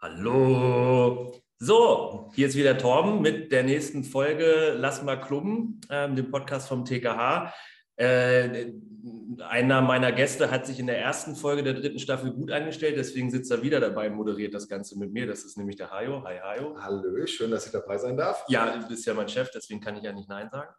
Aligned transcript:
Hallo. 0.00 1.42
So, 1.58 2.30
hier 2.36 2.46
ist 2.46 2.54
wieder 2.54 2.78
Torben 2.78 3.20
mit 3.20 3.50
der 3.50 3.64
nächsten 3.64 4.04
Folge 4.04 4.76
Lass 4.78 5.02
mal 5.02 5.16
klubben, 5.16 5.80
äh, 5.88 6.08
dem 6.14 6.30
Podcast 6.30 6.68
vom 6.68 6.84
TKH. 6.84 7.52
Äh, 7.96 8.74
einer 9.40 9.82
meiner 9.82 10.12
Gäste 10.12 10.52
hat 10.52 10.68
sich 10.68 10.78
in 10.78 10.86
der 10.86 11.00
ersten 11.00 11.34
Folge 11.34 11.64
der 11.64 11.74
dritten 11.74 11.98
Staffel 11.98 12.30
gut 12.30 12.52
eingestellt, 12.52 12.96
deswegen 12.96 13.28
sitzt 13.32 13.50
er 13.50 13.60
wieder 13.62 13.80
dabei 13.80 14.08
und 14.08 14.14
moderiert 14.14 14.54
das 14.54 14.68
Ganze 14.68 14.96
mit 14.96 15.12
mir. 15.12 15.26
Das 15.26 15.42
ist 15.42 15.58
nämlich 15.58 15.74
der 15.74 15.90
Hajo. 15.90 16.22
Hi, 16.22 16.38
Hajo. 16.38 16.76
Hallo, 16.80 17.26
schön, 17.26 17.50
dass 17.50 17.66
ich 17.66 17.72
dabei 17.72 17.98
sein 17.98 18.16
darf. 18.16 18.44
Ja, 18.48 18.76
du 18.76 18.86
bist 18.86 19.04
ja 19.04 19.14
mein 19.14 19.28
Chef, 19.28 19.50
deswegen 19.52 19.80
kann 19.80 19.96
ich 19.96 20.04
ja 20.04 20.12
nicht 20.12 20.28
Nein 20.28 20.48
sagen. 20.48 20.70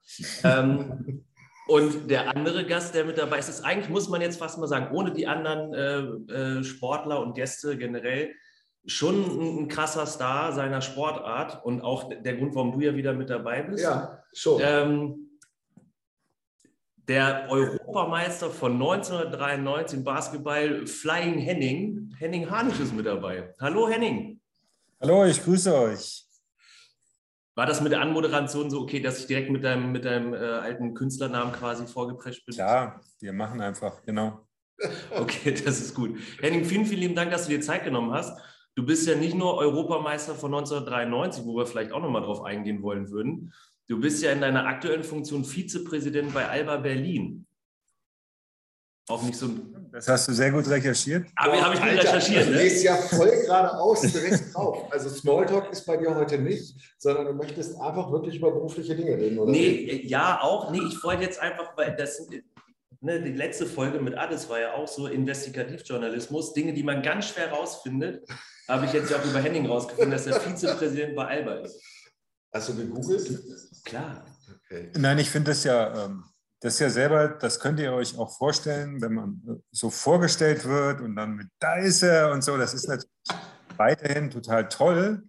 ähm, 0.46 1.26
und 1.68 2.10
der 2.10 2.34
andere 2.34 2.66
Gast, 2.66 2.96
der 2.96 3.04
mit 3.04 3.18
dabei 3.18 3.40
ist, 3.40 3.50
ist 3.50 3.66
eigentlich, 3.66 3.90
muss 3.90 4.08
man 4.08 4.22
jetzt 4.22 4.40
fast 4.40 4.58
mal 4.60 4.68
sagen, 4.68 4.96
ohne 4.96 5.12
die 5.12 5.28
anderen 5.28 5.74
äh, 5.74 6.60
äh 6.60 6.64
Sportler 6.64 7.20
und 7.20 7.34
Gäste 7.34 7.78
generell, 7.78 8.34
schon 8.86 9.60
ein, 9.62 9.68
krasser 9.68 10.06
Star 10.06 10.54
seiner 10.54 10.82
Sportart 10.82 11.64
und 11.64 11.82
auch 11.82 12.10
der 12.10 12.38
Grund, 12.38 12.56
warum 12.56 12.72
du 12.72 12.80
ja 12.80 12.96
wieder 12.96 13.14
mit 13.14 13.30
dabei 13.30 13.64
bist. 13.64 13.84
Ja, 13.84 14.24
schon. 14.34 14.62
Ähm, 14.64 15.30
der 17.08 17.48
Europameister 17.50 18.52
von 18.52 18.74
1993 18.74 19.98
im 19.98 20.04
Basketball, 20.04 20.86
Flying 20.86 21.40
Henning, 21.40 22.14
Henning 22.20 22.50
Hanisch 22.50 22.80
ist 22.80 22.94
mit 22.94 23.08
dabei. 23.08 23.54
Hallo 23.60 23.90
Henning. 23.90 24.40
Hallo, 25.02 25.26
ich 25.26 25.44
grüße 25.44 25.74
euch. 25.74 26.26
War 27.56 27.66
das 27.66 27.82
mit 27.82 27.92
der 27.92 28.02
Anmoderation 28.02 28.70
so 28.70 28.82
okay, 28.82 29.02
dass 29.02 29.20
ich 29.20 29.28
direkt 29.28 29.50
mit 29.50 29.64
deinem, 29.64 29.92
mit 29.92 30.06
deinem 30.06 30.34
äh, 30.34 30.38
alten 30.38 30.94
Künstlernamen 30.94 31.52
quasi 31.52 31.88
vorgeprescht 31.88 32.46
bin? 32.46 32.56
Klar, 32.56 33.02
wir 33.20 33.34
machen 33.34 33.60
einfach, 33.60 34.04
genau. 34.06 34.48
okay, 35.12 35.52
das 35.52 35.82
ist 35.82 35.94
gut. 35.94 36.18
Henning, 36.40 36.64
vielen, 36.64 36.86
vielen 36.86 37.02
lieben 37.02 37.16
Dank, 37.16 37.32
dass 37.32 37.48
du 37.48 37.50
dir 37.50 37.62
Zeit 37.62 37.84
genommen 37.84 38.14
hast. 38.14 38.40
Du 38.80 38.86
bist 38.86 39.06
ja 39.08 39.16
nicht 39.16 39.36
nur 39.36 39.58
Europameister 39.58 40.36
von 40.36 40.54
1993, 40.54 41.44
wo 41.44 41.58
wir 41.58 41.66
vielleicht 41.66 41.92
auch 41.92 42.02
nochmal 42.02 42.22
drauf 42.22 42.44
eingehen 42.44 42.82
wollen 42.82 43.10
würden, 43.10 43.52
Du 43.90 44.00
bist 44.00 44.22
ja 44.22 44.32
in 44.32 44.42
deiner 44.42 44.68
aktuellen 44.68 45.04
Funktion 45.04 45.44
Vizepräsident 45.44 46.32
bei 46.32 46.48
Alba 46.48 46.78
Berlin. 46.78 47.48
Auch 49.10 49.24
nicht 49.24 49.36
so 49.36 49.50
Das 49.92 50.08
hast 50.08 50.28
du 50.28 50.34
sehr 50.34 50.52
gut 50.52 50.70
recherchiert. 50.70 51.26
Aber 51.36 51.60
habe 51.60 51.74
ich 51.74 51.82
gut 51.82 51.90
recherchiert. 51.90 52.48
Du 52.50 52.52
ne? 52.52 52.68
ja 52.68 52.96
voll 52.96 53.32
geradeaus 53.32 54.02
direkt 54.02 54.54
drauf. 54.54 54.94
Also 54.94 55.10
Smalltalk 55.10 55.72
ist 55.72 55.88
bei 55.88 55.98
dir 55.98 56.14
heute 56.14 56.38
nicht, 56.38 56.76
sondern 57.00 57.26
du 57.26 57.34
möchtest 57.34 57.82
einfach 57.82 58.12
wirklich 58.12 58.36
über 58.36 58.52
berufliche 58.52 58.96
Dinge 58.96 59.18
reden, 59.18 59.40
oder? 59.40 59.52
Nee, 59.52 60.04
ja, 60.06 60.40
auch. 60.40 60.70
Nee, 60.70 60.82
ich 60.88 61.04
wollte 61.04 61.24
jetzt 61.24 61.40
einfach, 61.40 61.76
weil 61.76 61.96
das 61.96 62.28
ne, 63.02 63.20
die 63.24 63.34
letzte 63.34 63.66
Folge 63.66 64.00
mit 64.00 64.16
Addis 64.16 64.48
war 64.50 64.60
ja 64.60 64.74
auch 64.76 64.88
so 64.88 65.08
Investigativjournalismus, 65.08 66.54
Dinge, 66.54 66.74
die 66.74 66.84
man 66.84 67.02
ganz 67.02 67.30
schwer 67.30 67.50
rausfindet, 67.50 68.24
habe 68.70 68.86
ich 68.86 68.94
jetzt 68.94 69.10
ja 69.10 69.18
auch 69.18 69.26
über 69.26 69.40
Henning 69.40 69.66
rausgefunden, 69.66 70.12
dass 70.12 70.28
er 70.28 70.40
Vizepräsident 70.40 71.16
bei 71.16 71.26
Alba 71.26 71.56
ist. 71.56 71.82
Hast 72.54 72.70
du 72.70 72.76
gegoogelt? 72.76 73.84
Klar. 73.84 74.26
Okay. 74.66 74.92
Nein, 74.96 75.20
ich 75.20 75.30
finde 75.30 75.52
das 75.52 75.64
ja, 75.64 76.06
ähm, 76.06 76.24
das 76.60 76.74
ist 76.76 76.80
ja 76.80 76.90
selber, 76.90 77.28
das 77.30 77.60
könnt 77.60 77.80
ihr 77.80 77.94
euch 77.94 78.18
auch 78.18 78.36
vorstellen, 78.38 79.02
wenn 79.02 79.14
man 79.14 79.42
äh, 79.48 79.62
so 79.72 79.90
vorgestellt 79.90 80.66
wird 80.66 81.02
und 81.02 81.16
dann 81.16 81.36
mit 81.36 81.48
da 81.60 81.76
ist 81.78 82.04
er 82.04 82.32
und 82.32 82.44
so, 82.44 82.58
das 82.58 82.74
ist 82.74 82.88
natürlich 82.88 83.10
weiterhin 83.78 84.30
total 84.30 84.68
toll. 84.68 85.24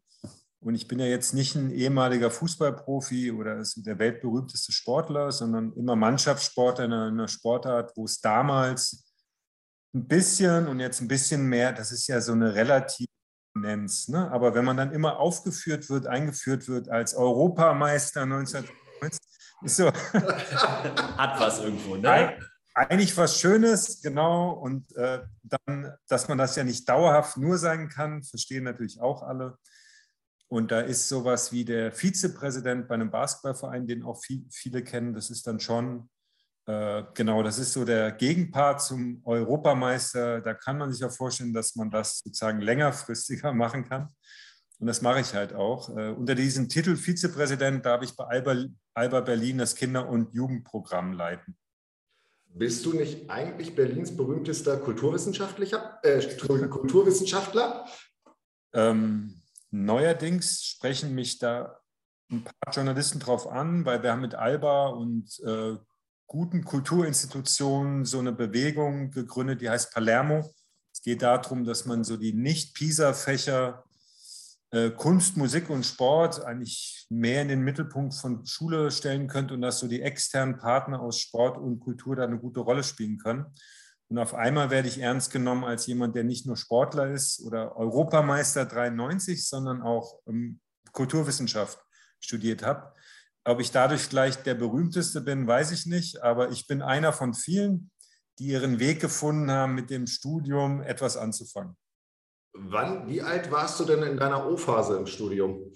Und 0.63 0.75
ich 0.75 0.89
bin 0.89 0.99
ja 0.99 1.07
jetzt 1.07 1.33
nicht 1.33 1.55
ein 1.55 1.71
ehemaliger 1.71 2.31
Fußballprofi 2.31 3.33
oder 3.33 3.63
der 3.77 3.99
weltberühmteste 3.99 4.73
Sportler, 4.73 5.33
sondern 5.33 5.73
immer 5.73 5.97
Mannschaftssportler 5.97 6.85
in 6.85 6.93
einer 6.93 7.29
Sportart, 7.29 7.97
wo 7.97 8.05
es 8.05 8.21
damals 8.21 9.11
ein 9.95 10.07
bisschen 10.07 10.69
und 10.69 10.81
jetzt 10.81 11.01
ein 11.01 11.09
bisschen 11.09 11.47
mehr, 11.47 11.73
das 11.73 11.93
ist 11.93 12.07
ja 12.09 12.21
so 12.21 12.33
eine 12.33 12.55
relativ 12.55 13.07
nennst. 13.55 14.09
Ne? 14.09 14.31
Aber 14.31 14.55
wenn 14.55 14.65
man 14.65 14.77
dann 14.77 14.93
immer 14.93 15.19
aufgeführt 15.19 15.89
wird, 15.91 16.07
eingeführt 16.07 16.69
wird 16.69 16.89
als 16.89 17.15
Europameister 17.15 18.23
1990, 18.23 19.21
ist 19.63 19.77
so. 19.77 19.87
Hat 20.13 21.41
was 21.41 21.61
irgendwo, 21.61 21.97
ne? 21.97 22.39
Eigentlich 22.75 23.17
was 23.17 23.39
Schönes, 23.39 24.01
genau. 24.01 24.53
Und 24.53 24.95
äh, 24.97 25.23
dann, 25.43 25.95
dass 26.09 26.29
man 26.29 26.39
das 26.39 26.57
ja 26.57 26.65
nicht 26.65 26.89
dauerhaft 26.89 27.37
nur 27.37 27.59
sein 27.59 27.89
kann, 27.89 28.23
verstehen 28.23 28.65
natürlich 28.65 29.01
auch 29.01 29.23
alle. 29.23 29.59
Und 30.49 30.71
da 30.71 30.81
ist 30.81 31.09
sowas 31.09 31.53
wie 31.53 31.65
der 31.65 31.93
Vizepräsident 31.93 32.89
bei 32.89 32.95
einem 32.95 33.11
Basketballverein, 33.11 33.87
den 33.87 34.03
auch 34.03 34.21
viel, 34.21 34.47
viele 34.51 34.83
kennen. 34.83 35.15
Das 35.15 35.31
ist 35.31 35.47
dann 35.47 35.61
schon 35.61 36.09
genau, 37.15 37.43
das 37.43 37.59
ist 37.59 37.73
so 37.73 37.85
der 37.85 38.13
Gegenpart 38.13 38.83
zum 38.83 39.23
Europameister. 39.25 40.41
Da 40.41 40.55
kann 40.55 40.79
man 40.79 40.93
sich 40.93 41.01
ja 41.01 41.09
vorstellen, 41.09 41.53
dass 41.53 41.75
man 41.77 41.91
das 41.91 42.19
sozusagen 42.19 42.61
längerfristiger 42.61 43.53
machen 43.55 43.89
kann. 43.89 44.09
Und 44.79 44.87
das 44.87 45.03
mache 45.03 45.21
ich 45.21 45.35
halt 45.35 45.55
auch. 45.55 45.91
Äh, 45.97 46.11
unter 46.11 46.35
diesem 46.35 46.69
Titel 46.69 46.97
Vizepräsident 46.97 47.85
darf 47.85 48.03
ich 48.03 48.17
bei 48.17 48.25
Alba, 48.25 48.57
Alba 48.95 49.21
Berlin 49.21 49.59
das 49.59 49.75
Kinder- 49.75 50.09
und 50.09 50.33
Jugendprogramm 50.35 51.13
leiten. 51.13 51.57
Bist 52.53 52.85
du 52.85 52.95
nicht 52.95 53.31
eigentlich 53.31 53.75
Berlins 53.77 54.17
berühmtester 54.17 54.79
Kulturwissenschaftler? 54.79 56.01
Äh, 56.03 56.21
Kulturwissenschaftler? 56.69 57.87
Ähm, 58.73 59.43
neuerdings 59.71 60.65
sprechen 60.65 61.15
mich 61.15 61.39
da 61.39 61.79
ein 62.31 62.45
paar 62.45 62.75
Journalisten 62.75 63.21
drauf 63.21 63.47
an, 63.47 63.85
weil 63.85 64.03
wir 64.03 64.13
haben 64.13 64.21
mit 64.21 64.35
Alba 64.35 64.89
und 64.89 65.41
äh, 65.41 65.77
guten 66.31 66.63
Kulturinstitutionen 66.65 68.05
so 68.05 68.21
eine 68.21 68.31
Bewegung 68.31 69.11
gegründet, 69.11 69.63
die 69.63 69.69
heißt 69.69 69.93
Palermo. 69.93 70.49
Es 70.93 71.03
geht 71.03 71.23
darum, 71.23 71.65
dass 71.65 71.87
man 71.87 72.05
so 72.05 72.17
die 72.17 72.33
Nicht-PISA-Fächer 72.33 73.83
äh, 74.71 74.91
Kunst, 74.91 75.37
Musik 75.37 75.69
und 75.71 75.85
Sport 75.85 76.45
eigentlich 76.45 77.05
mehr 77.11 77.43
in 77.43 77.49
den 77.49 77.63
Mittelpunkt 77.63 78.15
von 78.15 78.47
Schule 78.47 78.93
stellen 78.93 79.27
könnte 79.27 79.55
und 79.55 79.63
dass 79.63 79.81
so 79.81 79.89
die 79.89 80.03
externen 80.03 80.57
Partner 80.57 81.01
aus 81.01 81.19
Sport 81.19 81.59
und 81.59 81.81
Kultur 81.81 82.15
da 82.15 82.23
eine 82.23 82.39
gute 82.39 82.61
Rolle 82.61 82.85
spielen 82.85 83.19
können. 83.19 83.47
Und 84.09 84.19
auf 84.19 84.33
einmal 84.33 84.71
werde 84.71 84.87
ich 84.87 85.01
ernst 85.01 85.33
genommen 85.33 85.65
als 85.65 85.89
jemand, 85.89 86.15
der 86.15 86.23
nicht 86.23 86.47
nur 86.47 86.57
Sportler 86.57 87.11
ist 87.11 87.43
oder 87.43 87.75
Europameister 87.75 88.67
93, 88.67 89.49
sondern 89.49 89.83
auch 89.83 90.21
ähm, 90.29 90.61
Kulturwissenschaft 90.93 91.85
studiert 92.21 92.63
habe. 92.63 92.93
Ob 93.45 93.61
ich 93.61 93.71
dadurch 93.71 94.11
gleich 94.11 94.43
der 94.43 94.55
berühmteste 94.55 95.21
bin, 95.23 95.47
weiß 95.47 95.71
ich 95.73 95.87
nicht, 95.87 96.23
aber 96.23 96.51
ich 96.51 96.67
bin 96.67 96.83
einer 96.83 97.13
von 97.13 97.33
vielen, 97.33 97.91
die 98.39 98.49
ihren 98.49 98.79
Weg 98.79 99.01
gefunden 99.01 99.51
haben, 99.51 99.75
mit 99.75 99.91
dem 99.91 100.07
Studium 100.07 100.83
etwas 100.83 101.17
anzufangen. 101.17 101.77
Wann, 102.53 103.09
wie 103.09 103.23
alt 103.23 103.51
warst 103.51 103.81
du 103.81 103.85
denn 103.85 104.03
in 104.03 104.17
deiner 104.17 104.47
O-Phase 104.47 104.97
im 104.97 105.07
Studium? 105.07 105.73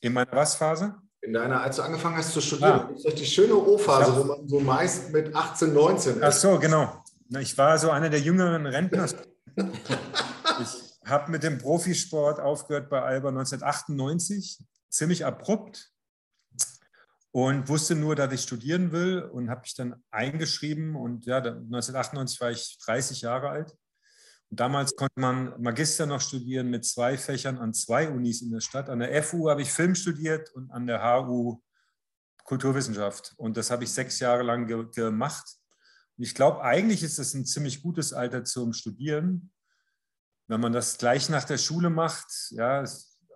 In 0.00 0.12
meiner 0.12 0.32
was-Phase? 0.32 0.94
In 1.22 1.32
deiner, 1.32 1.62
als 1.62 1.76
du 1.76 1.82
angefangen 1.82 2.16
hast 2.16 2.32
zu 2.32 2.40
studieren. 2.40 2.80
Ah. 2.80 2.88
Das 2.90 2.98
ist 2.98 3.06
doch 3.06 3.14
die 3.14 3.26
schöne 3.26 3.56
O-Phase, 3.56 4.16
wo 4.16 4.24
man 4.24 4.48
so 4.48 4.60
meist 4.60 5.12
mit 5.12 5.34
18, 5.34 5.72
19 5.72 6.16
ist. 6.16 6.22
Ach 6.22 6.32
so, 6.32 6.58
genau. 6.58 7.02
Ich 7.40 7.58
war 7.58 7.76
so 7.78 7.90
einer 7.90 8.10
der 8.10 8.20
jüngeren 8.20 8.66
Rentner. 8.66 9.08
ich 9.56 11.10
habe 11.10 11.30
mit 11.32 11.42
dem 11.42 11.58
Profisport 11.58 12.38
aufgehört 12.38 12.88
bei 12.88 13.02
Alba 13.02 13.30
1998, 13.30 14.62
ziemlich 14.90 15.24
abrupt 15.24 15.90
und 17.36 17.68
wusste 17.68 17.94
nur, 17.94 18.16
dass 18.16 18.32
ich 18.32 18.40
studieren 18.40 18.92
will 18.92 19.20
und 19.20 19.50
habe 19.50 19.60
mich 19.60 19.74
dann 19.74 20.02
eingeschrieben 20.10 20.96
und 20.96 21.26
ja, 21.26 21.36
1998 21.36 22.40
war 22.40 22.50
ich 22.50 22.78
30 22.78 23.20
Jahre 23.20 23.50
alt. 23.50 23.76
Und 24.48 24.58
damals 24.58 24.96
konnte 24.96 25.20
man 25.20 25.52
Magister 25.60 26.06
noch 26.06 26.22
studieren 26.22 26.70
mit 26.70 26.86
zwei 26.86 27.18
Fächern 27.18 27.58
an 27.58 27.74
zwei 27.74 28.08
Unis 28.08 28.40
in 28.40 28.52
der 28.52 28.60
Stadt. 28.60 28.88
An 28.88 29.00
der 29.00 29.22
FU 29.22 29.50
habe 29.50 29.60
ich 29.60 29.70
Film 29.70 29.94
studiert 29.94 30.50
und 30.54 30.70
an 30.70 30.86
der 30.86 31.02
HU 31.02 31.60
Kulturwissenschaft. 32.44 33.34
Und 33.36 33.58
das 33.58 33.70
habe 33.70 33.84
ich 33.84 33.92
sechs 33.92 34.18
Jahre 34.18 34.42
lang 34.42 34.66
ge 34.66 34.86
gemacht. 34.94 35.58
Und 36.16 36.24
ich 36.24 36.34
glaube, 36.34 36.62
eigentlich 36.62 37.02
ist 37.02 37.18
das 37.18 37.34
ein 37.34 37.44
ziemlich 37.44 37.82
gutes 37.82 38.14
Alter 38.14 38.44
zum 38.44 38.72
Studieren. 38.72 39.52
Wenn 40.48 40.62
man 40.62 40.72
das 40.72 40.96
gleich 40.96 41.28
nach 41.28 41.44
der 41.44 41.58
Schule 41.58 41.90
macht, 41.90 42.32
ja, 42.52 42.82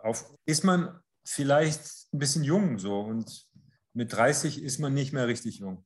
auf, 0.02 0.24
ist 0.46 0.64
man 0.64 0.98
vielleicht 1.22 2.08
ein 2.14 2.18
bisschen 2.18 2.44
jung 2.44 2.78
so 2.78 2.98
und 3.00 3.49
mit 3.92 4.12
30 4.12 4.62
ist 4.62 4.78
man 4.78 4.94
nicht 4.94 5.12
mehr 5.12 5.26
richtig 5.26 5.58
jung. 5.58 5.84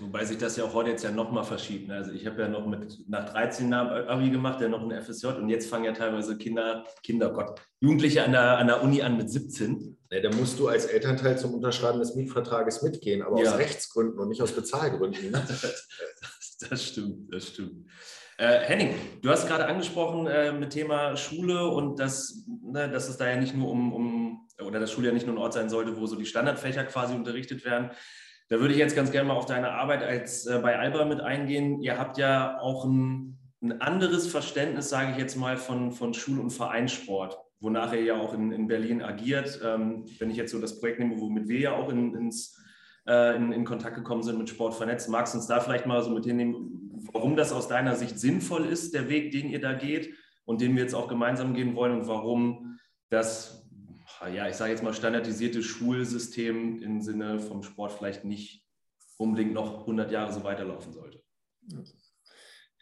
Wobei 0.00 0.24
sich 0.24 0.38
das 0.38 0.56
ja 0.56 0.64
auch 0.64 0.72
heute 0.72 0.90
jetzt 0.90 1.02
ja 1.02 1.10
nochmal 1.10 1.44
verschiebt. 1.44 1.88
Ne? 1.88 1.94
Also 1.94 2.12
ich 2.12 2.26
habe 2.26 2.40
ja 2.40 2.48
noch 2.48 2.66
mit 2.66 3.08
nach 3.08 3.28
13 3.28 3.70
Jahren 3.70 4.08
Abi 4.08 4.30
gemacht, 4.30 4.60
ja 4.60 4.68
noch 4.68 4.82
ein 4.82 5.02
FSJ 5.02 5.26
und 5.26 5.48
jetzt 5.48 5.68
fangen 5.68 5.84
ja 5.84 5.92
teilweise 5.92 6.38
Kinder, 6.38 6.84
Kinder, 7.02 7.30
Gott, 7.30 7.60
Jugendliche 7.80 8.24
an 8.24 8.32
der, 8.32 8.58
an 8.58 8.68
der 8.68 8.82
Uni 8.82 9.02
an 9.02 9.16
mit 9.16 9.30
17. 9.30 9.98
Ja, 10.10 10.20
da 10.20 10.30
musst 10.36 10.58
du 10.58 10.68
als 10.68 10.86
Elternteil 10.86 11.38
zum 11.38 11.54
Unterschreiben 11.54 11.98
des 11.98 12.14
Mietvertrages 12.14 12.82
mitgehen, 12.82 13.22
aber 13.22 13.42
ja. 13.42 13.50
aus 13.50 13.58
Rechtsgründen 13.58 14.18
und 14.18 14.28
nicht 14.28 14.42
aus 14.42 14.52
Bezahlgründen. 14.52 15.30
Ne? 15.30 15.44
das, 15.46 15.88
das, 16.70 16.84
stimmt, 16.84 17.34
das 17.34 17.48
stimmt. 17.48 17.86
Äh, 18.36 18.60
Henning, 18.60 18.94
du 19.22 19.30
hast 19.30 19.46
gerade 19.46 19.66
angesprochen 19.66 20.26
äh, 20.26 20.52
mit 20.52 20.70
Thema 20.70 21.16
Schule 21.16 21.68
und 21.68 22.00
dass, 22.00 22.44
ne, 22.62 22.88
dass 22.88 23.08
es 23.08 23.16
da 23.16 23.28
ja 23.28 23.36
nicht 23.36 23.54
nur 23.54 23.70
um, 23.70 23.92
um 23.92 24.48
oder 24.60 24.80
das 24.80 24.90
Schule 24.90 25.08
ja 25.08 25.14
nicht 25.14 25.26
nur 25.26 25.36
ein 25.36 25.38
Ort 25.40 25.52
sein 25.52 25.68
sollte, 25.68 25.96
wo 25.96 26.06
so 26.06 26.16
die 26.16 26.26
Standardfächer 26.26 26.84
quasi 26.84 27.14
unterrichtet 27.14 27.64
werden. 27.64 27.90
Da 28.48 28.58
würde 28.58 28.74
ich 28.74 28.78
jetzt 28.80 28.96
ganz 28.96 29.12
gerne 29.12 29.28
mal 29.28 29.36
auf 29.36 29.46
deine 29.46 29.70
Arbeit 29.70 30.02
als 30.02 30.46
äh, 30.46 30.58
bei 30.60 30.76
Alba 30.78 31.04
mit 31.04 31.20
eingehen. 31.20 31.80
Ihr 31.80 31.96
habt 31.96 32.18
ja 32.18 32.58
auch 32.60 32.84
ein, 32.84 33.38
ein 33.62 33.80
anderes 33.80 34.26
Verständnis, 34.26 34.88
sage 34.88 35.12
ich 35.12 35.18
jetzt 35.18 35.36
mal, 35.36 35.56
von, 35.56 35.92
von 35.92 36.12
Schul- 36.12 36.40
und 36.40 36.50
Vereinssport, 36.50 37.38
wonach 37.60 37.92
er 37.92 38.02
ja 38.02 38.14
auch 38.16 38.34
in, 38.34 38.50
in 38.50 38.66
Berlin 38.66 39.00
agiert. 39.00 39.60
Ähm, 39.64 40.06
wenn 40.18 40.30
ich 40.30 40.36
jetzt 40.36 40.50
so 40.50 40.60
das 40.60 40.80
Projekt 40.80 40.98
nehme, 40.98 41.20
womit 41.20 41.46
wir 41.46 41.60
ja 41.60 41.72
auch 41.72 41.88
in, 41.88 42.14
ins, 42.16 42.60
äh, 43.06 43.36
in, 43.36 43.52
in, 43.52 43.64
Kontakt 43.64 43.96
gekommen 43.96 44.22
sind 44.22 44.38
mit 44.38 44.48
Sport 44.48 44.74
vernetzt, 44.74 45.08
magst 45.08 45.34
du 45.34 45.38
uns 45.38 45.46
da 45.46 45.60
vielleicht 45.60 45.86
mal 45.86 46.02
so 46.02 46.10
mit 46.10 46.24
hinnehmen, 46.24 46.90
warum 47.12 47.36
das 47.36 47.52
aus 47.52 47.68
deiner 47.68 47.96
Sicht 47.96 48.18
sinnvoll 48.18 48.66
ist, 48.66 48.94
der 48.94 49.08
Weg, 49.08 49.32
den 49.32 49.48
ihr 49.48 49.60
da 49.60 49.72
geht 49.72 50.14
und 50.44 50.60
den 50.60 50.74
wir 50.74 50.82
jetzt 50.82 50.94
auch 50.94 51.08
gemeinsam 51.08 51.54
gehen 51.54 51.74
wollen 51.74 51.92
und 51.92 52.08
warum 52.08 52.78
das, 53.10 53.66
ja, 54.32 54.48
ich 54.48 54.56
sage 54.56 54.72
jetzt 54.72 54.82
mal 54.82 54.94
standardisierte 54.94 55.62
Schulsystem 55.62 56.82
im 56.82 57.00
Sinne 57.00 57.40
vom 57.40 57.62
Sport 57.62 57.92
vielleicht 57.92 58.24
nicht 58.24 58.64
unbedingt 59.16 59.52
noch 59.52 59.80
100 59.80 60.10
Jahre 60.10 60.32
so 60.32 60.42
weiterlaufen 60.44 60.92
sollte. 60.92 61.22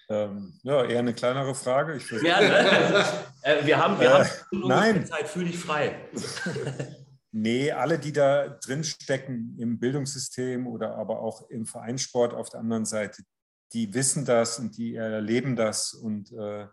Ähm, 0.09 0.53
ja, 0.63 0.85
eher 0.85 0.99
eine 0.99 1.15
kleinere 1.15 1.55
Frage. 1.55 1.99
Ja, 2.23 2.41
ne? 2.41 2.55
also, 2.55 3.13
äh, 3.43 3.65
wir 3.67 3.79
haben, 3.79 3.99
wir 3.99 4.09
äh, 4.09 4.13
haben 4.13 4.29
nein. 4.69 5.07
Zeit, 5.07 5.29
fühl 5.29 5.45
dich 5.45 5.59
frei. 5.59 5.95
nee, 7.33 7.73
alle, 7.73 7.99
die 7.99 8.13
da 8.13 8.49
drin 8.49 8.85
stecken 8.85 9.57
im 9.59 9.79
Bildungssystem 9.79 10.67
oder 10.67 10.97
aber 10.97 11.21
auch 11.21 11.49
im 11.51 11.67
Vereinssport 11.67 12.35
auf 12.35 12.51
der 12.51 12.61
anderen 12.61 12.85
Seite, 12.85 13.23
die 13.73 13.93
wissen 13.95 14.25
das 14.25 14.59
und 14.59 14.77
die 14.77 14.95
erleben 14.95 15.57
das 15.57 15.95
und 15.95 16.31
äh, 16.33 16.67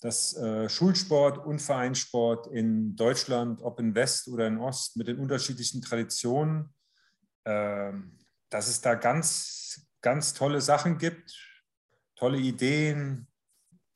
dass 0.00 0.36
äh, 0.36 0.68
Schulsport 0.68 1.38
und 1.38 1.62
Vereinssport 1.62 2.48
in 2.48 2.96
Deutschland, 2.96 3.62
ob 3.62 3.78
in 3.78 3.94
West 3.94 4.26
oder 4.26 4.48
in 4.48 4.58
Ost, 4.58 4.96
mit 4.96 5.06
den 5.06 5.18
unterschiedlichen 5.18 5.80
Traditionen, 5.80 6.74
äh, 7.44 7.92
dass 8.50 8.66
es 8.66 8.80
da 8.80 8.96
ganz, 8.96 9.86
ganz 10.00 10.34
tolle 10.34 10.60
Sachen 10.60 10.98
gibt, 10.98 11.32
tolle 12.16 12.38
Ideen, 12.38 13.28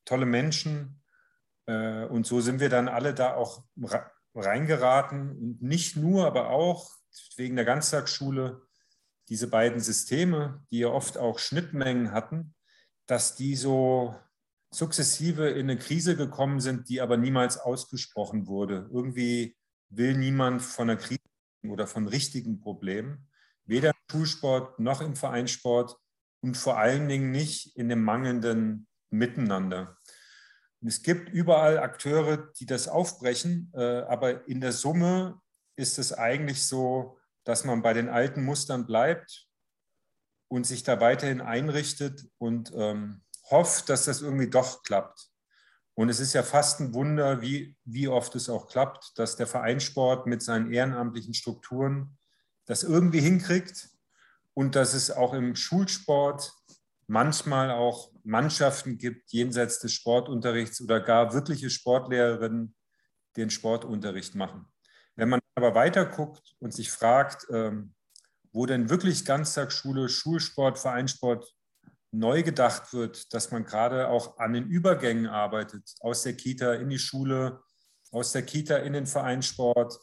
tolle 0.04 0.26
Menschen. 0.26 1.02
Äh, 1.66 2.04
und 2.04 2.24
so 2.24 2.40
sind 2.40 2.60
wir 2.60 2.68
dann 2.68 2.86
alle 2.86 3.12
da 3.12 3.34
auch 3.34 3.64
reingeraten. 4.36 5.30
Und 5.30 5.62
nicht 5.62 5.96
nur, 5.96 6.26
aber 6.26 6.50
auch 6.50 6.90
wegen 7.36 7.56
der 7.56 7.64
Ganztagsschule, 7.64 8.62
diese 9.28 9.48
beiden 9.48 9.80
Systeme, 9.80 10.62
die 10.70 10.80
ja 10.80 10.88
oft 10.88 11.18
auch 11.18 11.38
Schnittmengen 11.38 12.12
hatten, 12.12 12.54
dass 13.06 13.36
die 13.36 13.56
so 13.56 14.14
sukzessive 14.70 15.48
in 15.48 15.70
eine 15.70 15.78
Krise 15.78 16.16
gekommen 16.16 16.60
sind, 16.60 16.88
die 16.88 17.00
aber 17.00 17.16
niemals 17.16 17.58
ausgesprochen 17.58 18.46
wurde. 18.46 18.88
Irgendwie 18.92 19.56
will 19.88 20.16
niemand 20.16 20.62
von 20.62 20.90
einer 20.90 20.98
Krise 20.98 21.20
oder 21.68 21.86
von 21.86 22.06
richtigen 22.06 22.60
Problemen, 22.60 23.28
weder 23.64 23.90
im 23.90 23.94
Schulsport 24.10 24.78
noch 24.78 25.00
im 25.00 25.16
Vereinssport 25.16 25.96
und 26.40 26.56
vor 26.56 26.78
allen 26.78 27.08
Dingen 27.08 27.30
nicht 27.30 27.76
in 27.76 27.88
dem 27.88 28.02
mangelnden 28.02 28.86
Miteinander. 29.10 29.96
Und 30.86 30.90
es 30.90 31.02
gibt 31.02 31.30
überall 31.30 31.78
Akteure, 31.78 32.36
die 32.60 32.64
das 32.64 32.86
aufbrechen, 32.86 33.72
äh, 33.74 34.02
aber 34.02 34.46
in 34.46 34.60
der 34.60 34.70
Summe 34.70 35.40
ist 35.74 35.98
es 35.98 36.12
eigentlich 36.12 36.64
so, 36.64 37.18
dass 37.42 37.64
man 37.64 37.82
bei 37.82 37.92
den 37.92 38.08
alten 38.08 38.44
Mustern 38.44 38.86
bleibt 38.86 39.48
und 40.46 40.64
sich 40.64 40.84
da 40.84 41.00
weiterhin 41.00 41.40
einrichtet 41.40 42.28
und 42.38 42.72
ähm, 42.76 43.24
hofft, 43.50 43.88
dass 43.88 44.04
das 44.04 44.22
irgendwie 44.22 44.48
doch 44.48 44.84
klappt. 44.84 45.26
Und 45.94 46.08
es 46.08 46.20
ist 46.20 46.34
ja 46.34 46.44
fast 46.44 46.78
ein 46.78 46.94
Wunder, 46.94 47.42
wie, 47.42 47.76
wie 47.84 48.06
oft 48.06 48.36
es 48.36 48.48
auch 48.48 48.68
klappt, 48.68 49.18
dass 49.18 49.34
der 49.34 49.48
Vereinssport 49.48 50.28
mit 50.28 50.40
seinen 50.40 50.72
ehrenamtlichen 50.72 51.34
Strukturen 51.34 52.16
das 52.64 52.84
irgendwie 52.84 53.22
hinkriegt 53.22 53.88
und 54.54 54.76
dass 54.76 54.94
es 54.94 55.10
auch 55.10 55.34
im 55.34 55.56
Schulsport 55.56 56.54
manchmal 57.06 57.70
auch 57.70 58.10
Mannschaften 58.24 58.98
gibt, 58.98 59.32
jenseits 59.32 59.78
des 59.78 59.92
Sportunterrichts 59.92 60.80
oder 60.80 61.00
gar 61.00 61.32
wirkliche 61.32 61.70
Sportlehrerinnen, 61.70 62.74
den 63.36 63.50
Sportunterricht 63.50 64.34
machen. 64.34 64.66
Wenn 65.14 65.28
man 65.28 65.40
aber 65.54 65.74
weiter 65.74 66.04
guckt 66.04 66.56
und 66.58 66.72
sich 66.72 66.90
fragt, 66.90 67.46
ähm, 67.50 67.94
wo 68.52 68.66
denn 68.66 68.90
wirklich 68.90 69.24
Ganztagsschule, 69.24 70.08
Schulsport, 70.08 70.78
Vereinssport 70.78 71.54
neu 72.10 72.42
gedacht 72.42 72.92
wird, 72.92 73.32
dass 73.34 73.50
man 73.50 73.64
gerade 73.64 74.08
auch 74.08 74.38
an 74.38 74.52
den 74.52 74.66
Übergängen 74.66 75.26
arbeitet, 75.26 75.94
aus 76.00 76.22
der 76.22 76.34
Kita 76.34 76.74
in 76.74 76.88
die 76.88 76.98
Schule, 76.98 77.60
aus 78.10 78.32
der 78.32 78.42
Kita 78.42 78.76
in 78.78 78.94
den 78.94 79.06
Vereinssport, 79.06 80.00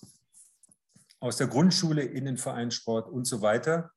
aus 1.20 1.38
der 1.38 1.48
Grundschule 1.48 2.04
in 2.04 2.26
den 2.26 2.38
Vereinssport 2.38 3.10
und 3.10 3.26
so 3.26 3.42
weiter. 3.42 3.92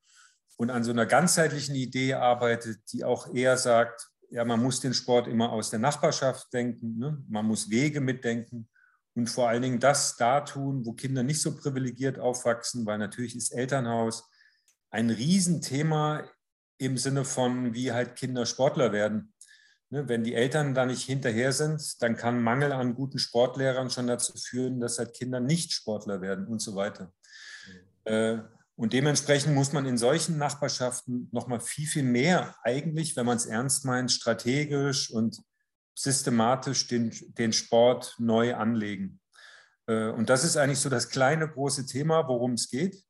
Und 0.57 0.71
an 0.71 0.85
so 0.85 0.91
einer 0.91 1.07
ganzheitlichen 1.07 1.75
Idee 1.75 2.15
arbeitet, 2.15 2.81
die 2.93 3.05
auch 3.05 3.33
eher 3.35 3.57
sagt, 3.57 4.09
ja, 4.31 4.45
man 4.45 4.63
muss 4.63 4.81
den 4.81 4.95
Sport 4.95 5.29
immer 5.29 5.53
aus 5.53 5.71
der 5.71 5.79
Nachbarschaft 5.79 6.53
denken, 6.53 6.99
ne? 6.99 7.23
man 7.29 7.47
muss 7.47 7.71
Wege 7.71 8.01
mitdenken 8.01 8.69
und 9.15 9.29
vor 9.29 9.49
allen 9.49 9.63
Dingen 9.63 9.81
das 9.81 10.17
da 10.17 10.41
tun, 10.41 10.85
wo 10.85 10.93
Kinder 10.93 11.23
nicht 11.23 11.41
so 11.41 11.57
privilegiert 11.57 12.19
aufwachsen, 12.19 12.87
weil 12.87 12.99
natürlich 12.99 13.37
ist 13.37 13.53
Elternhaus 13.53 14.29
ein 14.91 15.11
Riesenthema 15.11 16.25
im 16.79 16.99
Sinne 16.99 17.25
von, 17.25 17.75
wie 17.75 17.93
halt 17.93 18.17
Kinder 18.17 18.47
Sportler 18.47 18.93
werden. 18.93 19.33
Ne, 19.89 20.09
wenn 20.09 20.25
die 20.25 20.35
Eltern 20.35 20.75
da 20.75 20.85
nicht 20.85 21.05
hinterher 21.05 21.53
sind, 21.53 22.03
dann 22.03 22.17
kann 22.17 22.43
Mangel 22.43 22.73
an 22.73 22.95
guten 22.95 23.19
Sportlehrern 23.19 23.89
schon 23.89 24.09
dazu 24.09 24.33
führen, 24.37 24.81
dass 24.81 24.99
halt 24.99 25.15
Kinder 25.15 25.39
nicht 25.39 25.73
Sportler 25.73 26.21
werden 26.21 26.47
und 26.47 26.61
so 26.61 26.75
weiter. 26.75 27.13
Mhm. 28.07 28.49
Und 28.77 28.93
dementsprechend 28.93 29.55
muss 29.55 29.73
man 29.73 29.87
in 29.87 29.97
solchen 29.97 30.37
Nachbarschaften 30.37 31.29
nochmal 31.33 31.61
viel, 31.61 31.87
viel 31.87 32.03
mehr 32.03 32.55
eigentlich, 32.63 33.17
wenn 33.17 33.27
man 33.27 33.39
es 33.39 33.47
ernst 33.47 33.85
meint, 33.85 34.13
strategisch 34.13 35.11
und 35.11 35.43
systematisch 35.95 36.87
den, 36.87 37.11
den 37.39 37.53
Sport 37.53 38.15
neu 38.19 38.55
anlegen. 38.55 39.21
Äh, 39.87 40.11
und 40.11 40.29
das 40.29 40.45
ist 40.45 40.57
eigentlich 40.57 40.81
so 40.81 40.91
das 40.91 41.09
kleine, 41.09 41.49
große 41.49 41.87
Thema, 41.87 42.29
worum 42.29 42.53
es 42.53 42.69
geht. 42.69 43.03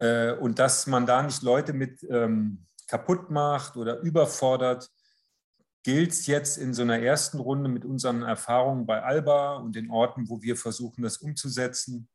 Und 0.00 0.60
dass 0.60 0.86
man 0.86 1.06
da 1.06 1.24
nicht 1.24 1.42
Leute 1.42 1.72
mit 1.72 2.04
ähm, 2.08 2.68
kaputt 2.86 3.30
macht 3.30 3.76
oder 3.76 3.98
überfordert, 4.00 4.88
gilt 5.84 6.12
es 6.12 6.26
jetzt 6.26 6.58
in 6.58 6.74
so 6.74 6.82
einer 6.82 6.98
ersten 6.98 7.38
Runde 7.38 7.68
mit 7.68 7.84
unseren 7.84 8.22
Erfahrungen 8.22 8.86
bei 8.86 9.02
Alba 9.02 9.56
und 9.56 9.76
den 9.76 9.90
Orten, 9.90 10.28
wo 10.28 10.42
wir 10.42 10.56
versuchen, 10.56 11.02
das 11.02 11.18
umzusetzen. 11.18 12.08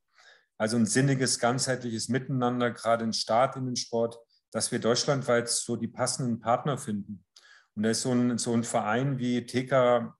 Also 0.63 0.77
ein 0.77 0.85
sinniges, 0.85 1.39
ganzheitliches 1.39 2.07
Miteinander, 2.07 2.71
gerade 2.71 3.03
in 3.03 3.11
Start 3.11 3.57
in 3.57 3.65
den 3.65 3.75
Sport, 3.75 4.17
dass 4.49 4.71
wir 4.71 4.79
deutschlandweit 4.79 5.49
so 5.49 5.75
die 5.75 5.89
passenden 5.89 6.39
Partner 6.39 6.77
finden. 6.77 7.25
Und 7.75 7.83
da 7.83 7.89
ist 7.89 8.03
so 8.03 8.13
ein, 8.13 8.37
so 8.37 8.53
ein 8.53 8.63
Verein 8.63 9.19
wie 9.19 9.45
TK, 9.45 10.15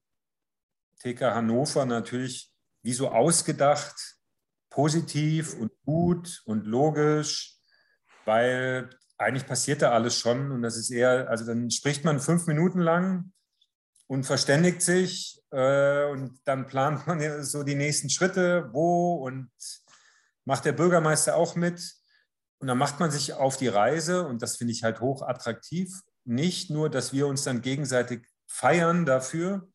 TK 1.00 1.22
Hannover 1.34 1.86
natürlich 1.86 2.51
wie 2.82 2.91
so 2.91 3.08
ausgedacht, 3.08 3.96
positiv 4.70 5.53
und 5.53 5.72
gut 5.86 6.41
und 6.44 6.65
logisch, 6.67 7.56
weil 8.25 8.89
eigentlich 9.17 9.48
passiert 9.48 9.82
da 9.82 9.91
alles 9.91 10.17
schon 10.17 10.51
und 10.51 10.62
das 10.62 10.75
ist 10.75 10.91
eher, 10.91 11.29
also 11.29 11.46
dann 11.46 11.72
spricht 11.72 12.03
man 12.03 12.20
fünf 12.20 12.48
Minuten 12.48 12.79
lang 12.79 13.32
und 14.08 14.25
verständigt 14.25 14.82
sich 14.82 15.41
äh, 15.51 16.03
und 16.12 16.41
dann 16.44 16.67
plant 16.67 17.08
man 17.08 17.46
so 17.46 17.63
die 17.63 17.75
nächsten 17.75 18.10
Schritte, 18.10 18.70
wo 18.74 19.25
und 19.25 19.50
macht 20.45 20.65
der 20.65 20.73
Bürgermeister 20.73 21.35
auch 21.35 21.55
mit 21.55 21.93
und 22.59 22.67
dann 22.67 22.77
macht 22.77 23.00
man 23.00 23.12
sich 23.12 23.33
auf 23.33 23.57
die 23.57 23.67
Reise 23.67 24.25
und 24.27 24.41
das 24.41 24.57
finde 24.57 24.73
ich 24.73 24.83
halt 24.83 25.01
hoch 25.01 25.21
attraktiv. 25.21 26.01
Nicht 26.25 26.69
nur, 26.69 26.89
dass 26.89 27.13
wir 27.13 27.27
uns 27.27 27.43
dann 27.43 27.62
gegenseitig 27.62 28.27
feiern 28.47 29.05
dafür, 29.05 29.67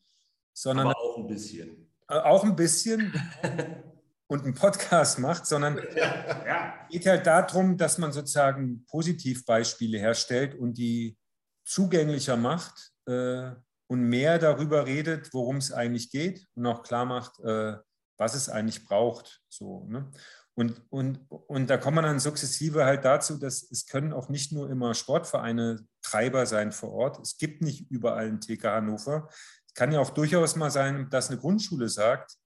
sondern 0.54 0.88
Aber 0.88 0.98
auch 0.98 1.18
ein 1.18 1.26
bisschen. 1.26 1.90
Äh, 2.08 2.14
auch 2.14 2.44
ein 2.44 2.56
bisschen. 2.56 3.12
und 4.28 4.44
einen 4.44 4.54
Podcast 4.54 5.18
macht, 5.18 5.46
sondern 5.46 5.78
es 5.88 5.94
ja. 5.94 6.86
geht 6.90 7.06
halt 7.06 7.26
darum, 7.26 7.76
dass 7.76 7.98
man 7.98 8.12
sozusagen 8.12 8.84
Positivbeispiele 8.86 9.98
herstellt 9.98 10.54
und 10.54 10.78
die 10.78 11.18
zugänglicher 11.64 12.36
macht 12.36 12.92
äh, 13.06 13.50
und 13.88 14.00
mehr 14.02 14.38
darüber 14.38 14.86
redet, 14.86 15.32
worum 15.32 15.56
es 15.56 15.72
eigentlich 15.72 16.10
geht 16.10 16.46
und 16.54 16.66
auch 16.66 16.82
klar 16.82 17.06
macht, 17.06 17.40
äh, 17.40 17.76
was 18.18 18.34
es 18.34 18.48
eigentlich 18.48 18.84
braucht. 18.84 19.42
So, 19.48 19.86
ne? 19.88 20.10
Und, 20.58 20.82
und, 20.90 21.20
und 21.28 21.70
da 21.70 21.76
kommt 21.76 21.94
man 21.94 22.04
dann 22.04 22.18
sukzessive 22.18 22.84
halt 22.84 23.04
dazu, 23.04 23.38
dass 23.38 23.62
es 23.70 23.86
können 23.86 24.12
auch 24.12 24.28
nicht 24.28 24.50
nur 24.50 24.68
immer 24.68 24.92
Sportvereine 24.92 25.86
Treiber 26.02 26.46
sein 26.46 26.72
vor 26.72 26.90
Ort. 26.94 27.20
Es 27.20 27.38
gibt 27.38 27.62
nicht 27.62 27.88
überall 27.92 28.26
einen 28.26 28.40
TK 28.40 28.64
Hannover. 28.64 29.28
Es 29.68 29.74
kann 29.74 29.92
ja 29.92 30.00
auch 30.00 30.10
durchaus 30.10 30.56
mal 30.56 30.72
sein, 30.72 31.08
dass 31.10 31.30
eine 31.30 31.38
Grundschule 31.38 31.88
sagt, 31.88 32.38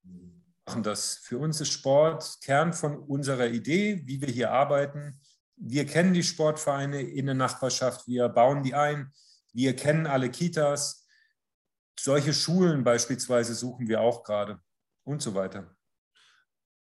machen 0.66 0.83
das. 0.83 1.21
Für 1.23 1.38
uns 1.38 1.62
ist 1.62 1.73
Sport 1.73 2.37
Kern 2.45 2.75
von 2.75 2.99
unserer 2.99 3.47
Idee, 3.47 4.02
wie 4.04 4.21
wir 4.21 4.28
hier 4.28 4.50
arbeiten. 4.50 5.19
Wir 5.57 5.87
kennen 5.87 6.12
die 6.12 6.23
Sportvereine 6.23 7.00
in 7.00 7.25
der 7.25 7.35
Nachbarschaft, 7.35 8.07
wir 8.09 8.28
bauen 8.28 8.62
die 8.62 8.75
ein, 8.75 9.11
wir 9.54 9.75
kennen 9.75 10.07
alle 10.07 10.28
Kitas. 10.28 11.09
Solche 11.99 12.35
Schulen 12.35 12.85
beispielsweise 12.85 13.54
suchen 13.54 13.88
wir 13.88 14.02
auch 14.02 14.23
gerade 14.23 14.61
und 15.02 15.23
so 15.23 15.35
weiter. 15.35 15.75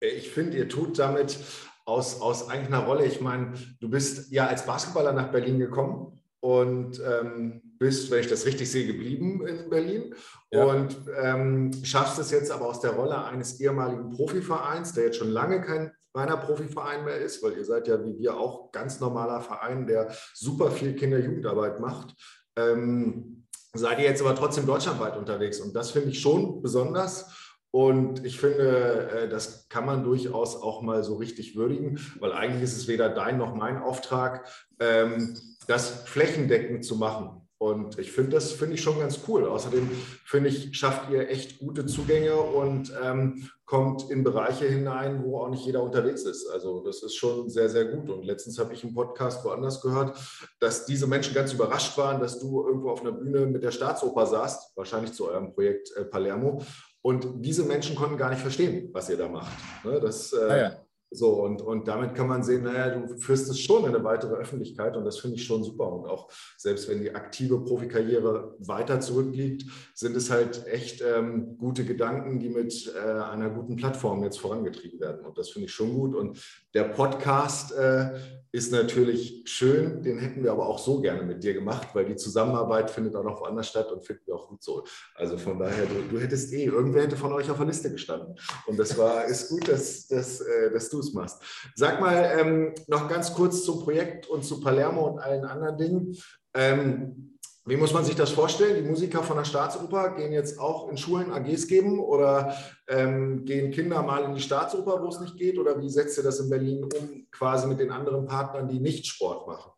Ich 0.01 0.31
finde, 0.31 0.59
ihr 0.59 0.69
tut 0.69 0.99
damit 0.99 1.39
aus, 1.85 2.21
aus 2.21 2.49
einer 2.49 2.81
Rolle. 2.81 3.07
Ich 3.07 3.21
meine, 3.21 3.55
du 3.81 3.89
bist 3.89 4.31
ja 4.33 4.47
als 4.47 4.67
Basketballer 4.67 5.13
nach 5.13 5.31
Berlin 5.31 5.59
gekommen 5.59 6.21
und 6.41 7.01
ähm, 7.01 7.63
bist, 7.79 8.11
wenn 8.11 8.21
ich 8.21 8.29
das 8.29 8.47
richtig 8.47 8.71
sehe, 8.71 8.87
geblieben 8.87 9.47
in 9.47 9.69
Berlin 9.71 10.15
ja. 10.51 10.65
und 10.65 10.97
ähm, 11.21 11.73
schaffst 11.83 12.19
es 12.19 12.31
jetzt 12.31 12.51
aber 12.51 12.67
aus 12.67 12.81
der 12.81 12.93
Rolle 12.93 13.25
eines 13.25 13.61
ehemaligen 13.61 14.11
Profivereins, 14.11 14.93
der 14.95 15.05
jetzt 15.05 15.19
schon 15.19 15.31
lange 15.31 15.61
kein 15.61 15.93
reiner 16.15 16.37
Profiverein 16.39 17.05
mehr 17.05 17.19
ist, 17.19 17.43
weil 17.43 17.57
ihr 17.57 17.65
seid 17.65 17.89
ja 17.89 18.03
wie 18.03 18.19
wir 18.19 18.37
auch 18.37 18.73
ganz 18.73 19.01
normaler 19.01 19.41
Verein, 19.41 19.87
der 19.87 20.11
super 20.35 20.71
viel 20.71 20.95
Kinder-Jugendarbeit 20.95 21.81
macht. 21.81 22.15
Ähm, 22.57 23.47
seid 23.75 23.99
ihr 23.99 24.07
jetzt 24.07 24.23
aber 24.23 24.35
trotzdem 24.35 24.67
deutschlandweit 24.67 25.17
unterwegs 25.17 25.61
und 25.61 25.75
das 25.75 25.91
finde 25.91 26.11
ich 26.11 26.21
schon 26.21 26.63
besonders. 26.63 27.46
Und 27.77 28.25
ich 28.25 28.41
finde, 28.41 29.11
äh, 29.11 29.29
das 29.29 29.69
kann 29.69 29.85
man 29.85 30.03
durchaus 30.03 30.57
auch 30.57 30.81
mal 30.81 31.05
so 31.05 31.17
richtig 31.17 31.57
würdigen, 31.57 32.01
weil 32.21 32.33
eigentlich 32.33 32.63
ist 32.63 32.75
es 32.75 32.89
weder 32.89 33.11
dein 33.11 33.37
noch 33.37 33.55
mein 33.55 33.77
Auftrag, 33.77 34.49
ähm, 34.81 35.37
das 35.67 36.05
flächendeckend 36.07 36.87
zu 36.87 36.97
machen. 36.97 37.43
Und 37.59 37.99
ich 37.99 38.13
finde, 38.13 38.31
das 38.31 38.53
finde 38.53 38.77
ich 38.77 38.83
schon 38.83 38.99
ganz 38.99 39.21
cool. 39.29 39.47
Außerdem 39.47 39.91
finde 40.25 40.49
ich, 40.49 40.75
schafft 40.75 41.11
ihr 41.11 41.29
echt 41.29 41.59
gute 41.59 41.85
Zugänge 41.85 42.37
und 42.37 42.95
ähm, 43.03 43.51
kommt 43.67 44.11
in 44.11 44.25
Bereiche 44.25 44.67
hinein, 44.67 45.23
wo 45.23 45.41
auch 45.41 45.51
nicht 45.51 45.67
jeder 45.67 45.83
unterwegs 45.83 46.23
ist. 46.23 46.49
Also 46.49 46.83
das 46.83 47.03
ist 47.03 47.17
schon 47.17 47.51
sehr, 47.51 47.69
sehr 47.69 47.85
gut. 47.85 48.09
Und 48.09 48.25
letztens 48.25 48.59
habe 48.59 48.73
ich 48.73 48.85
einen 48.85 48.95
Podcast 48.95 49.45
woanders 49.45 49.83
gehört, 49.83 50.19
dass 50.61 50.87
diese 50.87 51.07
Menschen 51.07 51.35
ganz 51.35 51.53
überrascht 51.53 51.99
waren, 51.99 52.21
dass 52.21 52.39
du 52.39 52.67
irgendwo 52.67 52.91
auf 52.91 53.03
einer 53.03 53.13
Bühne 53.13 53.45
mit 53.45 53.63
der 53.63 53.71
Staatsoper 53.71 54.27
saßt, 54.27 54.77
wahrscheinlich 54.77 55.13
zu 55.13 55.29
eurem 55.29 55.53
Projekt 55.53 55.95
äh, 55.95 56.05
Palermo. 56.05 56.63
Und 57.07 57.35
diese 57.37 57.63
Menschen 57.63 57.95
konnten 57.95 58.17
gar 58.17 58.31
nicht 58.31 58.43
verstehen, 58.43 58.89
was 58.93 59.09
ihr 59.09 59.17
da 59.17 59.29
macht. 59.29 59.53
Ne, 59.85 60.01
das, 60.01 60.33
äh, 60.33 60.51
ah 60.51 60.57
ja. 60.57 60.86
So, 61.11 61.43
und, 61.43 61.63
und 61.63 61.87
damit 61.87 62.15
kann 62.15 62.27
man 62.27 62.43
sehen, 62.43 62.65
naja, 62.65 62.91
du 62.91 63.17
führst 63.17 63.49
es 63.49 63.61
schon 63.61 63.85
in 63.85 63.95
eine 63.95 64.03
weitere 64.03 64.35
Öffentlichkeit 64.35 64.97
und 64.97 65.05
das 65.05 65.21
finde 65.21 65.37
ich 65.37 65.45
schon 65.45 65.63
super. 65.63 65.91
Und 65.93 66.07
auch 66.07 66.31
selbst 66.57 66.89
wenn 66.89 67.01
die 67.01 67.15
aktive 67.15 67.65
Profikarriere 67.65 68.57
weiter 68.59 69.01
zurückliegt, 69.01 69.65
sind 69.95 70.17
es 70.17 70.31
halt 70.31 70.67
echt 70.67 71.03
ähm, 71.03 71.57
gute 71.59 71.85
Gedanken, 71.85 72.41
die 72.41 72.49
mit 72.49 72.93
äh, 72.95 72.99
einer 72.99 73.51
guten 73.51 73.77
Plattform 73.77 74.25
jetzt 74.25 74.41
vorangetrieben 74.41 74.99
werden. 74.99 75.25
Und 75.25 75.39
das 75.39 75.51
finde 75.51 75.67
ich 75.67 75.73
schon 75.73 75.95
gut. 75.95 76.15
Und 76.15 76.39
der 76.75 76.85
Podcast 76.85 77.73
äh, 77.73 78.19
ist 78.53 78.73
natürlich 78.73 79.43
schön, 79.45 80.03
den 80.03 80.19
hätten 80.19 80.43
wir 80.43 80.51
aber 80.51 80.67
auch 80.67 80.79
so 80.79 81.01
gerne 81.01 81.23
mit 81.23 81.45
dir 81.45 81.53
gemacht, 81.53 81.89
weil 81.93 82.07
die 82.07 82.17
Zusammenarbeit 82.17 82.91
findet 82.91 83.15
auch 83.15 83.23
noch 83.23 83.41
woanders 83.41 83.69
statt 83.69 83.93
und 83.93 84.05
finden 84.05 84.23
wir 84.27 84.35
auch 84.35 84.49
gut 84.49 84.63
so. 84.63 84.85
Also 85.15 85.37
von 85.37 85.59
daher, 85.59 85.85
du, 85.85 86.09
du 86.11 86.19
hättest 86.19 86.53
eh, 86.55 86.65
irgendwer 86.65 87.03
hätte 87.03 87.17
von 87.17 87.33
euch 87.33 87.51
auf 87.51 87.59
der 87.59 87.67
Liste 87.67 87.93
gestanden. 87.93 88.35
Und 88.67 88.79
das 88.79 88.97
war, 88.97 89.27
ist 89.27 89.51
gut, 89.51 89.69
dass, 89.69 90.07
dass, 90.09 90.41
äh, 90.41 90.71
dass 90.73 90.89
du 90.89 90.96
es 90.99 91.13
machst. 91.13 91.43
Sag 91.75 92.01
mal 92.01 92.39
ähm, 92.39 92.75
noch 92.87 93.09
ganz 93.09 93.35
kurz 93.35 93.65
zum 93.65 93.83
Projekt 93.83 94.27
und 94.27 94.45
zu 94.45 94.61
Palermo 94.61 95.07
und 95.07 95.19
allen 95.19 95.45
anderen 95.45 95.79
Dingen. 95.79 96.17
Ähm, 96.55 97.37
wie 97.69 97.77
muss 97.77 97.93
man 97.93 98.05
sich 98.05 98.15
das 98.15 98.31
vorstellen? 98.31 98.81
Die 98.81 98.89
Musiker 98.89 99.25
von 99.25 99.37
der 99.37 99.45
Staatsoper 99.45 100.15
gehen 100.15 100.31
jetzt 100.31 100.61
auch 100.61 100.89
in 100.89 100.97
Schulen 100.97 101.33
AGs 101.33 101.67
geben 101.67 101.99
oder 101.99 102.57
ähm, 102.87 103.45
gehen 103.45 103.73
Kinder 103.73 104.03
mal 104.03 104.23
in 104.23 104.35
die 104.37 104.41
Staatsoper, 104.41 105.03
wo 105.03 105.09
es 105.09 105.19
nicht 105.19 105.37
geht? 105.37 105.59
Oder 105.59 105.81
wie 105.81 105.91
setzt 105.91 106.17
ihr 106.17 106.23
das 106.23 106.39
in 106.39 106.49
Berlin 106.49 106.85
um, 106.85 107.27
quasi 107.33 107.67
mit 107.67 107.81
den 107.81 107.91
anderen 107.91 108.25
Partnern, 108.25 108.69
die 108.69 108.79
nicht 108.79 109.05
Sport 109.07 109.49
machen? 109.49 109.73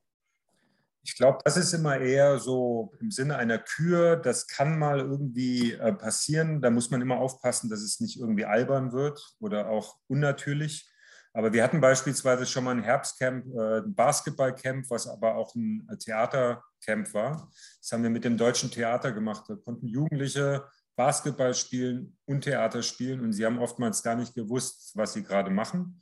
Ich 1.02 1.16
glaube, 1.16 1.38
das 1.42 1.56
ist 1.56 1.72
immer 1.72 1.98
eher 1.98 2.38
so 2.38 2.92
im 3.00 3.10
Sinne 3.10 3.37
einer 3.37 3.56
Kür. 3.58 4.16
Das 4.16 4.46
kann 4.46 4.78
mal 4.78 4.98
irgendwie 4.98 5.72
äh, 5.72 5.94
passieren. 5.94 6.60
Da 6.60 6.68
muss 6.68 6.90
man 6.90 7.00
immer 7.00 7.18
aufpassen, 7.18 7.70
dass 7.70 7.80
es 7.80 8.00
nicht 8.00 8.20
irgendwie 8.20 8.44
albern 8.44 8.92
wird 8.92 9.18
oder 9.40 9.70
auch 9.70 9.96
unnatürlich. 10.08 10.90
Aber 11.32 11.52
wir 11.52 11.62
hatten 11.62 11.80
beispielsweise 11.80 12.47
schon 12.47 12.64
mal 12.64 12.73
ein 12.73 12.82
Herbstcamp, 12.82 13.47
äh, 13.54 13.78
ein 13.78 13.94
Basketballcamp, 13.94 14.90
was 14.90 15.06
aber 15.06 15.37
auch 15.37 15.54
ein 15.54 15.87
Theatercamp 15.99 17.12
war. 17.14 17.50
Das 17.80 17.92
haben 17.92 18.02
wir 18.02 18.11
mit 18.11 18.25
dem 18.25 18.37
Deutschen 18.37 18.70
Theater 18.70 19.12
gemacht. 19.12 19.44
Da 19.49 19.56
konnten 19.56 19.87
Jugendliche 19.87 20.64
Basketball 20.97 21.54
spielen 21.54 22.16
und 22.26 22.42
Theater 22.42 22.82
spielen 22.82 23.20
und 23.20 23.32
sie 23.32 23.47
haben 23.47 23.58
oftmals 23.58 24.02
gar 24.02 24.16
nicht 24.16 24.35
gewusst, 24.35 24.92
was 24.97 25.12
sie 25.12 25.23
gerade 25.23 25.50
machen. 25.50 26.00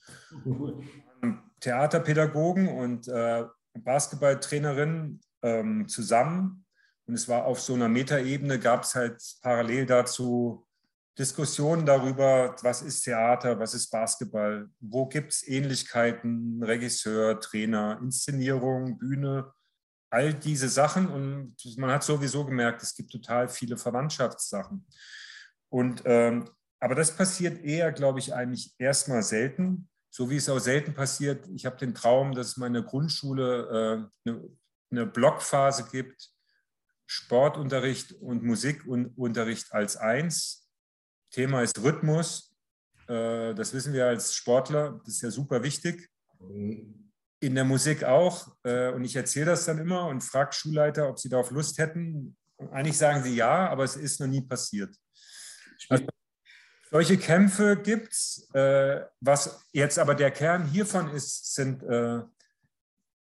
Theaterpädagogen 1.61 2.69
und 2.69 3.07
äh, 3.09 3.45
Basketballtrainerinnen 3.75 5.21
ähm, 5.43 5.87
zusammen 5.87 6.67
und 7.07 7.15
es 7.15 7.29
war 7.29 7.45
auf 7.45 7.61
so 7.61 7.75
einer 7.75 7.89
Metaebene, 7.89 8.59
gab 8.59 8.83
es 8.83 8.95
halt 8.95 9.23
parallel 9.41 9.87
dazu 9.87 10.66
Diskussionen 11.19 11.87
darüber, 11.87 12.55
was 12.63 12.83
ist 12.83 13.03
Theater, 13.03 13.59
was 13.59 13.73
ist 13.73 13.91
Basketball, 13.91 14.69
wo 14.81 15.07
gibt 15.07 15.33
es 15.33 15.49
Ähnlichkeiten, 15.49 16.63
Regisseur, 16.63 17.41
Trainer, 17.41 17.99
Inszenierung, 18.03 18.99
Bühne, 18.99 19.51
all 20.11 20.35
diese 20.35 20.69
Sachen. 20.69 21.09
Und 21.09 21.57
man 21.79 21.91
hat 21.91 22.05
sowieso 22.05 22.45
gemerkt, 22.45 22.83
es 22.83 22.95
gibt 22.95 23.11
total 23.11 23.49
viele 23.49 23.79
Verwandtschaftssachen. 23.79 24.87
Und, 25.71 26.03
ähm, 26.05 26.51
aber 26.81 26.95
das 26.95 27.17
passiert 27.17 27.65
eher, 27.65 27.93
glaube 27.93 28.19
ich, 28.19 28.35
eigentlich 28.35 28.75
erstmal 28.79 29.23
selten, 29.23 29.89
so 30.11 30.29
wie 30.29 30.37
es 30.37 30.51
auch 30.51 30.59
selten 30.59 30.93
passiert. 30.93 31.49
Ich 31.49 31.65
habe 31.65 31.79
den 31.79 31.95
Traum, 31.95 32.35
dass 32.35 32.59
meine 32.59 32.85
Grundschule 32.85 34.11
äh, 34.25 34.29
eine, 34.29 34.49
eine 34.91 35.07
Blockphase 35.07 35.89
gibt, 35.91 36.31
Sportunterricht 37.07 38.13
und 38.13 38.43
Musikunterricht 38.43 39.73
als 39.73 39.97
eins 39.97 40.66
Thema 41.31 41.63
ist 41.63 41.83
Rhythmus. 41.83 42.57
Äh, 43.09 43.55
das 43.55 43.73
wissen 43.73 43.93
wir 43.93 44.07
als 44.07 44.35
Sportler, 44.35 45.01
das 45.05 45.15
ist 45.15 45.23
ja 45.23 45.31
super 45.31 45.63
wichtig. 45.63 46.11
In 47.41 47.55
der 47.55 47.65
Musik 47.65 48.05
auch. 48.05 48.57
Äh, 48.65 48.93
und 48.93 49.05
ich 49.05 49.17
erzähle 49.17 49.47
das 49.47 49.65
dann 49.65 49.79
immer 49.79 50.09
und 50.09 50.23
frage 50.23 50.53
Schulleiter, 50.53 51.09
ob 51.09 51.19
sie 51.19 51.29
darauf 51.29 51.51
Lust 51.51 51.79
hätten. 51.79 52.37
Eigentlich 52.73 52.99
sagen 52.99 53.23
sie 53.23 53.37
ja, 53.37 53.69
aber 53.69 53.85
es 53.85 53.97
ist 53.97 54.21
noch 54.21 54.27
nie 54.27 54.41
passiert. 54.41 54.95
Also, 55.89 56.07
solche 56.91 57.19
Kämpfe 57.19 57.77
gibt 57.77 58.13
es. 58.13 58.49
Äh, 58.55 59.05
was 59.21 59.67
jetzt 59.73 59.99
aber 59.99 60.15
der 60.15 60.31
Kern 60.31 60.67
hiervon 60.67 61.11
ist, 61.11 61.55
sind, 61.55 61.83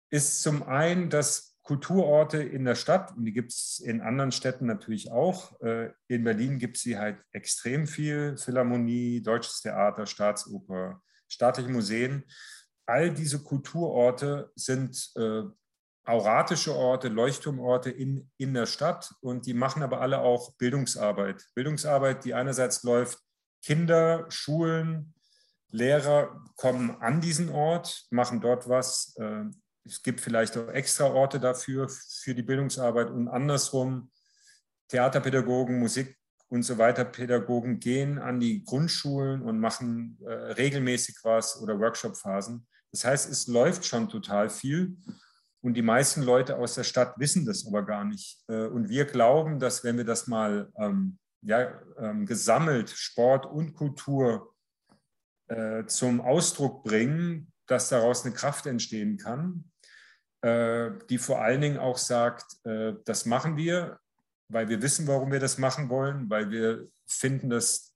ist 0.09 0.41
zum 0.41 0.63
einen, 0.63 1.09
dass 1.09 1.52
Kulturorte 1.63 2.43
in 2.43 2.65
der 2.65 2.75
Stadt 2.75 3.15
und 3.15 3.25
die 3.25 3.31
gibt 3.31 3.53
es 3.53 3.79
in 3.79 4.01
anderen 4.01 4.31
Städten 4.31 4.65
natürlich 4.65 5.11
auch. 5.11 5.59
Äh, 5.61 5.91
in 6.07 6.23
Berlin 6.23 6.59
gibt 6.59 6.75
es 6.77 6.83
sie 6.83 6.97
halt 6.97 7.17
extrem 7.31 7.87
viel. 7.87 8.37
Philharmonie, 8.37 9.21
Deutsches 9.21 9.61
Theater, 9.61 10.05
Staatsoper, 10.05 11.01
staatliche 11.27 11.69
Museen. 11.69 12.25
All 12.85 13.13
diese 13.13 13.41
Kulturorte 13.41 14.51
sind 14.55 15.11
äh, 15.15 15.43
auratische 16.05 16.75
Orte, 16.75 17.07
Leuchtturmorte 17.07 17.89
in, 17.89 18.29
in 18.37 18.53
der 18.53 18.65
Stadt 18.65 19.13
und 19.21 19.45
die 19.45 19.53
machen 19.53 19.83
aber 19.83 20.01
alle 20.01 20.19
auch 20.19 20.53
Bildungsarbeit. 20.55 21.45
Bildungsarbeit, 21.55 22.25
die 22.25 22.33
einerseits 22.33 22.83
läuft, 22.83 23.19
Kinder, 23.61 24.25
Schulen, 24.29 25.13
Lehrer 25.69 26.43
kommen 26.55 26.91
an 27.01 27.21
diesen 27.21 27.49
Ort, 27.49 28.05
machen 28.11 28.41
dort 28.41 28.67
was, 28.67 29.15
äh, 29.15 29.45
es 29.85 30.01
gibt 30.01 30.21
vielleicht 30.21 30.57
auch 30.57 30.69
extra 30.69 31.05
Orte 31.05 31.39
dafür, 31.39 31.89
für 31.89 32.33
die 32.33 32.43
Bildungsarbeit 32.43 33.09
und 33.09 33.27
andersrum. 33.27 34.09
Theaterpädagogen, 34.87 35.79
Musik 35.79 36.17
und 36.49 36.63
so 36.63 36.77
weiter 36.77 37.03
Pädagogen 37.05 37.79
gehen 37.79 38.19
an 38.19 38.39
die 38.39 38.63
Grundschulen 38.63 39.41
und 39.41 39.59
machen 39.59 40.19
äh, 40.21 40.31
regelmäßig 40.31 41.17
was 41.23 41.59
oder 41.61 41.79
Workshop-Phasen. 41.79 42.67
Das 42.91 43.05
heißt, 43.05 43.29
es 43.29 43.47
läuft 43.47 43.85
schon 43.85 44.07
total 44.07 44.49
viel 44.49 44.97
und 45.61 45.73
die 45.73 45.81
meisten 45.81 46.21
Leute 46.21 46.57
aus 46.57 46.75
der 46.75 46.83
Stadt 46.83 47.17
wissen 47.17 47.45
das 47.45 47.65
aber 47.65 47.83
gar 47.83 48.05
nicht. 48.05 48.43
Äh, 48.47 48.67
und 48.67 48.87
wir 48.89 49.05
glauben, 49.05 49.59
dass 49.59 49.83
wenn 49.83 49.97
wir 49.97 50.05
das 50.05 50.27
mal 50.27 50.71
ähm, 50.77 51.17
ja, 51.41 51.81
ähm, 51.97 52.25
gesammelt, 52.25 52.89
Sport 52.89 53.45
und 53.45 53.73
Kultur 53.73 54.53
äh, 55.47 55.85
zum 55.85 56.21
Ausdruck 56.21 56.83
bringen, 56.83 57.51
dass 57.65 57.89
daraus 57.89 58.25
eine 58.25 58.33
Kraft 58.33 58.65
entstehen 58.67 59.17
kann 59.17 59.71
die 60.43 61.17
vor 61.17 61.41
allen 61.41 61.61
Dingen 61.61 61.77
auch 61.77 61.97
sagt, 61.97 62.57
äh, 62.65 62.93
das 63.05 63.25
machen 63.25 63.55
wir, 63.55 63.99
weil 64.49 64.67
wir 64.67 64.81
wissen, 64.81 65.07
warum 65.07 65.31
wir 65.31 65.39
das 65.39 65.57
machen 65.57 65.89
wollen, 65.89 66.29
weil 66.29 66.51
wir 66.51 66.87
finden, 67.07 67.49
dass 67.49 67.95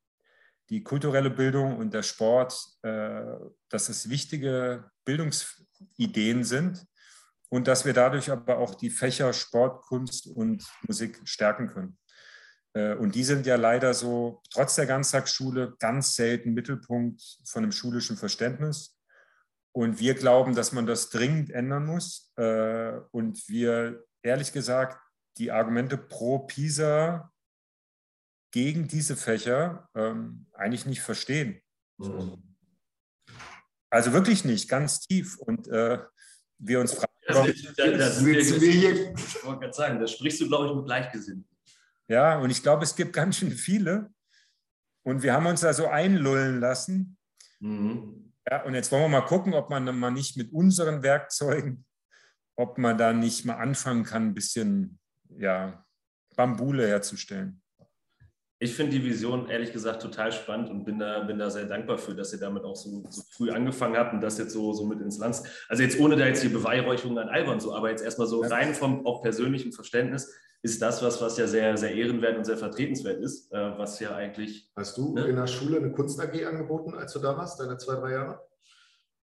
die 0.70 0.82
kulturelle 0.82 1.30
Bildung 1.30 1.78
und 1.78 1.94
der 1.94 2.04
Sport, 2.04 2.58
äh, 2.84 3.26
dass 3.70 3.90
es 3.90 4.10
wichtige 4.10 4.90
Bildungsideen 5.04 6.46
sind 6.46 6.86
und 7.50 7.68
dass 7.68 7.86
wir 7.86 7.94
dadurch 7.94 8.32
aber 8.32 8.60
auch 8.60 8.76
die 8.76 8.92
Fächer 8.92 9.34
Sport, 9.34 9.82
Kunst 9.84 10.28
und 10.28 10.66
Musik 10.88 11.22
stärken 11.26 11.68
können. 11.68 11.98
Und 13.00 13.16
die 13.16 13.24
sind 13.24 13.48
ja 13.48 13.56
leider 13.56 13.96
so, 13.96 14.44
trotz 14.52 14.76
der 14.76 14.86
Ganztagsschule, 14.86 15.76
ganz 15.80 16.14
selten 16.14 16.54
Mittelpunkt 16.54 17.24
von 17.44 17.64
einem 17.64 17.72
schulischen 17.72 18.18
Verständnis. 18.18 18.97
Und 19.78 20.00
wir 20.00 20.16
glauben, 20.16 20.56
dass 20.56 20.72
man 20.72 20.88
das 20.88 21.12
dringend 21.12 21.52
ändern 21.52 21.86
muss. 21.86 22.34
Äh, 22.36 22.94
und 23.12 23.48
wir, 23.48 24.04
ehrlich 24.24 24.52
gesagt, 24.52 25.00
die 25.38 25.52
Argumente 25.52 26.00
pro 26.00 26.40
PISA 26.40 27.32
gegen 28.52 28.88
diese 28.88 29.16
Fächer 29.16 29.88
ähm, 29.94 30.48
eigentlich 30.54 30.88
nicht 30.88 31.02
verstehen. 31.02 31.62
Mhm. 32.00 32.56
Also 33.92 34.14
wirklich 34.14 34.44
nicht, 34.46 34.68
ganz 34.68 35.02
tief. 35.02 35.38
Und 35.38 35.68
äh, 35.68 36.00
wir 36.58 36.80
uns 36.80 36.94
fragen, 36.94 37.14
da, 37.28 37.34
da 37.36 38.10
sind 38.10 38.26
wir, 38.26 38.36
wir 38.60 38.72
hier. 38.72 39.14
Ich 39.14 39.46
wollte 39.46 39.60
gerade 39.60 39.74
sagen, 39.74 40.00
da 40.00 40.08
sprichst 40.08 40.42
du, 40.42 40.48
glaube 40.48 40.70
ich, 40.70 40.76
mit 40.76 40.86
Gleichgesinnten. 40.86 41.56
Ja, 42.08 42.40
und 42.40 42.50
ich 42.50 42.64
glaube, 42.64 42.84
es 42.84 42.96
gibt 42.96 43.14
ganz 43.14 43.38
schön 43.38 43.52
viele. 43.52 44.12
Und 45.04 45.22
wir 45.22 45.34
haben 45.34 45.46
uns 45.46 45.62
da 45.62 45.72
so 45.72 45.86
einlullen 45.86 46.62
lassen. 46.62 47.16
Mhm. 47.60 48.27
Ja, 48.50 48.64
und 48.64 48.76
jetzt 48.76 48.92
wollen 48.92 49.04
wir 49.04 49.10
mal 49.10 49.22
gucken, 49.22 49.54
ob 49.54 49.70
man 49.70 49.86
dann 49.86 50.00
mal 50.00 50.12
nicht 50.12 50.38
mit 50.38 50.54
unseren 50.54 51.04
Werkzeugen, 51.04 51.86
ob 52.56 52.78
man 52.78 52.98
da 52.98 53.12
nicht 53.12 53.46
mal 53.46 53.56
anfangen 53.56 54.04
kann, 54.04 54.28
ein 54.28 54.34
bisschen 54.34 55.00
ja, 55.38 55.86
Bambule 56.36 56.88
herzustellen. 56.88 57.62
Ich 58.60 58.74
finde 58.74 58.94
die 58.94 59.04
Vision 59.04 59.50
ehrlich 59.50 59.72
gesagt 59.72 60.02
total 60.02 60.32
spannend 60.32 60.70
und 60.70 60.84
bin 60.84 60.98
da, 60.98 61.20
bin 61.20 61.38
da 61.38 61.50
sehr 61.50 61.66
dankbar 61.66 62.00
für, 62.00 62.16
dass 62.16 62.34
ihr 62.34 62.40
damit 62.40 62.64
auch 62.64 62.76
so, 62.76 63.04
so 63.08 63.22
früh 63.32 63.52
angefangen 63.52 63.96
habt 63.98 64.14
und 64.14 64.22
das 64.22 64.40
jetzt 64.40 64.54
so, 64.54 64.74
so 64.74 64.86
mit 64.86 65.00
ins 65.00 65.20
Land. 65.20 65.44
Also 65.68 65.84
jetzt 65.84 66.00
ohne 66.00 66.16
da 66.16 66.26
jetzt 66.26 66.42
die 66.42 66.50
Beweihräucherung 66.50 67.20
an 67.20 67.30
Alba 67.30 67.52
und 67.52 67.62
so, 67.62 67.76
aber 67.76 67.92
jetzt 67.92 68.04
erstmal 68.04 68.28
so 68.28 68.42
rein 68.42 68.74
vom 68.74 69.06
auch 69.06 69.22
persönlichen 69.22 69.74
Verständnis 69.74 70.34
ist 70.68 70.82
das 70.82 71.02
was, 71.02 71.22
was 71.22 71.38
ja 71.38 71.48
sehr, 71.48 71.78
sehr 71.78 71.94
ehrenwert 71.94 72.38
und 72.38 72.46
sehr 72.46 72.58
vertretenswert 72.58 73.22
ist, 73.22 73.52
äh, 73.54 73.78
was 73.78 74.00
ja 74.02 74.16
eigentlich. 74.16 74.70
Hast 74.76 74.98
du 74.98 75.14
ne? 75.14 75.26
in 75.26 75.38
der 75.38 75.48
Schule 75.48 75.78
eine 75.78 75.92
Kunst 75.92 76.20
AG 76.20 76.46
angeboten, 76.46 76.94
als 76.94 77.14
du 77.14 77.20
da 77.20 77.38
warst, 77.38 77.60
deine 77.60 77.78
zwei, 77.78 77.96
drei 77.96 78.12
Jahre? 78.12 78.42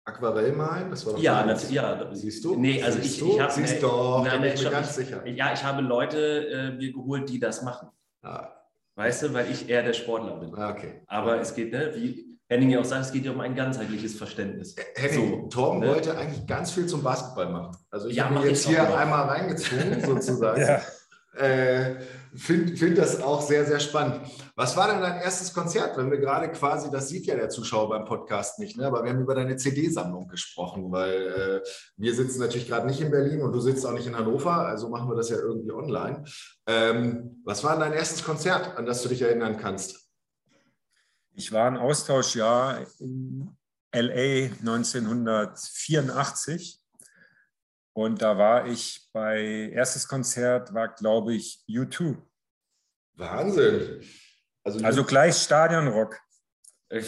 Aquarellmalen, 0.03 0.89
das 0.89 1.05
war 1.05 1.13
doch 1.13 1.21
ja, 1.21 1.45
das, 1.45 1.71
ja, 1.71 2.09
siehst 2.13 2.43
du? 2.43 2.55
Nee, 2.55 2.81
also 2.83 2.99
Siehst 2.99 3.21
ich, 3.21 3.27
ich 3.29 3.39
habe 3.39 3.51
Siehst 3.53 3.83
doch, 3.83 4.25
nein, 4.25 4.41
bin 4.41 4.53
ich 4.53 4.63
mir 4.63 4.71
ganz 4.71 4.95
sicher. 4.95 5.25
Ja, 5.27 5.53
ich 5.53 5.63
habe 5.63 5.81
Leute 5.81 6.47
äh, 6.47 6.71
mir 6.71 6.91
geholt, 6.91 7.29
die 7.29 7.39
das 7.39 7.61
machen. 7.61 7.89
Ah. 8.21 8.49
Weißt 8.95 9.23
du, 9.23 9.33
weil 9.33 9.49
ich 9.49 9.69
eher 9.69 9.83
der 9.83 9.93
Sportler 9.93 10.35
bin. 10.37 10.53
Ah, 10.55 10.71
okay. 10.71 11.03
Aber 11.07 11.39
es 11.39 11.53
geht, 11.53 11.71
ne, 11.71 11.91
wie 11.95 12.37
Henning 12.49 12.71
ja 12.71 12.79
auch 12.79 12.85
sagt, 12.85 13.05
es 13.05 13.11
geht 13.11 13.25
ja 13.25 13.31
um 13.31 13.39
ein 13.39 13.55
ganzheitliches 13.55 14.15
Verständnis. 14.15 14.75
Henning, 14.95 15.43
so, 15.43 15.47
Torben 15.49 15.79
ne? 15.81 15.87
wollte 15.89 16.17
eigentlich 16.17 16.45
ganz 16.47 16.71
viel 16.71 16.87
zum 16.87 17.03
Basketball 17.03 17.49
machen. 17.49 17.77
Also 17.91 18.09
ich 18.09 18.15
ja, 18.15 18.25
habe 18.25 18.35
ihn 18.39 18.49
jetzt 18.49 18.67
hier 18.67 18.81
einmal 18.97 19.27
reingezogen, 19.27 20.03
sozusagen. 20.03 20.59
ja. 20.67 20.81
Äh, 21.35 21.95
Finde 22.35 22.77
find 22.77 22.97
das 22.97 23.21
auch 23.21 23.41
sehr, 23.41 23.65
sehr 23.65 23.79
spannend. 23.79 24.21
Was 24.55 24.77
war 24.77 24.87
denn 24.87 25.01
dein 25.01 25.19
erstes 25.19 25.51
Konzert? 25.51 25.97
Wenn 25.97 26.11
wir 26.11 26.19
gerade 26.19 26.51
quasi, 26.51 26.91
das 26.91 27.09
sieht 27.09 27.25
ja 27.25 27.35
der 27.35 27.49
Zuschauer 27.49 27.89
beim 27.89 28.05
Podcast 28.05 28.59
nicht, 28.59 28.77
ne? 28.77 28.85
aber 28.85 29.03
wir 29.03 29.09
haben 29.09 29.21
über 29.21 29.33
deine 29.33 29.57
CD-Sammlung 29.57 30.27
gesprochen, 30.27 30.91
weil 30.91 31.63
äh, 31.63 31.67
wir 31.97 32.13
sitzen 32.13 32.39
natürlich 32.39 32.67
gerade 32.67 32.85
nicht 32.85 33.01
in 33.01 33.09
Berlin 33.09 33.41
und 33.41 33.51
du 33.51 33.59
sitzt 33.59 33.83
auch 33.83 33.93
nicht 33.93 34.05
in 34.05 34.15
Hannover, 34.15 34.67
also 34.67 34.89
machen 34.89 35.09
wir 35.09 35.15
das 35.15 35.29
ja 35.29 35.37
irgendwie 35.37 35.71
online. 35.71 36.23
Ähm, 36.67 37.41
was 37.45 37.63
war 37.63 37.79
dein 37.79 37.93
erstes 37.93 38.23
Konzert, 38.23 38.77
an 38.77 38.85
das 38.85 39.01
du 39.01 39.09
dich 39.09 39.23
erinnern 39.23 39.57
kannst? 39.57 40.07
Ich 41.33 41.51
war 41.51 41.65
ein 41.65 41.77
Austauschjahr 41.77 42.85
in 42.99 43.57
LA 43.91 44.51
1984 44.59 46.78
und 47.99 48.21
da 48.21 48.37
war 48.37 48.65
ich 48.65 49.09
bei, 49.11 49.71
erstes 49.73 50.07
Konzert 50.07 50.73
war, 50.73 50.87
glaube 50.87 51.33
ich, 51.33 51.61
U2. 51.67 52.15
Wahnsinn. 53.15 54.01
Also, 54.63 54.85
also 54.85 55.03
gleich 55.03 55.35
Stadionrock. 55.35 56.17
Ich 56.89 57.07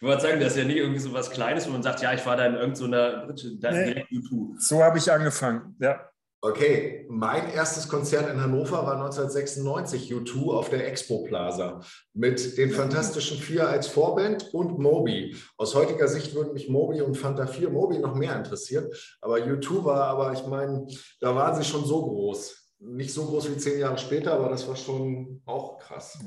wollte 0.00 0.22
sagen, 0.22 0.38
das 0.38 0.52
ist 0.52 0.58
ja 0.58 0.64
nicht 0.64 0.76
irgendwie 0.76 1.00
so 1.00 1.12
was 1.12 1.30
Kleines, 1.30 1.66
wo 1.66 1.72
man 1.72 1.82
sagt, 1.82 2.02
ja, 2.02 2.12
ich 2.12 2.24
war 2.24 2.36
da 2.36 2.46
in 2.46 2.54
irgendeiner 2.54 3.26
Britsche, 3.26 3.58
da 3.58 3.72
nee. 3.72 3.86
direkt 3.86 4.10
U2. 4.12 4.60
So 4.60 4.84
habe 4.84 4.98
ich 4.98 5.10
angefangen, 5.10 5.76
ja. 5.80 6.08
Okay, 6.40 7.04
mein 7.08 7.50
erstes 7.50 7.88
Konzert 7.88 8.30
in 8.30 8.40
Hannover 8.40 8.86
war 8.86 8.94
1996 8.94 10.12
U2 10.12 10.52
auf 10.52 10.70
der 10.70 10.86
Expo 10.86 11.24
Plaza 11.24 11.80
mit 12.14 12.56
den 12.56 12.70
Fantastischen 12.70 13.38
Vier 13.38 13.68
als 13.68 13.88
Vorband 13.88 14.54
und 14.54 14.78
Moby. 14.78 15.34
Aus 15.56 15.74
heutiger 15.74 16.06
Sicht 16.06 16.36
würden 16.36 16.52
mich 16.52 16.68
Moby 16.68 17.00
und 17.00 17.16
Fanta 17.16 17.48
4 17.48 17.70
Moby 17.70 17.98
noch 17.98 18.14
mehr 18.14 18.36
interessieren, 18.36 18.88
aber 19.20 19.38
U2 19.38 19.84
war, 19.84 20.04
aber 20.04 20.32
ich 20.32 20.46
meine, 20.46 20.86
da 21.20 21.34
waren 21.34 21.60
sie 21.60 21.68
schon 21.68 21.84
so 21.84 22.06
groß. 22.06 22.76
Nicht 22.82 23.12
so 23.12 23.24
groß 23.24 23.50
wie 23.50 23.56
zehn 23.56 23.80
Jahre 23.80 23.98
später, 23.98 24.34
aber 24.34 24.48
das 24.48 24.68
war 24.68 24.76
schon 24.76 25.42
auch 25.44 25.78
krass 25.80 26.20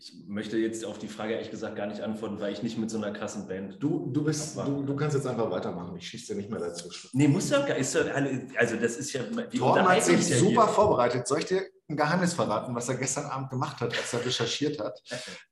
ich 0.00 0.12
möchte 0.28 0.56
jetzt 0.56 0.84
auf 0.84 0.98
die 0.98 1.08
Frage 1.08 1.32
ehrlich 1.32 1.50
gesagt 1.50 1.74
gar 1.74 1.86
nicht 1.86 2.02
antworten, 2.02 2.38
weil 2.38 2.52
ich 2.52 2.62
nicht 2.62 2.78
mit 2.78 2.88
so 2.88 2.98
einer 2.98 3.10
krassen 3.10 3.48
Band. 3.48 3.82
Du, 3.82 4.08
du, 4.12 4.22
bist, 4.22 4.56
du, 4.56 4.84
du 4.84 4.94
kannst 4.94 5.16
jetzt 5.16 5.26
einfach 5.26 5.50
weitermachen. 5.50 5.96
Ich 5.96 6.08
schieße 6.08 6.32
dir 6.32 6.38
nicht 6.38 6.50
mehr 6.50 6.60
dazu. 6.60 6.88
Nee, 7.12 7.26
muss 7.26 7.50
ja 7.50 7.66
gar 7.66 7.76
nicht. 7.76 8.56
Also, 8.56 8.76
das 8.76 8.96
ist 8.96 9.12
ja. 9.12 9.24
Torben 9.24 9.88
hat 9.88 10.04
sich 10.04 10.24
super 10.24 10.66
hier. 10.66 10.72
vorbereitet. 10.72 11.26
Soll 11.26 11.40
ich 11.40 11.46
dir 11.46 11.62
ein 11.88 11.96
Geheimnis 11.96 12.32
verraten, 12.34 12.76
was 12.76 12.88
er 12.88 12.94
gestern 12.94 13.26
Abend 13.26 13.50
gemacht 13.50 13.80
hat, 13.80 13.96
als 13.96 14.12
er 14.12 14.24
recherchiert 14.24 14.78
hat? 14.80 15.00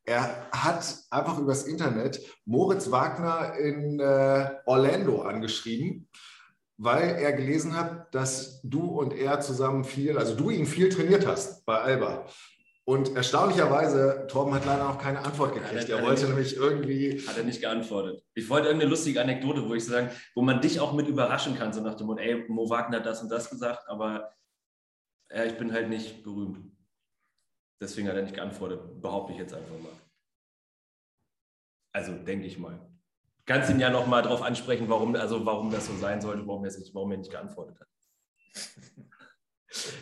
Er 0.08 0.48
hat 0.52 0.84
einfach 1.10 1.36
übers 1.40 1.64
Internet 1.64 2.20
Moritz 2.44 2.88
Wagner 2.92 3.54
in 3.58 3.98
äh, 3.98 4.50
Orlando 4.64 5.22
angeschrieben 5.22 6.08
weil 6.78 7.16
er 7.16 7.32
gelesen 7.32 7.74
hat, 7.74 8.14
dass 8.14 8.60
du 8.62 8.82
und 8.82 9.14
er 9.14 9.40
zusammen 9.40 9.82
viel, 9.82 10.18
also 10.18 10.34
du 10.34 10.50
ihn 10.50 10.66
viel 10.66 10.90
trainiert 10.90 11.26
hast 11.26 11.64
bei 11.64 11.78
Alba. 11.78 12.26
Und 12.88 13.16
erstaunlicherweise, 13.16 14.28
Torben 14.28 14.54
hat 14.54 14.64
leider 14.64 14.84
noch 14.84 14.98
keine 14.98 15.18
Antwort 15.18 15.54
gekriegt. 15.54 15.88
er, 15.88 16.02
wollte 16.02 16.20
nicht, 16.20 16.28
nämlich 16.28 16.56
irgendwie. 16.56 17.20
Hat 17.26 17.36
er 17.36 17.42
nicht 17.42 17.60
geantwortet. 17.60 18.24
Ich 18.32 18.48
wollte 18.48 18.68
irgendeine 18.68 18.90
lustige 18.90 19.20
Anekdote, 19.20 19.68
wo 19.68 19.74
ich 19.74 19.84
sagen, 19.84 20.08
wo 20.36 20.42
man 20.42 20.60
dich 20.60 20.78
auch 20.78 20.92
mit 20.92 21.08
überraschen 21.08 21.56
kann, 21.56 21.72
so 21.72 21.80
nach 21.80 21.96
dem 21.96 22.06
Motto, 22.06 22.20
ey, 22.20 22.44
Mo 22.48 22.70
Wagner 22.70 22.98
hat 22.98 23.06
das 23.06 23.20
und 23.22 23.28
das 23.28 23.50
gesagt, 23.50 23.88
aber 23.88 24.32
ja, 25.32 25.44
ich 25.44 25.58
bin 25.58 25.72
halt 25.72 25.88
nicht 25.88 26.22
berühmt. 26.22 26.60
Deswegen 27.80 28.06
hat 28.08 28.14
er 28.14 28.22
nicht 28.22 28.36
geantwortet, 28.36 29.02
behaupte 29.02 29.32
ich 29.32 29.40
jetzt 29.40 29.52
einfach 29.52 29.78
mal. 29.82 29.92
Also 31.92 32.12
denke 32.12 32.46
ich 32.46 32.56
mal. 32.56 32.78
Kannst 33.46 33.68
ihn 33.68 33.80
ja 33.80 33.90
noch 33.90 34.06
mal 34.06 34.22
darauf 34.22 34.42
ansprechen, 34.42 34.88
warum, 34.88 35.16
also 35.16 35.44
warum 35.44 35.72
das 35.72 35.88
so 35.88 35.96
sein 35.96 36.20
sollte, 36.20 36.46
warum 36.46 36.64
er, 36.64 36.70
nicht, 36.70 36.94
warum 36.94 37.10
er 37.10 37.18
nicht 37.18 37.32
geantwortet 37.32 37.80
hat. 37.80 37.88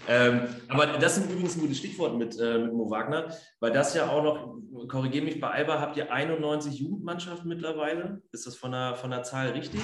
Ähm, 0.09 0.49
aber 0.69 0.87
das 0.99 1.17
sind 1.17 1.31
übrigens 1.31 1.57
ein 1.57 1.61
gutes 1.61 1.79
Stichwort 1.79 2.17
mit, 2.17 2.39
äh, 2.39 2.59
mit 2.59 2.73
Mo 2.73 2.91
Wagner, 2.91 3.35
weil 3.61 3.73
das 3.73 3.95
ja 3.95 4.09
auch 4.09 4.23
noch, 4.23 4.89
korrigiere 4.89 5.25
mich 5.25 5.41
bei 5.41 5.51
Alba, 5.51 5.81
habt 5.81 5.97
ihr 5.97 6.13
91 6.13 6.79
Jugendmannschaften 6.79 7.49
mittlerweile? 7.49 8.23
Ist 8.33 8.47
das 8.47 8.57
von 8.57 8.73
der, 8.73 8.95
von 8.95 9.11
der 9.11 9.23
Zahl 9.23 9.51
richtig? 9.51 9.81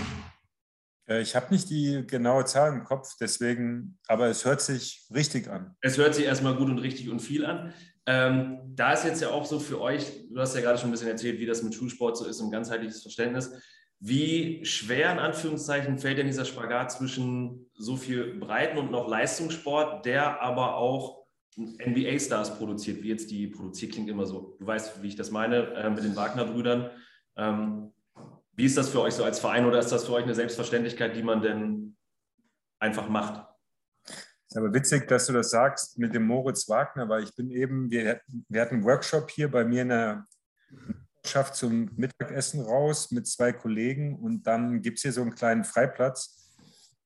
Äh, 1.09 1.21
ich 1.21 1.35
habe 1.35 1.53
nicht 1.53 1.69
die 1.69 2.05
genaue 2.07 2.45
Zahl 2.45 2.73
im 2.73 2.85
Kopf, 2.85 3.17
deswegen, 3.21 3.99
aber 4.07 4.27
es 4.27 4.45
hört 4.45 4.61
sich 4.61 5.07
richtig 5.13 5.49
an. 5.49 5.75
Es 5.81 5.99
hört 5.99 6.15
sich 6.15 6.25
erstmal 6.25 6.55
gut 6.55 6.69
und 6.69 6.79
richtig 6.79 7.11
und 7.11 7.21
viel 7.21 7.45
an. 7.45 7.75
Ähm, 8.07 8.59
da 8.75 8.93
ist 8.93 9.05
jetzt 9.05 9.21
ja 9.21 9.29
auch 9.31 9.45
so 9.45 9.61
für 9.61 9.81
euch, 9.81 10.27
du 10.31 10.41
hast 10.41 10.55
ja 10.55 10.63
gerade 10.63 10.79
schon 10.79 10.89
ein 10.89 10.93
bisschen 10.93 11.09
erzählt, 11.09 11.39
wie 11.39 11.47
das 11.47 11.63
mit 11.63 11.75
Schulsport 11.75 12.17
so 12.17 12.25
ist, 12.25 12.41
ein 12.41 12.51
ganzheitliches 12.51 13.03
Verständnis. 13.03 13.53
Wie 14.01 14.65
schwer 14.65 15.13
in 15.13 15.19
Anführungszeichen 15.19 15.99
fällt 15.99 16.19
denn 16.19 16.27
dieser 16.27 16.47
Spagat 16.47 16.91
zwischen 16.91 17.71
so 17.75 17.97
viel 17.97 18.39
Breiten 18.39 18.79
und 18.79 18.91
noch 18.91 19.09
Leistungssport, 19.09 20.07
der 20.07 20.41
aber 20.41 20.77
auch 20.77 21.27
NBA-Stars 21.57 22.57
produziert, 22.57 23.03
wie 23.03 23.09
jetzt 23.09 23.31
die 23.31 23.49
produziert 23.49 23.93
klingt 23.93 24.09
immer 24.09 24.25
so. 24.25 24.57
Du 24.59 24.67
weißt, 24.67 25.03
wie 25.03 25.09
ich 25.09 25.17
das 25.17 25.31
meine, 25.31 25.75
äh, 25.75 25.91
mit 25.91 26.03
den 26.03 26.17
Wagner-Brüdern. 26.17 26.91
Ähm, 27.37 27.93
wie 28.55 28.65
ist 28.65 28.79
das 28.79 28.89
für 28.89 29.03
euch 29.03 29.15
so 29.15 29.25
als 29.25 29.39
Verein 29.39 29.67
oder 29.67 29.79
ist 29.79 29.93
das 29.93 30.07
für 30.07 30.15
euch 30.15 30.25
eine 30.25 30.35
Selbstverständlichkeit, 30.35 31.15
die 31.15 31.23
man 31.23 31.43
denn 31.43 31.97
einfach 32.79 33.09
macht? 33.09 33.47
ist 34.51 34.57
aber 34.57 34.75
witzig, 34.75 35.07
dass 35.07 35.27
du 35.27 35.33
das 35.33 35.51
sagst 35.51 35.99
mit 35.99 36.13
dem 36.13 36.27
Moritz 36.27 36.69
Wagner, 36.69 37.09
weil 37.09 37.23
ich 37.23 37.35
bin 37.37 37.51
eben, 37.51 37.91
wir, 37.91 38.21
wir 38.49 38.61
hatten 38.61 38.77
einen 38.77 38.85
Workshop 38.85 39.31
hier 39.31 39.49
bei 39.49 39.65
mir 39.65 39.83
in 39.83 39.91
der 39.91 40.27
schafft 41.27 41.55
zum 41.55 41.91
Mittagessen 41.97 42.63
raus 42.63 43.11
mit 43.11 43.27
zwei 43.27 43.53
Kollegen 43.53 44.17
und 44.17 44.47
dann 44.47 44.83
gibt 44.83 44.99
es 44.99 45.03
hier 45.03 45.13
so 45.13 45.23
einen 45.23 45.35
kleinen 45.35 45.65
Freiplatz. 45.65 46.53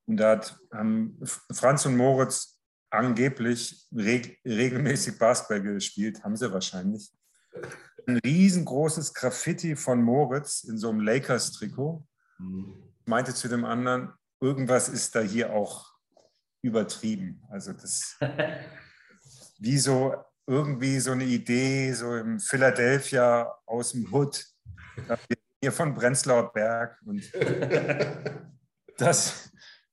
Und 0.06 0.18
da 0.18 0.32
hat, 0.32 0.58
haben 0.72 1.18
Franz 1.52 1.86
und 1.86 1.96
Moritz 1.96 2.60
angeblich 2.90 3.88
reg 3.92 4.38
regelmäßig 4.44 5.18
Basketball 5.18 5.62
gespielt, 5.62 6.22
haben 6.22 6.36
sie 6.36 6.52
wahrscheinlich. 6.52 7.12
Ein 8.06 8.18
riesengroßes 8.18 9.14
Graffiti 9.14 9.76
von 9.76 10.02
Moritz 10.02 10.64
in 10.64 10.78
so 10.78 10.90
einem 10.90 11.00
Lakers-Trikot. 11.00 12.06
Mhm. 12.38 12.74
Meinte 13.06 13.34
zu 13.34 13.48
dem 13.48 13.64
anderen, 13.64 14.12
irgendwas 14.40 14.88
ist 14.88 15.14
da 15.14 15.20
hier 15.20 15.52
auch 15.52 15.94
übertrieben. 16.62 17.42
Also 17.50 17.72
das 17.72 18.16
wie 19.58 19.78
so 19.78 20.14
irgendwie 20.46 21.00
so 21.00 21.12
eine 21.12 21.24
Idee, 21.24 21.92
so 21.92 22.16
im 22.16 22.38
Philadelphia 22.38 23.52
aus 23.66 23.92
dem 23.92 24.12
Hood, 24.12 24.44
hier 25.60 25.72
von 25.72 25.94
Prenzlauer 25.94 26.52
Berg. 26.52 27.00
Und 27.06 27.22
das, 28.98 29.50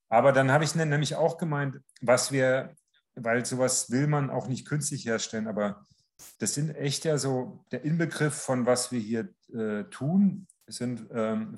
aber 0.10 0.32
dann 0.32 0.52
habe 0.52 0.64
ich 0.64 0.76
nämlich 0.76 1.16
auch 1.16 1.38
gemeint, 1.38 1.80
was 2.02 2.32
wir, 2.32 2.76
weil 3.16 3.46
sowas 3.46 3.90
will 3.92 4.08
man 4.08 4.30
auch 4.30 4.48
nicht 4.48 4.68
künstlich 4.68 5.06
herstellen, 5.06 5.48
aber 5.48 5.86
das 6.40 6.54
sind 6.54 6.76
echt 6.76 7.06
ja 7.06 7.18
so 7.18 7.66
der 7.72 7.84
Inbegriff 7.84 8.36
von 8.36 8.66
was 8.66 8.92
wir 8.92 9.00
hier 9.00 9.30
äh, 9.54 9.86
tun, 9.86 10.48
sind 10.68 11.08
ähm, 11.12 11.56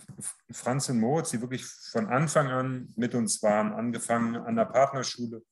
Franz 0.51 0.89
und 0.89 0.99
Moritz, 0.99 1.31
die 1.31 1.41
wirklich 1.41 1.65
von 1.65 2.07
Anfang 2.07 2.47
an 2.47 2.93
mit 2.95 3.13
uns 3.15 3.41
waren, 3.43 3.73
angefangen 3.73 4.35
an 4.35 4.55
der 4.55 4.65
Partnerschule 4.65 5.43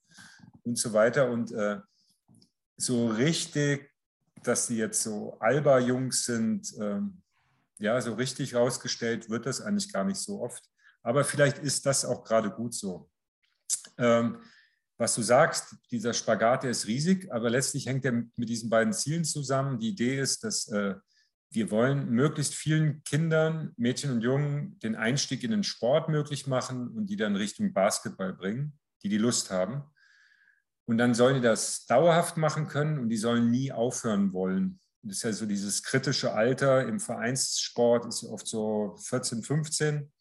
und 0.63 0.77
so 0.77 0.93
weiter. 0.93 1.29
Und 1.29 1.51
äh, 1.51 1.77
so 2.81 3.07
richtig, 3.07 3.91
dass 4.43 4.67
sie 4.67 4.77
jetzt 4.77 5.01
so 5.03 5.37
Alba-Jungs 5.39 6.25
sind, 6.25 6.73
ähm, 6.79 7.21
ja, 7.79 7.99
so 8.01 8.13
richtig 8.13 8.55
rausgestellt 8.55 9.29
wird 9.29 9.45
das 9.45 9.61
eigentlich 9.61 9.91
gar 9.91 10.03
nicht 10.03 10.19
so 10.19 10.41
oft. 10.41 10.63
Aber 11.03 11.23
vielleicht 11.23 11.57
ist 11.59 11.85
das 11.85 12.05
auch 12.05 12.23
gerade 12.23 12.51
gut 12.51 12.73
so. 12.73 13.09
Ähm, 13.97 14.37
was 14.97 15.15
du 15.15 15.23
sagst, 15.23 15.75
dieser 15.89 16.13
Spagat, 16.13 16.63
der 16.63 16.71
ist 16.71 16.85
riesig, 16.85 17.31
aber 17.31 17.49
letztlich 17.49 17.87
hängt 17.87 18.05
er 18.05 18.23
mit 18.35 18.49
diesen 18.49 18.69
beiden 18.69 18.93
Zielen 18.93 19.25
zusammen. 19.25 19.79
Die 19.79 19.89
Idee 19.89 20.19
ist, 20.19 20.43
dass 20.43 20.67
äh, 20.67 20.93
wir 21.49 21.71
wollen 21.71 22.09
möglichst 22.09 22.53
vielen 22.53 23.03
Kindern, 23.03 23.73
Mädchen 23.77 24.11
und 24.11 24.21
Jungen, 24.21 24.79
den 24.79 24.95
Einstieg 24.95 25.43
in 25.43 25.51
den 25.51 25.63
Sport 25.63 26.07
möglich 26.07 26.45
machen 26.45 26.87
und 26.89 27.07
die 27.07 27.17
dann 27.17 27.35
Richtung 27.35 27.73
Basketball 27.73 28.31
bringen, 28.31 28.77
die 29.01 29.09
die 29.09 29.17
Lust 29.17 29.49
haben. 29.49 29.83
Und 30.91 30.97
dann 30.97 31.15
sollen 31.15 31.35
die 31.35 31.41
das 31.41 31.85
dauerhaft 31.85 32.37
machen 32.37 32.67
können 32.67 32.99
und 32.99 33.09
die 33.09 33.17
sollen 33.17 33.49
nie 33.49 33.71
aufhören 33.71 34.33
wollen. 34.33 34.79
Das 35.01 35.17
ist 35.17 35.23
ja 35.23 35.33
so 35.33 35.45
dieses 35.45 35.81
kritische 35.81 36.33
Alter 36.33 36.85
im 36.85 36.99
Vereinssport, 36.99 38.05
ist 38.05 38.23
oft 38.23 38.45
so 38.45 38.95
14, 38.99 39.41
15 39.41 40.11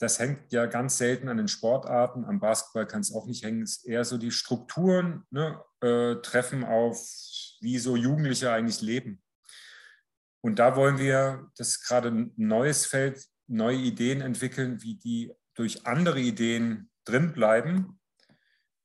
das 0.00 0.18
hängt 0.18 0.50
ja 0.50 0.64
ganz 0.64 0.96
selten 0.96 1.28
an 1.28 1.36
den 1.36 1.46
Sportarten. 1.46 2.24
Am 2.24 2.40
Basketball 2.40 2.86
kann 2.86 3.02
es 3.02 3.12
auch 3.12 3.26
nicht 3.26 3.44
hängen. 3.44 3.62
Es 3.62 3.78
ist 3.78 3.86
eher 3.86 4.04
so 4.04 4.16
die 4.16 4.30
Strukturen 4.30 5.24
ne, 5.30 5.62
äh, 5.82 6.16
treffen 6.22 6.64
auf, 6.64 6.98
wie 7.60 7.78
so 7.78 7.96
Jugendliche 7.96 8.50
eigentlich 8.50 8.80
leben. 8.80 9.22
Und 10.42 10.58
da 10.58 10.74
wollen 10.74 10.96
wir, 10.96 11.50
das 11.58 11.82
gerade 11.82 12.08
ein 12.08 12.32
neues 12.36 12.86
Feld, 12.86 13.22
neue 13.46 13.76
Ideen 13.76 14.22
entwickeln, 14.22 14.82
wie 14.82 14.94
die 14.94 15.34
durch 15.54 15.86
andere 15.86 16.18
Ideen 16.18 16.88
drin 17.04 17.34
bleiben 17.34 17.99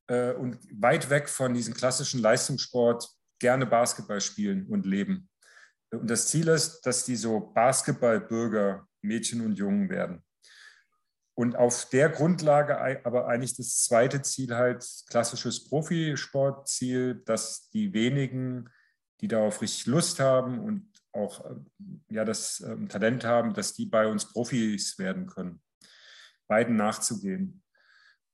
äh, 0.08 0.34
und 0.34 0.58
weit 0.72 1.10
weg 1.10 1.30
von 1.30 1.54
diesem 1.54 1.74
klassischen 1.74 2.22
Leistungssport 2.22 3.10
gerne 3.40 3.66
Basketball 3.66 4.22
spielen 4.22 4.68
und 4.68 4.86
leben. 4.86 5.30
Und 5.92 6.10
das 6.10 6.28
Ziel 6.28 6.48
ist, 6.48 6.82
dass 6.82 7.06
die 7.06 7.16
so 7.16 7.40
Basketballbürger, 7.40 8.88
Mädchen 9.02 9.42
und 9.42 9.58
Jungen 9.58 9.90
werden. 9.90 10.24
Und 11.38 11.58
auf 11.58 11.90
der 11.90 12.10
Grundlage 12.10 13.06
aber 13.06 13.28
eigentlich 13.28 13.58
das 13.58 13.84
zweite 13.84 14.22
Ziel 14.22 14.56
halt 14.56 14.88
klassisches 15.10 15.68
Profisportziel, 15.68 17.22
dass 17.26 17.70
die 17.70 17.94
wenigen, 17.94 18.70
die 19.20 19.28
darauf 19.28 19.62
richtig 19.62 19.86
Lust 19.88 20.22
haben 20.22 20.60
und 20.60 20.90
auch 21.12 21.44
ja, 22.10 22.24
das 22.24 22.62
ähm, 22.62 22.88
Talent 22.88 23.26
haben, 23.26 23.54
dass 23.54 23.74
die 23.74 23.86
bei 23.86 24.08
uns 24.08 24.32
Profis 24.32 24.98
werden 24.98 25.28
können. 25.28 25.62
Beiden 26.48 26.76
nachzugehen. 26.76 27.64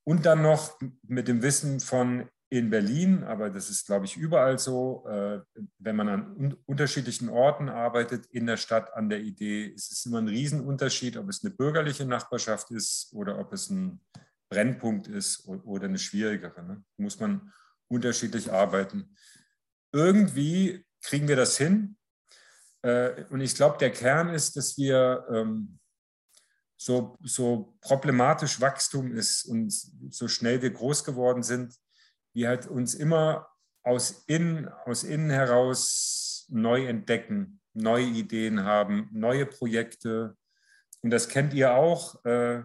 Und 0.04 0.26
dann 0.26 0.42
noch 0.42 0.80
mit 1.04 1.28
dem 1.28 1.42
Wissen 1.42 1.80
von 1.80 2.28
in 2.52 2.70
Berlin, 2.70 3.24
aber 3.24 3.50
das 3.50 3.70
ist, 3.70 3.86
glaube 3.86 4.06
ich, 4.06 4.18
überall 4.18 4.60
so, 4.60 5.06
äh, 5.08 5.40
wenn 5.80 5.96
man 5.96 6.10
an 6.10 6.36
un 6.36 6.58
unterschiedlichen 6.66 7.30
Orten 7.30 7.70
arbeitet 7.70 8.26
in 8.26 8.46
der 8.46 8.58
Stadt 8.58 8.94
an 8.94 9.08
der 9.08 9.22
Idee, 9.22 9.68
ist 9.68 9.94
es 9.94 10.06
immer 10.06 10.18
ein 10.18 10.28
Riesenunterschied, 10.28 11.16
ob 11.16 11.30
es 11.30 11.46
eine 11.46 11.54
bürgerliche 11.54 12.06
Nachbarschaft 12.06 12.70
ist 12.72 13.14
oder 13.14 13.40
ob 13.40 13.54
es 13.54 13.70
ein 13.70 14.02
Brennpunkt 14.50 15.08
ist 15.08 15.48
oder 15.48 15.86
eine 15.86 15.98
schwierigere. 15.98 16.62
Ne? 16.62 16.84
Muss 16.98 17.22
man 17.22 17.54
unterschiedlich 17.88 18.52
arbeiten. 18.52 19.16
Irgendwie 19.94 20.86
kriegen 21.02 21.30
wir 21.30 21.38
das 21.38 21.58
hin. 21.58 21.96
Äh, 22.82 23.24
und 23.30 23.40
ich 23.40 23.56
glaube, 23.56 23.78
der 23.78 23.92
Kern 23.92 24.28
ist, 24.28 24.58
dass 24.58 24.78
wir 24.78 25.26
ähm, 25.32 25.80
so, 26.82 27.16
so 27.22 27.76
problematisch 27.80 28.60
Wachstum 28.60 29.12
ist 29.12 29.46
und 29.46 29.72
so 30.10 30.28
schnell 30.28 30.64
wir 30.64 30.72
groß 30.72 31.04
geworden 31.04 31.44
sind, 31.44 31.76
wir 32.34 32.48
halt 32.48 32.66
uns 32.66 32.96
immer 32.96 33.48
aus 33.84 34.24
innen, 34.26 34.68
aus 34.86 35.04
innen 35.04 35.30
heraus 35.30 36.48
neu 36.50 36.88
entdecken, 36.88 37.62
neue 37.74 38.06
Ideen 38.06 38.64
haben, 38.64 39.10
neue 39.12 39.46
Projekte. 39.46 40.36
Und 41.04 41.12
das 41.12 41.30
kennt 41.30 41.54
ihr 41.54 41.76
auch. 41.76 42.26
Äh, 42.26 42.64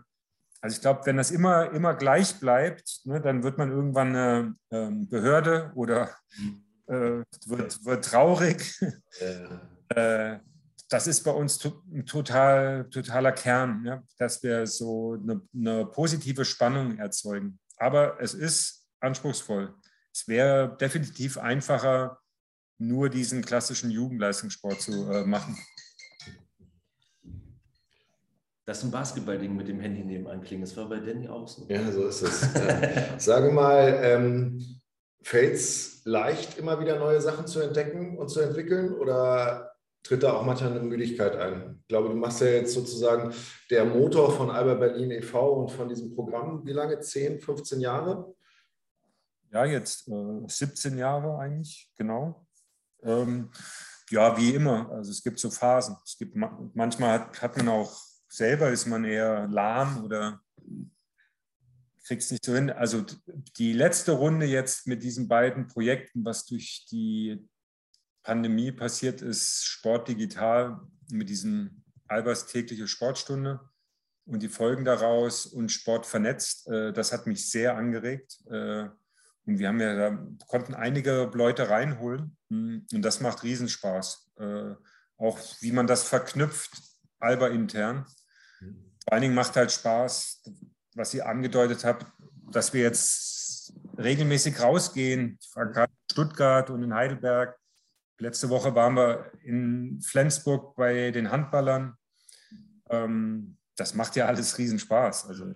also 0.62 0.76
ich 0.76 0.80
glaube, 0.80 1.02
wenn 1.04 1.18
das 1.18 1.30
immer, 1.30 1.70
immer 1.72 1.94
gleich 1.94 2.40
bleibt, 2.40 3.02
ne, 3.04 3.20
dann 3.20 3.42
wird 3.42 3.58
man 3.58 3.70
irgendwann 3.70 4.16
eine 4.16 4.54
ähm, 4.70 5.08
Behörde 5.10 5.72
oder 5.74 6.08
äh, 6.86 7.22
wird, 7.46 7.84
wird 7.84 8.04
traurig. 8.06 8.80
Ja. 9.94 10.40
das 10.88 11.06
ist 11.06 11.24
bei 11.24 11.32
uns 11.32 11.64
ein 11.64 12.06
total, 12.06 12.88
totaler 12.90 13.32
Kern, 13.32 13.84
ja, 13.84 14.02
dass 14.18 14.42
wir 14.42 14.66
so 14.66 15.14
eine, 15.14 15.40
eine 15.54 15.86
positive 15.86 16.44
Spannung 16.44 16.98
erzeugen. 16.98 17.58
Aber 17.76 18.20
es 18.20 18.34
ist 18.34 18.86
anspruchsvoll. 19.00 19.74
Es 20.12 20.28
wäre 20.28 20.76
definitiv 20.80 21.38
einfacher, 21.38 22.18
nur 22.78 23.08
diesen 23.08 23.44
klassischen 23.44 23.90
Jugendleistungssport 23.90 24.80
zu 24.80 25.10
äh, 25.10 25.24
machen. 25.24 25.58
Das 28.64 28.78
ist 28.78 28.84
ein 28.84 28.90
Basketballding 28.90 29.54
mit 29.54 29.68
dem 29.68 29.80
Handy 29.80 30.02
nebenan 30.02 30.42
klingen. 30.42 30.62
Das 30.62 30.76
war 30.76 30.88
bei 30.88 30.98
Danny 30.98 31.28
auch 31.28 31.46
so. 31.46 31.66
Ja, 31.68 31.90
so 31.90 32.06
ist 32.06 32.22
es. 32.22 32.54
äh, 32.56 33.14
sage 33.18 33.50
mal, 33.52 34.00
ähm, 34.02 34.80
fällt 35.22 35.54
es 35.54 36.02
leicht, 36.04 36.58
immer 36.58 36.80
wieder 36.80 36.98
neue 36.98 37.20
Sachen 37.20 37.46
zu 37.46 37.60
entdecken 37.60 38.18
und 38.18 38.28
zu 38.28 38.40
entwickeln? 38.40 38.92
Oder 38.94 39.75
tritt 40.08 40.22
da 40.22 40.34
auch 40.34 40.44
manchmal 40.44 40.72
eine 40.72 40.80
Müdigkeit 40.80 41.36
ein? 41.36 41.78
Ich 41.82 41.88
glaube, 41.88 42.08
du 42.08 42.14
machst 42.14 42.40
ja 42.40 42.48
jetzt 42.48 42.74
sozusagen 42.74 43.32
der 43.70 43.84
Motor 43.84 44.32
von 44.32 44.50
Alba 44.50 44.74
Berlin 44.74 45.10
e.V. 45.10 45.52
und 45.54 45.70
von 45.70 45.88
diesem 45.88 46.14
Programm, 46.14 46.64
wie 46.64 46.72
lange? 46.72 47.00
10, 47.00 47.40
15 47.40 47.80
Jahre? 47.80 48.34
ja, 49.56 49.64
jetzt 49.64 50.08
äh, 50.08 50.46
17 50.46 50.98
Jahre 50.98 51.38
eigentlich, 51.38 51.90
genau. 51.96 52.46
Ähm, 53.02 53.50
ja, 54.10 54.36
wie 54.36 54.54
immer. 54.54 54.90
Also 54.90 55.10
es 55.10 55.22
gibt 55.22 55.38
so 55.38 55.50
Phasen. 55.50 55.96
Es 56.04 56.16
gibt 56.18 56.36
manchmal 56.36 57.20
hat, 57.20 57.42
hat 57.42 57.56
man 57.56 57.68
auch 57.68 57.98
selber 58.28 58.70
ist 58.70 58.86
man 58.86 59.04
eher 59.04 59.46
lahm 59.48 60.04
oder 60.04 60.40
kriegt 62.06 62.22
es 62.22 62.30
nicht 62.30 62.44
so 62.44 62.54
hin. 62.54 62.70
Also 62.70 63.04
die 63.56 63.72
letzte 63.72 64.12
Runde 64.12 64.46
jetzt 64.46 64.86
mit 64.86 65.02
diesen 65.02 65.26
beiden 65.26 65.66
Projekten, 65.68 66.24
was 66.24 66.44
durch 66.44 66.86
die 66.90 67.48
Pandemie 68.26 68.72
passiert 68.72 69.22
ist, 69.22 69.64
Sport 69.64 70.08
digital 70.08 70.80
mit 71.10 71.28
diesem 71.28 71.84
Albers 72.08 72.48
tägliche 72.48 72.88
Sportstunde 72.88 73.60
und 74.26 74.42
die 74.42 74.48
Folgen 74.48 74.84
daraus 74.84 75.46
und 75.46 75.70
Sport 75.70 76.06
vernetzt, 76.06 76.66
äh, 76.66 76.92
das 76.92 77.12
hat 77.12 77.28
mich 77.28 77.48
sehr 77.48 77.76
angeregt. 77.76 78.38
Äh, 78.50 78.88
und 79.46 79.60
wir 79.60 79.68
haben 79.68 79.80
ja, 79.80 80.10
konnten 80.48 80.74
einige 80.74 81.30
Leute 81.34 81.70
reinholen 81.70 82.36
hm, 82.50 82.84
und 82.92 83.02
das 83.02 83.20
macht 83.20 83.44
Riesenspaß. 83.44 84.32
Äh, 84.40 84.74
auch 85.18 85.38
wie 85.60 85.70
man 85.70 85.86
das 85.86 86.02
verknüpft, 86.02 86.72
Alba 87.20 87.46
intern. 87.46 88.06
Vor 89.04 89.12
allen 89.12 89.22
Dingen 89.22 89.34
macht 89.36 89.54
halt 89.54 89.70
Spaß, 89.70 90.42
was 90.96 91.14
ihr 91.14 91.28
angedeutet 91.28 91.84
habt, 91.84 92.06
dass 92.50 92.72
wir 92.72 92.82
jetzt 92.82 93.72
regelmäßig 93.96 94.60
rausgehen. 94.60 95.38
Stuttgart 96.10 96.70
und 96.70 96.82
in 96.82 96.92
Heidelberg. 96.92 97.56
Letzte 98.18 98.48
Woche 98.48 98.74
waren 98.74 98.94
wir 98.94 99.30
in 99.42 100.00
Flensburg 100.00 100.74
bei 100.76 101.10
den 101.10 101.30
Handballern. 101.30 101.96
Ähm, 102.88 103.56
das 103.76 103.94
macht 103.94 104.16
ja 104.16 104.26
alles 104.26 104.56
Riesenspaß. 104.56 105.26
Also 105.26 105.52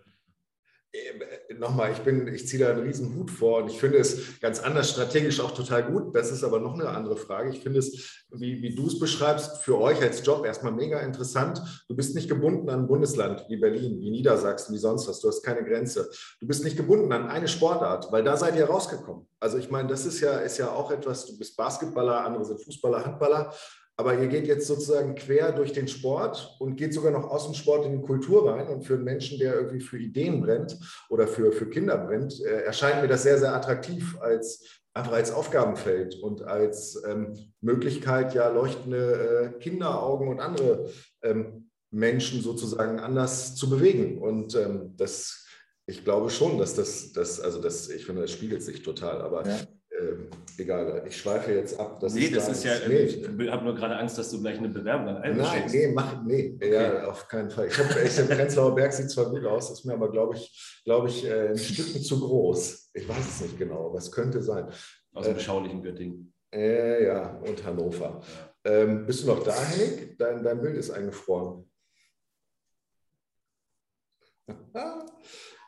nochmal, 1.57 1.93
ich 1.93 1.99
bin, 1.99 2.27
ich 2.29 2.49
ziehe 2.49 2.65
da 2.65 2.71
einen 2.71 2.83
riesen 2.83 3.15
Hut 3.15 3.31
vor 3.31 3.63
und 3.63 3.71
ich 3.71 3.79
finde 3.79 3.99
es 3.99 4.41
ganz 4.41 4.61
anders 4.61 4.91
strategisch 4.91 5.41
auch 5.41 5.53
total 5.53 5.85
gut. 5.85 6.15
Das 6.15 6.31
ist 6.31 6.43
aber 6.43 6.59
noch 6.59 6.75
eine 6.75 6.89
andere 6.89 7.17
Frage. 7.17 7.51
Ich 7.51 7.61
finde 7.61 7.79
es, 7.79 8.25
wie, 8.31 8.61
wie 8.63 8.75
du 8.75 8.87
es 8.87 8.99
beschreibst, 8.99 9.59
für 9.59 9.79
euch 9.81 10.01
als 10.03 10.25
Job 10.25 10.45
erstmal 10.45 10.73
mega 10.73 11.01
interessant. 11.01 11.85
Du 11.89 11.95
bist 11.95 12.15
nicht 12.15 12.29
gebunden 12.29 12.69
an 12.69 12.81
ein 12.81 12.87
Bundesland 12.89 13.45
wie 13.49 13.57
Berlin, 13.57 14.01
wie 14.01 14.11
Niedersachsen, 14.11 14.75
wie 14.75 14.79
sonst 14.79 15.07
was. 15.09 15.21
Du 15.21 15.29
hast 15.29 15.43
keine 15.43 15.65
Grenze. 15.65 16.11
Du 16.41 16.47
bist 16.47 16.65
nicht 16.65 16.77
gebunden 16.77 17.13
an 17.13 17.29
eine 17.29 17.49
Sportart, 17.49 18.11
weil 18.11 18.25
da 18.25 18.37
seid 18.37 18.57
ihr 18.57 18.67
rausgekommen. 18.67 19.27
Also 19.39 19.59
ich 19.59 19.71
meine, 19.71 19.89
das 19.89 20.07
ist 20.07 20.21
ja, 20.21 20.39
ist 20.39 20.59
ja 20.59 20.71
auch 20.71 20.91
etwas, 20.91 21.27
du 21.27 21.39
bist 21.39 21.57
Basketballer, 21.57 22.25
andere 22.25 22.45
sind 22.45 22.63
Fußballer, 22.63 23.05
Handballer. 23.05 23.53
Aber 24.01 24.19
ihr 24.19 24.29
geht 24.29 24.47
jetzt 24.47 24.67
sozusagen 24.67 25.15
quer 25.15 25.53
durch 25.53 25.75
den 25.75 25.87
Sport 25.87 26.57
und 26.59 26.77
geht 26.77 26.95
sogar 26.95 27.13
noch 27.13 27.29
aus 27.29 27.45
dem 27.45 27.53
Sport 27.53 27.85
in 27.85 27.93
die 27.93 28.07
Kultur 28.07 28.51
rein. 28.51 28.67
Und 28.69 28.83
für 28.83 28.95
einen 28.95 29.05
Menschen, 29.05 29.39
der 29.39 29.57
irgendwie 29.57 29.81
für 29.81 29.99
Ideen 29.99 30.41
brennt 30.41 30.79
oder 31.11 31.29
für, 31.29 31.53
für 31.53 31.69
Kinder 31.69 31.99
brennt, 31.99 32.41
äh, 32.41 32.63
erscheint 32.63 33.03
mir 33.03 33.09
das 33.09 33.25
sehr, 33.25 33.37
sehr 33.37 33.55
attraktiv 33.55 34.17
als 34.23 34.65
einfach 34.95 35.13
als 35.13 35.33
Aufgabenfeld 35.33 36.15
und 36.15 36.41
als 36.45 37.03
ähm, 37.07 37.53
Möglichkeit, 37.61 38.33
ja 38.33 38.49
leuchtende 38.49 39.53
äh, 39.55 39.59
Kinderaugen 39.59 40.29
und 40.29 40.41
andere 40.41 40.89
ähm, 41.21 41.69
Menschen 41.91 42.41
sozusagen 42.41 43.01
anders 43.01 43.55
zu 43.55 43.69
bewegen. 43.69 44.17
Und 44.23 44.55
ähm, 44.55 44.95
das, 44.97 45.45
ich 45.85 46.05
glaube 46.05 46.31
schon, 46.31 46.57
dass 46.57 46.75
das, 46.75 47.13
das 47.13 47.39
also 47.39 47.61
das, 47.61 47.91
ich 47.91 48.07
finde, 48.07 48.23
das 48.23 48.31
spiegelt 48.31 48.63
sich 48.63 48.81
total. 48.81 49.21
Aber 49.21 49.47
ja 49.47 49.59
ähm, 50.01 50.31
egal, 50.57 51.05
ich 51.07 51.17
schweife 51.17 51.53
jetzt 51.53 51.79
ab. 51.79 52.01
Das 52.01 52.15
nee, 52.15 52.23
ist 52.23 52.37
das 52.37 52.49
ist 52.49 52.65
ja, 52.65 52.73
nee. 52.89 53.03
ich 53.03 53.51
habe 53.51 53.65
nur 53.65 53.75
gerade 53.75 53.97
Angst, 53.97 54.17
dass 54.19 54.31
du 54.31 54.41
gleich 54.41 54.59
eine 54.59 54.69
Bewerbung 54.69 55.09
an 55.09 55.23
Alba 55.23 55.43
Nein, 55.43 55.71
nee, 55.71 55.89
mach, 55.89 56.23
nee, 56.23 56.55
okay. 56.57 56.73
ja, 56.73 57.09
auf 57.09 57.29
keinen 57.29 57.51
Fall. 57.51 57.67
Ich 57.67 57.79
habe 57.79 58.01
echt, 58.01 58.19
der 58.19 58.25
Prenzlauer 58.25 58.75
Berg 58.75 58.93
sieht 58.93 59.11
zwar 59.11 59.31
gut 59.31 59.45
aus, 59.45 59.71
ist 59.71 59.85
mir 59.85 59.95
aber, 59.95 60.11
glaube 60.11 60.37
ich, 60.37 60.83
glaube 60.85 61.09
ich, 61.09 61.25
äh, 61.27 61.49
ein 61.49 61.59
Stück 61.59 62.03
zu 62.03 62.21
groß. 62.21 62.91
Ich 62.95 63.09
weiß 63.09 63.29
es 63.29 63.41
nicht 63.43 63.59
genau, 63.59 63.87
aber 63.87 63.99
es 63.99 64.11
könnte 64.11 64.43
sein. 64.43 64.69
Aus 65.13 65.25
dem 65.25 65.33
äh, 65.33 65.35
beschaulichen 65.35 65.83
Göttingen. 65.83 66.33
Äh, 66.53 67.07
ja, 67.07 67.37
und 67.39 67.65
Hannover. 67.65 68.21
Ja. 68.65 68.73
Ähm, 68.73 69.07
bist 69.07 69.23
du 69.23 69.29
noch 69.29 69.43
da, 69.43 69.55
Henning? 69.55 70.17
Dein, 70.19 70.43
dein 70.43 70.61
Bild 70.61 70.77
ist 70.77 70.91
eingefroren. 70.91 71.71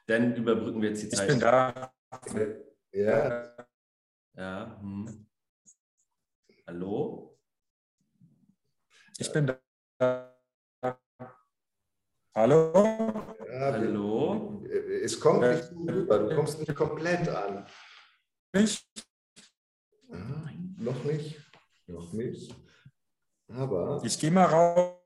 Dann 0.06 0.36
überbrücken 0.36 0.82
wir 0.82 0.90
jetzt 0.90 1.02
die 1.02 1.08
Zeit. 1.08 1.28
Ich 1.28 1.34
bin 1.34 1.40
da. 1.40 1.92
Ja. 2.92 3.61
Ja. 4.34 4.78
Hm. 4.80 5.26
Hallo? 6.66 7.38
Ich 9.18 9.30
bin 9.30 9.46
da. 9.46 10.34
Hallo? 12.34 12.72
Ja, 13.46 13.72
Hallo? 13.72 14.64
Es 15.02 15.20
kommt 15.20 15.42
nicht 15.42 15.64
so 15.64 15.84
rüber, 15.84 16.18
du 16.18 16.34
kommst 16.34 16.58
nicht 16.58 16.74
komplett 16.74 17.28
an. 17.28 17.66
Mich? 18.54 18.88
Ah, 20.10 20.50
noch 20.78 21.04
nicht, 21.04 21.38
noch 21.86 22.12
nicht. 22.14 22.54
Aber 23.48 24.00
Ich 24.02 24.18
gehe 24.18 24.30
mal 24.30 24.46
raus. 24.46 24.98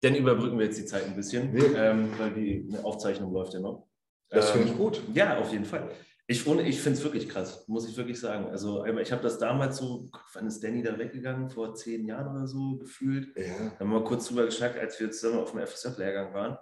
Dann 0.00 0.14
überbrücken 0.14 0.58
wir 0.60 0.66
jetzt 0.66 0.78
die 0.78 0.84
Zeit 0.86 1.04
ein 1.06 1.16
bisschen, 1.16 1.52
ähm, 1.76 2.16
weil 2.20 2.32
die 2.34 2.72
Aufzeichnung 2.84 3.32
läuft 3.32 3.54
ja 3.54 3.58
noch. 3.58 3.88
Das 4.30 4.50
finde 4.50 4.68
Ähm, 4.68 4.72
ich 4.72 4.78
gut. 4.78 5.02
Ja, 5.14 5.38
auf 5.38 5.52
jeden 5.52 5.64
Fall. 5.64 5.88
Ich, 6.30 6.46
ich 6.46 6.80
finde 6.80 6.98
es 6.98 7.02
wirklich 7.04 7.26
krass, 7.26 7.66
muss 7.68 7.88
ich 7.88 7.96
wirklich 7.96 8.20
sagen. 8.20 8.50
Also 8.50 8.84
ich 8.84 9.12
habe 9.12 9.22
das 9.22 9.38
damals 9.38 9.78
so, 9.78 10.10
wann 10.34 10.46
ist 10.46 10.62
Danny 10.62 10.82
da 10.82 10.98
weggegangen? 10.98 11.48
Vor 11.48 11.74
zehn 11.74 12.04
Jahren 12.04 12.36
oder 12.36 12.46
so 12.46 12.76
gefühlt. 12.76 13.34
Ja. 13.34 13.44
Da 13.44 13.80
haben 13.80 13.90
wir 13.90 14.00
mal 14.00 14.04
kurz 14.04 14.28
drüber 14.28 14.44
geschnackt, 14.44 14.78
als 14.78 15.00
wir 15.00 15.10
zusammen 15.10 15.38
auf 15.40 15.52
dem 15.52 15.60
FSF-Lehrgang 15.60 16.34
waren. 16.34 16.58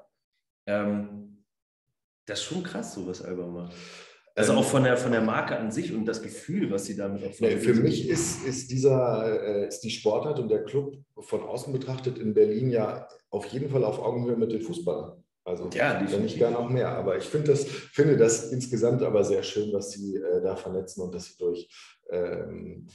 Ähm, 0.67 1.45
das 2.27 2.41
ist 2.41 2.45
schon 2.45 2.63
krass, 2.63 2.95
so 2.95 3.07
was 3.09 3.23
Alba 3.23 3.47
macht. 3.47 3.75
Also 4.37 4.53
Ähm, 4.53 4.59
auch 4.59 4.65
von 4.65 4.85
der, 4.85 4.97
von 4.97 5.11
der 5.13 5.23
Marke 5.23 5.57
an 5.57 5.73
sich 5.73 5.93
und 5.93 6.05
das 6.05 6.23
Gefühl, 6.23 6.71
was 6.71 6.85
sie 6.85 6.95
damit 6.95 7.25
auch 7.25 7.41
Nee, 7.41 7.57
für 7.57 7.75
mich 7.75 8.09
ist, 8.09 8.45
ist, 8.45 8.71
dieser, 8.71 9.43
äh, 9.43 9.67
ist 9.67 9.81
die 9.81 9.91
Sportart 9.91 10.39
und 10.39 10.49
der 10.49 10.65
Club 10.65 10.97
von 11.19 11.43
außen 11.43 11.73
betrachtet 11.73 12.19
in 12.19 12.35
Berlin 12.35 12.71
ja 12.71 13.09
auf 13.31 13.47
jeden 13.47 13.69
Fall 13.71 13.83
auf 13.83 13.99
Augenhöhe 13.99 14.37
mit 14.37 14.53
den 14.53 14.61
Fußballern. 14.61 15.25
Also 15.47 15.71
Ja, 15.73 16.05
wenn 16.11 16.23
nicht 16.23 16.41
gar 16.41 16.51
noch 16.51 16.69
mehr. 16.69 16.89
Aber 16.89 17.17
ich 17.17 17.25
finde 17.25 17.53
das, 17.53 17.65
finde 17.65 18.17
das 18.17 18.51
insgesamt 18.51 19.03
aber 19.03 19.23
sehr 19.23 19.45
schön, 19.45 19.73
was 19.73 19.93
sie 19.93 20.17
äh, 20.17 20.43
da 20.43 20.57
vernetzen 20.57 21.03
und 21.05 21.15
dass 21.15 21.27
sie 21.27 21.39
durch 21.39 21.69
ähm, 22.11 22.89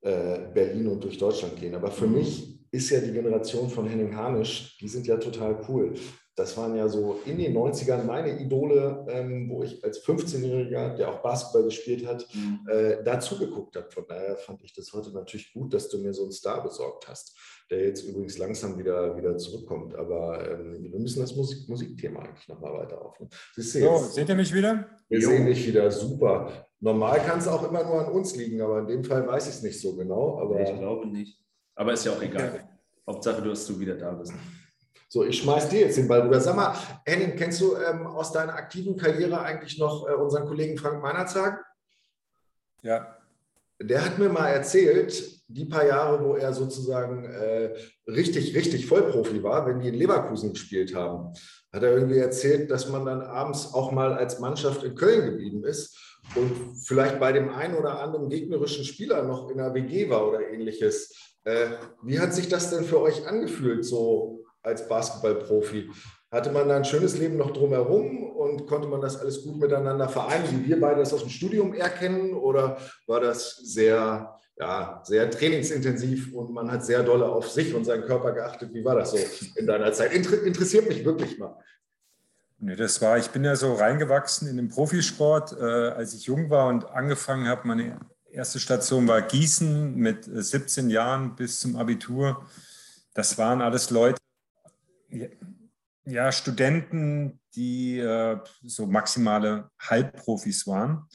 äh, 0.00 0.38
Berlin 0.54 0.88
und 0.88 1.04
durch 1.04 1.18
Deutschland 1.18 1.56
gehen. 1.56 1.74
Aber 1.74 1.90
für 1.90 2.06
mich 2.06 2.58
ist 2.70 2.88
ja 2.90 3.00
die 3.00 3.12
Generation 3.12 3.68
von 3.68 3.86
Henning 3.86 4.16
Harnisch, 4.16 4.78
die 4.78 4.88
sind 4.88 5.06
ja 5.06 5.18
total 5.18 5.60
cool. 5.68 5.94
Das 6.38 6.56
waren 6.56 6.76
ja 6.76 6.88
so 6.88 7.18
in 7.26 7.36
den 7.38 7.52
90ern 7.56 8.04
meine 8.04 8.38
Idole, 8.40 9.04
ähm, 9.08 9.50
wo 9.50 9.64
ich 9.64 9.82
als 9.84 10.04
15-Jähriger, 10.04 10.94
der 10.96 11.10
auch 11.10 11.18
Basketball 11.20 11.64
gespielt 11.64 12.06
hat, 12.06 12.26
Mhm. 12.32 12.60
äh, 12.70 13.02
dazu 13.02 13.36
geguckt 13.38 13.74
habe. 13.76 13.90
Von 13.90 14.04
daher 14.08 14.36
fand 14.36 14.62
ich 14.62 14.72
das 14.72 14.92
heute 14.92 15.10
natürlich 15.12 15.52
gut, 15.52 15.74
dass 15.74 15.88
du 15.88 15.98
mir 15.98 16.14
so 16.14 16.22
einen 16.22 16.32
Star 16.32 16.62
besorgt 16.62 17.08
hast, 17.08 17.36
der 17.70 17.84
jetzt 17.86 18.04
übrigens 18.04 18.38
langsam 18.38 18.78
wieder, 18.78 19.16
wieder 19.16 19.36
zurückkommt. 19.36 19.94
Aber 19.96 20.48
ähm, 20.48 20.92
wir 20.92 21.00
müssen 21.00 21.20
das 21.20 21.34
Musik 21.34 21.68
Musikthema 21.68 22.20
eigentlich 22.20 22.48
nochmal 22.48 22.72
weiter 22.74 23.04
aufnehmen. 23.04 23.30
Du 23.56 23.62
So, 23.62 23.96
seht 23.98 24.28
ihr 24.28 24.34
mich 24.36 24.54
wieder? 24.54 24.86
wir 25.08 25.18
Jo. 25.18 25.28
sehen 25.30 25.46
dich 25.46 25.66
wieder 25.66 25.90
super. 25.90 26.52
Normal 26.80 27.18
kann 27.20 27.40
es 27.40 27.48
auch 27.48 27.68
immer 27.68 27.82
nur 27.82 28.06
an 28.06 28.12
uns 28.12 28.36
liegen, 28.36 28.60
aber 28.62 28.78
in 28.78 28.86
dem 28.86 29.02
Fall 29.04 29.26
weiß 29.26 29.48
ich 29.48 29.54
es 29.54 29.62
nicht 29.62 29.80
so 29.80 29.96
genau. 29.96 30.38
Aber 30.40 30.60
Ich 30.60 30.78
glaube 30.78 31.08
nicht. 31.08 31.40
Aber 31.74 31.92
ist 31.94 32.04
ja 32.04 32.12
auch 32.12 32.22
egal. 32.22 32.68
Hauptsache, 33.06 33.42
dass 33.42 33.66
du 33.66 33.80
wieder 33.80 33.96
da 33.96 34.12
bist. 34.12 34.32
So, 35.10 35.24
ich 35.24 35.38
schmeiß 35.38 35.70
dir 35.70 35.80
jetzt 35.80 35.96
den 35.96 36.06
Ball 36.06 36.20
rüber. 36.20 36.38
Sag 36.38 36.54
mal, 36.54 36.76
Henning, 37.06 37.34
kennst 37.34 37.62
du 37.62 37.76
ähm, 37.76 38.06
aus 38.06 38.30
deiner 38.30 38.54
aktiven 38.54 38.94
Karriere 38.96 39.40
eigentlich 39.40 39.78
noch 39.78 40.06
äh, 40.06 40.12
unseren 40.12 40.46
Kollegen 40.46 40.76
Frank 40.76 41.02
Meinerzag? 41.02 41.64
Ja. 42.82 43.16
Der 43.80 44.04
hat 44.04 44.18
mir 44.18 44.28
mal 44.28 44.48
erzählt, 44.48 45.40
die 45.48 45.64
paar 45.64 45.86
Jahre, 45.86 46.22
wo 46.22 46.34
er 46.34 46.52
sozusagen 46.52 47.24
äh, 47.24 47.74
richtig, 48.06 48.54
richtig 48.54 48.86
Vollprofi 48.86 49.42
war, 49.42 49.66
wenn 49.66 49.80
die 49.80 49.88
in 49.88 49.94
Leverkusen 49.94 50.52
gespielt 50.52 50.94
haben, 50.94 51.32
hat 51.72 51.82
er 51.82 51.92
irgendwie 51.92 52.18
erzählt, 52.18 52.70
dass 52.70 52.88
man 52.90 53.06
dann 53.06 53.22
abends 53.22 53.72
auch 53.72 53.92
mal 53.92 54.12
als 54.12 54.40
Mannschaft 54.40 54.82
in 54.82 54.94
Köln 54.94 55.24
geblieben 55.24 55.64
ist 55.64 55.96
und 56.34 56.76
vielleicht 56.84 57.18
bei 57.18 57.32
dem 57.32 57.48
einen 57.48 57.76
oder 57.76 58.00
anderen 58.00 58.28
gegnerischen 58.28 58.84
Spieler 58.84 59.22
noch 59.22 59.48
in 59.48 59.56
der 59.56 59.72
WG 59.72 60.10
war 60.10 60.28
oder 60.28 60.46
ähnliches. 60.50 61.14
Äh, 61.44 61.68
wie 62.02 62.20
hat 62.20 62.34
sich 62.34 62.48
das 62.48 62.70
denn 62.70 62.84
für 62.84 63.00
euch 63.00 63.26
angefühlt, 63.26 63.86
so 63.86 64.37
als 64.62 64.88
Basketballprofi? 64.88 65.90
Hatte 66.30 66.52
man 66.52 66.68
da 66.68 66.76
ein 66.76 66.84
schönes 66.84 67.16
Leben 67.16 67.38
noch 67.38 67.52
drumherum 67.52 68.30
und 68.32 68.66
konnte 68.66 68.86
man 68.86 69.00
das 69.00 69.18
alles 69.18 69.42
gut 69.42 69.58
miteinander 69.58 70.08
vereinen, 70.08 70.44
wie 70.50 70.68
wir 70.68 70.80
beide 70.80 71.00
das 71.00 71.14
aus 71.14 71.22
dem 71.22 71.30
Studium 71.30 71.72
erkennen? 71.72 72.34
Oder 72.34 72.76
war 73.06 73.20
das 73.20 73.56
sehr, 73.56 74.38
ja, 74.58 75.02
sehr 75.04 75.30
trainingsintensiv 75.30 76.34
und 76.34 76.52
man 76.52 76.70
hat 76.70 76.84
sehr 76.84 77.02
dolle 77.02 77.26
auf 77.26 77.50
sich 77.50 77.74
und 77.74 77.84
seinen 77.84 78.04
Körper 78.04 78.32
geachtet? 78.32 78.74
Wie 78.74 78.84
war 78.84 78.96
das 78.96 79.12
so 79.12 79.18
in 79.56 79.66
deiner 79.66 79.92
Zeit? 79.92 80.12
Inter 80.12 80.42
interessiert 80.42 80.86
mich 80.86 81.04
wirklich 81.04 81.38
mal. 81.38 81.56
Nee, 82.60 82.74
das 82.74 83.00
war, 83.00 83.16
ich 83.16 83.28
bin 83.28 83.44
ja 83.44 83.54
so 83.54 83.74
reingewachsen 83.74 84.48
in 84.48 84.56
den 84.56 84.68
Profisport, 84.68 85.52
äh, 85.52 85.64
als 85.64 86.12
ich 86.12 86.24
jung 86.24 86.50
war 86.50 86.66
und 86.66 86.90
angefangen 86.90 87.46
habe. 87.46 87.66
Meine 87.68 88.00
erste 88.30 88.58
Station 88.58 89.06
war 89.06 89.22
Gießen 89.22 89.94
mit 89.94 90.26
äh, 90.26 90.42
17 90.42 90.90
Jahren 90.90 91.36
bis 91.36 91.60
zum 91.60 91.76
Abitur. 91.76 92.44
Das 93.14 93.38
waren 93.38 93.62
alles 93.62 93.90
Leute, 93.90 94.20
ja, 96.04 96.32
Studenten, 96.32 97.40
die 97.54 97.98
äh, 97.98 98.38
so 98.62 98.86
maximale 98.86 99.70
Halbprofis 99.78 100.66
waren. 100.66 101.06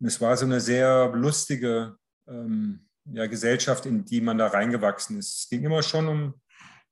Und 0.00 0.06
es 0.06 0.20
war 0.20 0.36
so 0.36 0.44
eine 0.44 0.60
sehr 0.60 1.08
lustige 1.14 1.96
ähm, 2.28 2.86
ja, 3.04 3.26
Gesellschaft, 3.26 3.86
in 3.86 4.04
die 4.04 4.20
man 4.20 4.38
da 4.38 4.48
reingewachsen 4.48 5.18
ist. 5.18 5.40
Es 5.40 5.48
ging 5.48 5.64
immer 5.64 5.82
schon 5.82 6.08
um 6.08 6.34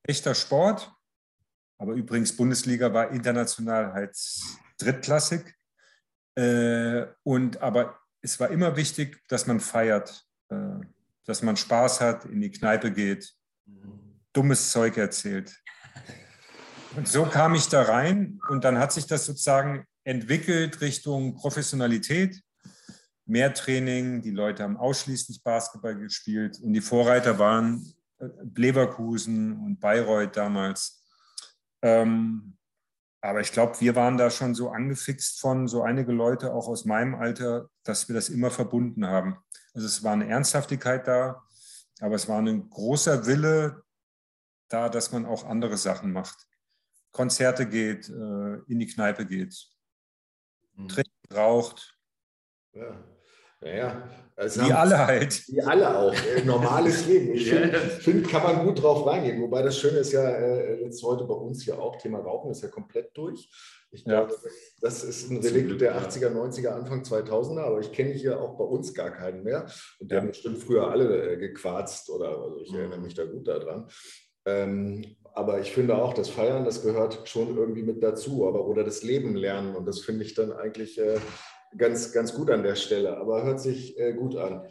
echter 0.02 0.34
Sport. 0.34 0.92
Aber 1.78 1.92
übrigens, 1.92 2.34
Bundesliga 2.34 2.92
war 2.92 3.10
international 3.10 3.92
halt 3.92 4.16
drittklassig. 4.78 5.54
Äh, 6.36 7.06
und 7.22 7.60
aber 7.62 7.98
es 8.22 8.40
war 8.40 8.50
immer 8.50 8.76
wichtig, 8.76 9.22
dass 9.28 9.46
man 9.46 9.60
feiert, 9.60 10.26
äh, 10.48 10.80
dass 11.24 11.42
man 11.42 11.56
Spaß 11.56 12.00
hat, 12.00 12.24
in 12.24 12.40
die 12.40 12.50
Kneipe 12.50 12.92
geht, 12.92 13.34
dummes 14.32 14.70
Zeug 14.70 14.96
erzählt. 14.96 15.54
Und 16.96 17.06
so 17.06 17.26
kam 17.26 17.54
ich 17.54 17.68
da 17.68 17.82
rein 17.82 18.40
und 18.48 18.64
dann 18.64 18.78
hat 18.78 18.90
sich 18.90 19.06
das 19.06 19.26
sozusagen 19.26 19.84
entwickelt 20.04 20.80
Richtung 20.80 21.34
Professionalität, 21.34 22.42
mehr 23.26 23.52
Training. 23.52 24.22
Die 24.22 24.30
Leute 24.30 24.62
haben 24.62 24.78
ausschließlich 24.78 25.42
Basketball 25.42 25.94
gespielt 25.94 26.58
und 26.62 26.72
die 26.72 26.80
Vorreiter 26.80 27.38
waren 27.38 27.92
äh, 28.18 28.28
Leverkusen 28.54 29.60
und 29.60 29.78
Bayreuth 29.78 30.38
damals. 30.38 31.04
Ähm, 31.82 32.56
aber 33.20 33.40
ich 33.40 33.52
glaube, 33.52 33.78
wir 33.80 33.94
waren 33.94 34.16
da 34.16 34.30
schon 34.30 34.54
so 34.54 34.70
angefixt 34.70 35.38
von 35.38 35.68
so 35.68 35.82
einige 35.82 36.12
Leute, 36.12 36.54
auch 36.54 36.66
aus 36.66 36.86
meinem 36.86 37.14
Alter, 37.14 37.68
dass 37.82 38.08
wir 38.08 38.14
das 38.14 38.30
immer 38.30 38.50
verbunden 38.50 39.06
haben. 39.06 39.36
Also 39.74 39.86
es 39.86 40.02
war 40.02 40.14
eine 40.14 40.28
Ernsthaftigkeit 40.28 41.06
da, 41.06 41.42
aber 42.00 42.14
es 42.14 42.26
war 42.26 42.40
ein 42.40 42.70
großer 42.70 43.26
Wille 43.26 43.82
da, 44.70 44.88
dass 44.88 45.12
man 45.12 45.26
auch 45.26 45.44
andere 45.44 45.76
Sachen 45.76 46.10
macht. 46.10 46.46
Konzerte 47.16 47.66
geht, 47.66 48.10
äh, 48.10 48.58
in 48.68 48.78
die 48.78 48.86
Kneipe 48.86 49.24
geht, 49.24 49.54
Mhm. 50.74 50.88
trinkt, 50.88 51.10
raucht, 51.34 51.98
Ja, 52.74 53.02
naja. 53.62 54.08
wie 54.36 54.60
haben- 54.60 54.72
alle 54.72 54.98
halt. 55.06 55.48
Wie 55.48 55.62
alle 55.62 55.98
auch. 55.98 56.12
Äh, 56.14 56.44
normales 56.44 57.06
Leben. 57.08 57.32
Ich 57.32 57.46
Ja. 57.46 57.56
finde, 57.56 57.78
find, 57.78 58.28
kann 58.28 58.42
man 58.42 58.66
gut 58.66 58.82
drauf 58.82 59.06
reingehen. 59.06 59.40
Wobei 59.40 59.62
das 59.62 59.78
Schöne 59.78 59.98
ist 60.00 60.12
ja 60.12 60.28
äh, 60.28 60.82
jetzt 60.84 61.02
heute 61.02 61.24
bei 61.24 61.32
uns 61.34 61.62
hier 61.64 61.78
auch, 61.80 61.96
Thema 61.96 62.18
Rauchen 62.18 62.50
ist 62.50 62.62
ja 62.62 62.68
komplett 62.68 63.16
durch. 63.16 63.48
Ich 63.90 64.04
Ja. 64.04 64.24
glaube, 64.24 64.34
das 64.82 65.02
ist 65.04 65.30
ein 65.30 65.38
Relikt 65.38 65.80
der 65.80 65.92
ja. 65.92 65.98
80er, 66.02 66.28
90er, 66.28 66.74
Anfang 66.74 67.02
2000er, 67.02 67.62
aber 67.64 67.80
ich 67.80 67.92
kenne 67.92 68.10
hier 68.12 68.38
auch 68.38 68.58
bei 68.58 68.64
uns 68.64 68.92
gar 68.92 69.10
keinen 69.10 69.42
mehr. 69.42 69.64
Und 70.00 70.10
die 70.10 70.14
Ja. 70.14 70.20
haben 70.20 70.28
bestimmt 70.28 70.58
früher 70.58 70.90
alle 70.90 71.32
äh, 71.32 71.36
gequarzt 71.38 72.10
oder 72.10 72.36
also 72.42 72.60
ich 72.60 72.70
Mhm. 72.72 72.78
erinnere 72.80 73.00
mich 73.00 73.14
da 73.14 73.24
gut 73.24 73.48
daran. 73.48 73.88
Ähm, 74.46 75.16
aber 75.34 75.60
ich 75.60 75.72
finde 75.72 75.96
auch, 75.96 76.14
das 76.14 76.30
Feiern, 76.30 76.64
das 76.64 76.82
gehört 76.82 77.28
schon 77.28 77.56
irgendwie 77.56 77.82
mit 77.82 78.02
dazu, 78.02 78.48
aber 78.48 78.66
oder 78.66 78.84
das 78.84 79.02
Leben 79.02 79.36
lernen. 79.36 79.76
Und 79.76 79.86
das 79.86 80.00
finde 80.00 80.24
ich 80.24 80.32
dann 80.34 80.50
eigentlich 80.52 80.98
äh, 80.98 81.18
ganz, 81.76 82.12
ganz 82.12 82.32
gut 82.32 82.50
an 82.50 82.62
der 82.62 82.74
Stelle. 82.74 83.18
Aber 83.18 83.42
hört 83.44 83.60
sich 83.60 83.98
äh, 83.98 84.14
gut 84.14 84.36
an. 84.36 84.66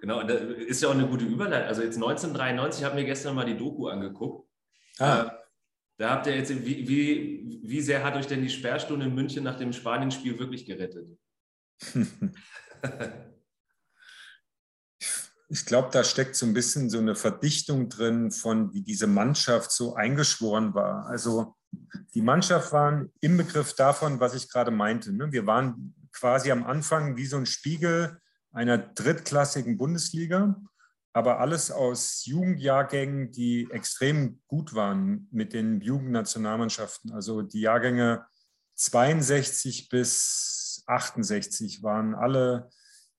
Genau, 0.00 0.20
und 0.20 0.28
das 0.28 0.40
ist 0.42 0.82
ja 0.82 0.88
auch 0.88 0.94
eine 0.94 1.06
gute 1.06 1.24
Überleitung. 1.24 1.68
Also 1.68 1.82
jetzt 1.82 1.96
1993 1.96 2.84
habe 2.84 2.96
mir 2.96 3.04
gestern 3.04 3.34
mal 3.34 3.46
die 3.46 3.56
Doku 3.56 3.88
angeguckt. 3.88 4.48
Ah, 4.98 5.22
Äh, 5.22 5.30
Da 5.98 6.10
habt 6.10 6.26
ihr 6.26 6.36
jetzt, 6.36 6.50
wie, 6.64 6.88
wie, 6.88 7.60
wie 7.62 7.80
sehr 7.80 8.02
hat 8.02 8.16
euch 8.16 8.26
denn 8.26 8.42
die 8.42 8.48
Sperrstunde 8.50 9.06
in 9.06 9.14
München 9.14 9.44
nach 9.44 9.56
dem 9.56 9.72
Spanien-Spiel 9.72 10.38
wirklich 10.38 10.66
gerettet? 10.66 11.08
ich 15.50 15.66
glaube, 15.66 15.88
da 15.90 16.04
steckt 16.04 16.36
so 16.36 16.46
ein 16.46 16.54
bisschen 16.54 16.90
so 16.90 16.98
eine 16.98 17.16
Verdichtung 17.16 17.88
drin 17.88 18.30
von, 18.30 18.72
wie 18.72 18.82
diese 18.82 19.08
Mannschaft 19.08 19.72
so 19.72 19.96
eingeschworen 19.96 20.74
war. 20.74 21.06
Also 21.06 21.56
die 22.14 22.22
Mannschaft 22.22 22.72
war 22.72 23.04
im 23.20 23.36
Begriff 23.36 23.74
davon, 23.74 24.20
was 24.20 24.34
ich 24.34 24.48
gerade 24.48 24.70
meinte. 24.70 25.12
Ne? 25.12 25.32
Wir 25.32 25.46
waren 25.46 25.94
quasi 26.12 26.52
am 26.52 26.64
Anfang 26.64 27.16
wie 27.16 27.26
so 27.26 27.36
ein 27.36 27.46
Spiegel 27.46 28.20
einer 28.52 28.78
drittklassigen 28.78 29.76
Bundesliga. 29.76 30.56
aber 31.12 31.40
alles 31.40 31.72
aus 31.72 32.24
Jugendjahrgängen, 32.24 33.32
die 33.32 33.68
extrem 33.72 34.40
gut 34.46 34.74
waren 34.74 35.26
mit 35.32 35.52
den 35.52 35.80
Jugendnationalmannschaften. 35.80 37.10
Also 37.10 37.42
die 37.42 37.62
Jahrgänge 37.62 38.24
62 38.76 39.88
bis 39.88 40.84
68 40.86 41.82
waren 41.82 42.14
alle 42.14 42.70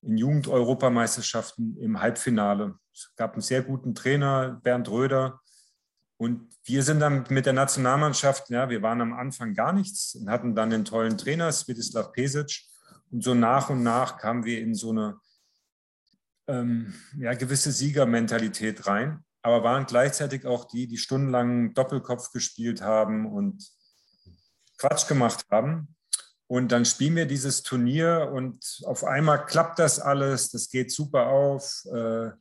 in 0.02 0.18
Jugend-Europameisterschaften 0.18 1.78
im 1.78 2.02
Halbfinale. 2.02 2.76
Es 2.94 3.14
gab 3.16 3.34
einen 3.34 3.42
sehr 3.42 3.62
guten 3.62 3.96
Trainer, 3.96 4.60
Bernd 4.64 4.90
Röder. 4.90 5.42
Und 6.18 6.50
wir 6.64 6.84
sind 6.84 7.00
dann 7.00 7.26
mit 7.30 7.46
der 7.46 7.54
Nationalmannschaft, 7.54 8.50
ja, 8.50 8.70
wir 8.70 8.82
waren 8.82 9.02
am 9.02 9.14
Anfang 9.14 9.54
gar 9.54 9.74
nichts 9.74 10.16
und 10.16 10.30
hatten 10.30 10.56
dann 10.56 10.70
den 10.70 10.86
tollen 10.86 11.18
Trainer, 11.18 11.52
Svetislav 11.52 12.12
Pesic. 12.12 12.64
Und 13.10 13.24
so 13.24 13.34
nach 13.34 13.70
und 13.70 13.84
nach 13.84 14.18
kamen 14.18 14.46
wir 14.46 14.62
in 14.62 14.76
so 14.76 14.92
eine 14.92 15.20
ähm, 16.48 16.94
ja, 17.18 17.34
gewisse 17.34 17.72
Siegermentalität 17.72 18.88
rein, 18.88 19.24
aber 19.42 19.64
waren 19.64 19.86
gleichzeitig 19.86 20.46
auch 20.46 20.66
die, 20.66 20.88
die 20.88 20.98
stundenlang 20.98 21.74
Doppelkopf 21.74 22.32
gespielt 22.32 22.82
haben 22.82 23.26
und 23.26 23.70
Quatsch 24.78 25.08
gemacht 25.08 25.46
haben. 25.50 25.96
Und 26.52 26.74
dann 26.74 26.84
spielen 26.84 27.16
wir 27.16 27.26
dieses 27.26 27.64
Turnier 27.64 28.30
und 28.34 28.82
auf 28.84 29.06
einmal 29.06 29.46
klappt 29.46 29.80
das 29.80 30.00
alles, 30.00 30.50
das 30.50 30.70
geht 30.70 30.92
super 30.92 31.28
auf. 31.28 31.86
Äh, 31.86 32.32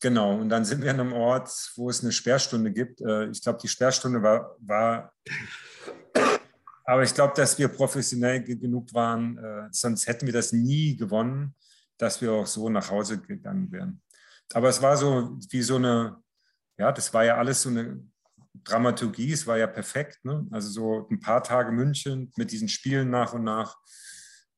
genau, 0.00 0.38
und 0.38 0.48
dann 0.48 0.64
sind 0.64 0.82
wir 0.82 0.90
an 0.90 1.00
einem 1.00 1.12
Ort, 1.12 1.50
wo 1.76 1.90
es 1.90 2.02
eine 2.02 2.12
Sperrstunde 2.12 2.72
gibt. 2.72 3.02
Äh, 3.02 3.26
ich 3.26 3.42
glaube, 3.42 3.58
die 3.62 3.68
Sperrstunde 3.68 4.22
war, 4.22 4.56
war 4.60 5.12
aber 6.84 7.02
ich 7.02 7.12
glaube, 7.12 7.34
dass 7.36 7.58
wir 7.58 7.68
professionell 7.68 8.42
genug 8.42 8.94
waren, 8.94 9.36
äh, 9.36 9.68
sonst 9.70 10.06
hätten 10.06 10.24
wir 10.24 10.32
das 10.32 10.52
nie 10.52 10.96
gewonnen 10.96 11.54
dass 11.98 12.20
wir 12.22 12.32
auch 12.32 12.46
so 12.46 12.68
nach 12.68 12.90
Hause 12.90 13.20
gegangen 13.20 13.70
wären. 13.70 14.00
Aber 14.54 14.68
es 14.68 14.80
war 14.80 14.96
so 14.96 15.36
wie 15.50 15.62
so 15.62 15.76
eine, 15.76 16.16
ja, 16.78 16.92
das 16.92 17.12
war 17.12 17.24
ja 17.24 17.36
alles 17.36 17.62
so 17.62 17.68
eine 17.68 18.00
Dramaturgie, 18.54 19.32
es 19.32 19.46
war 19.46 19.58
ja 19.58 19.66
perfekt. 19.66 20.24
Ne? 20.24 20.46
Also 20.50 20.68
so 20.70 21.08
ein 21.10 21.20
paar 21.20 21.42
Tage 21.42 21.72
München 21.72 22.32
mit 22.36 22.50
diesen 22.50 22.68
Spielen 22.68 23.10
nach 23.10 23.32
und 23.32 23.44
nach. 23.44 23.76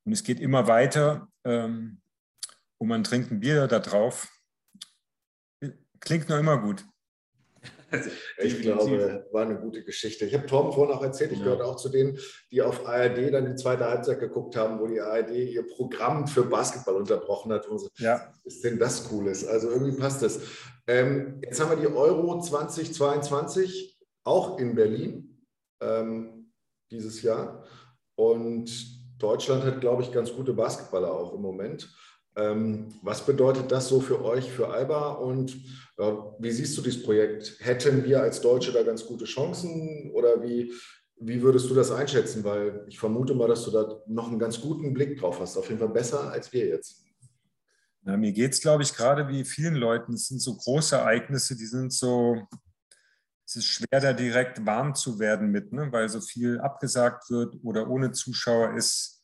Und 0.03 0.13
es 0.13 0.23
geht 0.23 0.39
immer 0.39 0.67
weiter 0.67 1.27
ähm, 1.43 2.01
und 2.77 2.87
man 2.87 3.03
trinkt 3.03 3.31
ein 3.31 3.39
Bier 3.39 3.67
da 3.67 3.79
drauf. 3.79 4.27
Klingt 5.99 6.29
noch 6.29 6.39
immer 6.39 6.57
gut. 6.57 6.83
Ich 8.37 8.61
glaube, 8.61 9.25
war 9.31 9.43
eine 9.43 9.59
gute 9.59 9.83
Geschichte. 9.83 10.25
Ich 10.25 10.33
habe 10.33 10.45
Tom 10.45 10.71
vorhin 10.71 10.95
auch 10.95 11.03
erzählt, 11.03 11.31
ich 11.31 11.39
ja. 11.39 11.45
gehörte 11.45 11.65
auch 11.65 11.75
zu 11.75 11.89
denen, 11.89 12.17
die 12.51 12.61
auf 12.61 12.85
ARD 12.87 13.33
dann 13.33 13.45
die 13.45 13.55
zweite 13.55 13.85
Halbzeit 13.85 14.19
geguckt 14.19 14.55
haben, 14.55 14.79
wo 14.79 14.87
die 14.87 15.01
ARD 15.01 15.31
ihr 15.31 15.67
Programm 15.67 16.27
für 16.27 16.43
Basketball 16.43 16.95
unterbrochen 16.95 17.51
hat. 17.51 17.65
So, 17.65 17.89
ja. 17.97 18.33
Ist 18.43 18.63
denn 18.63 18.79
das 18.79 19.07
Cooles? 19.07 19.47
Also 19.47 19.69
irgendwie 19.69 19.97
passt 19.97 20.21
das. 20.21 20.39
Ähm, 20.87 21.41
jetzt 21.43 21.59
haben 21.59 21.69
wir 21.69 21.87
die 21.87 21.93
Euro 21.93 22.39
2022 22.39 23.99
auch 24.23 24.59
in 24.59 24.75
Berlin 24.75 25.45
ähm, 25.81 26.51
dieses 26.91 27.21
Jahr. 27.21 27.65
Und 28.15 28.69
Deutschland 29.19 29.63
hat, 29.63 29.81
glaube 29.81 30.03
ich, 30.03 30.11
ganz 30.11 30.33
gute 30.33 30.53
Basketballer 30.53 31.11
auch 31.11 31.33
im 31.33 31.41
Moment. 31.41 31.93
Ähm, 32.35 32.89
was 33.01 33.25
bedeutet 33.25 33.71
das 33.71 33.87
so 33.87 33.99
für 33.99 34.23
euch, 34.23 34.51
für 34.51 34.69
Alba? 34.69 35.11
Und 35.11 35.57
wie 36.39 36.51
siehst 36.51 36.77
du 36.77 36.81
dieses 36.81 37.03
Projekt? 37.03 37.57
Hätten 37.59 38.03
wir 38.03 38.21
als 38.21 38.41
Deutsche 38.41 38.71
da 38.71 38.83
ganz 38.83 39.05
gute 39.05 39.25
Chancen 39.25 40.11
oder 40.13 40.41
wie, 40.41 40.73
wie 41.17 41.41
würdest 41.41 41.69
du 41.69 41.75
das 41.75 41.91
einschätzen? 41.91 42.43
Weil 42.43 42.85
ich 42.87 42.99
vermute 42.99 43.33
mal, 43.35 43.47
dass 43.47 43.63
du 43.65 43.71
da 43.71 44.01
noch 44.07 44.29
einen 44.29 44.39
ganz 44.39 44.59
guten 44.59 44.93
Blick 44.93 45.19
drauf 45.19 45.39
hast. 45.39 45.57
Auf 45.57 45.67
jeden 45.67 45.79
Fall 45.79 45.89
besser 45.89 46.31
als 46.31 46.51
wir 46.51 46.67
jetzt. 46.67 47.05
Na, 48.03 48.17
mir 48.17 48.31
geht 48.31 48.53
es, 48.53 48.61
glaube 48.61 48.81
ich, 48.81 48.95
gerade 48.95 49.27
wie 49.27 49.45
vielen 49.45 49.75
Leuten. 49.75 50.13
Es 50.13 50.27
sind 50.27 50.39
so 50.39 50.55
große 50.55 50.95
Ereignisse, 50.95 51.55
die 51.55 51.67
sind 51.67 51.93
so, 51.93 52.47
es 53.45 53.57
ist 53.57 53.65
schwer, 53.65 53.99
da 53.99 54.13
direkt 54.13 54.65
warm 54.65 54.95
zu 54.95 55.19
werden 55.19 55.51
mit, 55.51 55.71
ne? 55.71 55.91
weil 55.91 56.09
so 56.09 56.19
viel 56.19 56.59
abgesagt 56.59 57.29
wird 57.29 57.57
oder 57.63 57.87
ohne 57.89 58.11
Zuschauer 58.11 58.75
ist. 58.75 59.23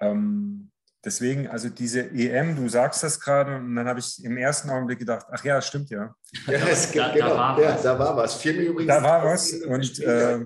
Ähm, 0.00 0.70
Deswegen, 1.04 1.46
also 1.46 1.68
diese 1.68 2.10
EM, 2.10 2.56
du 2.56 2.68
sagst 2.68 3.04
das 3.04 3.20
gerade, 3.20 3.56
und 3.56 3.76
dann 3.76 3.86
habe 3.86 4.00
ich 4.00 4.22
im 4.24 4.36
ersten 4.36 4.68
Augenblick 4.68 4.98
gedacht, 4.98 5.26
ach 5.30 5.44
ja, 5.44 5.62
stimmt 5.62 5.90
ja. 5.90 6.14
Ja, 6.46 6.58
es, 6.68 6.90
da, 6.90 7.12
genau, 7.12 7.28
da, 7.28 7.36
war 7.36 7.60
ja, 7.60 7.80
da 7.80 7.98
war 7.98 8.16
was. 8.16 8.44
Übrigens 8.44 8.86
da 8.86 9.02
war 9.02 9.24
was. 9.24 9.52
Und 9.52 10.00
äh, 10.00 10.44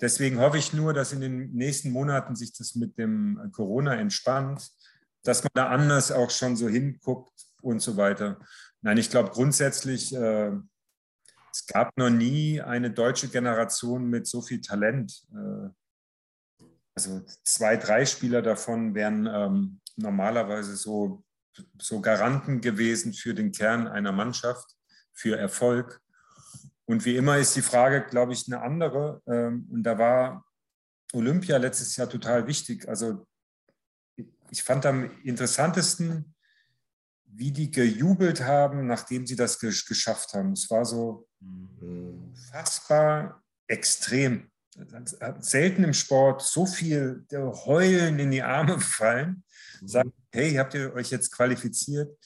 deswegen 0.00 0.40
hoffe 0.40 0.58
ich 0.58 0.72
nur, 0.72 0.92
dass 0.92 1.12
in 1.12 1.20
den 1.20 1.52
nächsten 1.52 1.90
Monaten 1.90 2.34
sich 2.34 2.52
das 2.52 2.74
mit 2.74 2.98
dem 2.98 3.50
Corona 3.52 3.94
entspannt, 3.94 4.68
dass 5.22 5.44
man 5.44 5.50
da 5.54 5.68
anders 5.68 6.10
auch 6.10 6.30
schon 6.30 6.56
so 6.56 6.68
hinguckt 6.68 7.32
und 7.62 7.80
so 7.80 7.96
weiter. 7.96 8.40
Nein, 8.82 8.98
ich 8.98 9.10
glaube 9.10 9.30
grundsätzlich, 9.30 10.14
äh, 10.14 10.50
es 11.52 11.66
gab 11.66 11.96
noch 11.96 12.10
nie 12.10 12.60
eine 12.60 12.90
deutsche 12.90 13.28
Generation 13.28 14.10
mit 14.10 14.26
so 14.26 14.42
viel 14.42 14.60
Talent. 14.60 15.22
Äh, 15.32 15.68
also 16.96 17.22
zwei, 17.44 17.76
drei 17.76 18.06
Spieler 18.06 18.42
davon 18.42 18.94
wären 18.94 19.26
ähm, 19.26 19.80
normalerweise 19.96 20.76
so, 20.76 21.22
so 21.78 22.00
Garanten 22.00 22.60
gewesen 22.60 23.12
für 23.12 23.34
den 23.34 23.52
Kern 23.52 23.86
einer 23.86 24.12
Mannschaft, 24.12 24.74
für 25.12 25.36
Erfolg. 25.36 26.00
Und 26.86 27.04
wie 27.04 27.16
immer 27.16 27.36
ist 27.36 27.54
die 27.54 27.62
Frage, 27.62 28.06
glaube 28.06 28.32
ich, 28.32 28.46
eine 28.46 28.62
andere. 28.62 29.22
Ähm, 29.26 29.68
und 29.70 29.82
da 29.82 29.98
war 29.98 30.46
Olympia 31.12 31.58
letztes 31.58 31.96
Jahr 31.96 32.08
total 32.08 32.46
wichtig. 32.46 32.88
Also 32.88 33.26
ich 34.50 34.62
fand 34.62 34.86
am 34.86 35.10
interessantesten, 35.22 36.34
wie 37.24 37.52
die 37.52 37.70
gejubelt 37.70 38.40
haben, 38.40 38.86
nachdem 38.86 39.26
sie 39.26 39.36
das 39.36 39.58
geschafft 39.58 40.32
haben. 40.32 40.52
Es 40.52 40.70
war 40.70 40.86
so 40.86 41.28
mhm. 41.40 42.34
fassbar 42.50 43.42
extrem 43.66 44.50
selten 45.40 45.84
im 45.84 45.92
Sport 45.92 46.42
so 46.42 46.66
viel 46.66 47.24
Heulen 47.32 48.18
in 48.18 48.30
die 48.30 48.42
Arme 48.42 48.80
fallen, 48.80 49.44
mhm. 49.80 49.88
sagen, 49.88 50.12
hey, 50.32 50.54
habt 50.54 50.74
ihr 50.74 50.94
euch 50.94 51.10
jetzt 51.10 51.32
qualifiziert? 51.32 52.16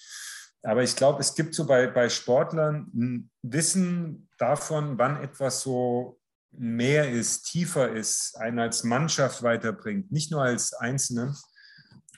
Aber 0.63 0.83
ich 0.83 0.95
glaube, 0.95 1.21
es 1.21 1.35
gibt 1.35 1.55
so 1.55 1.67
bei, 1.67 1.87
bei 1.87 2.09
Sportlern 2.09 2.91
ein 2.95 3.31
Wissen 3.43 4.29
davon, 4.37 4.99
wann 4.99 5.23
etwas 5.23 5.63
so 5.63 6.19
mehr 6.53 7.11
ist, 7.11 7.45
tiefer 7.45 7.93
ist, 7.93 8.37
einen 8.37 8.59
als 8.59 8.85
Mannschaft 8.85 9.43
weiterbringt, 9.43 10.13
nicht 10.13 10.31
nur 10.31 10.43
als 10.43 10.75
Einzelnen. 10.75 11.35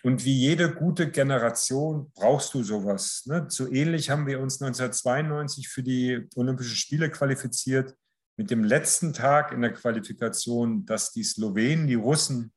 Und 0.03 0.25
wie 0.25 0.37
jede 0.37 0.75
gute 0.75 1.11
Generation 1.11 2.11
brauchst 2.15 2.53
du 2.55 2.65
sowas. 2.65 3.23
Ne? 3.27 3.47
So 3.49 3.71
ähnlich 3.71 4.11
haben 4.11 4.27
wir 4.27 4.41
uns 4.41 4.61
1992 4.61 5.69
für 5.69 5.85
die 5.85 6.29
Olympischen 6.35 6.75
Spiele 6.75 7.09
qualifiziert 7.09 7.95
mit 8.37 8.51
dem 8.51 8.65
letzten 8.65 9.13
Tag 9.13 9.53
in 9.53 9.61
der 9.61 9.73
Qualifikation, 9.73 10.87
dass 10.87 11.13
die 11.13 11.25
Slowenen 11.25 11.87
die 11.87 11.95
Russen 11.95 12.53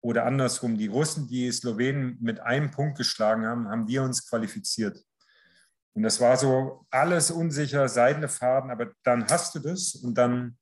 oder 0.00 0.24
andersrum, 0.24 0.78
die 0.78 0.86
Russen 0.86 1.26
die 1.26 1.50
Slowenen 1.50 2.16
mit 2.20 2.40
einem 2.40 2.70
Punkt 2.70 2.96
geschlagen 2.96 3.46
haben, 3.46 3.68
haben 3.68 3.88
wir 3.88 4.02
uns 4.02 4.28
qualifiziert. 4.28 5.04
Und 5.94 6.04
das 6.04 6.20
war 6.20 6.36
so 6.36 6.86
alles 6.90 7.30
unsicher, 7.30 7.88
seidene 7.88 8.28
Faden, 8.28 8.70
aber 8.70 8.92
dann 9.02 9.26
hast 9.26 9.56
du 9.56 9.58
das 9.58 9.96
und 9.96 10.14
dann, 10.16 10.56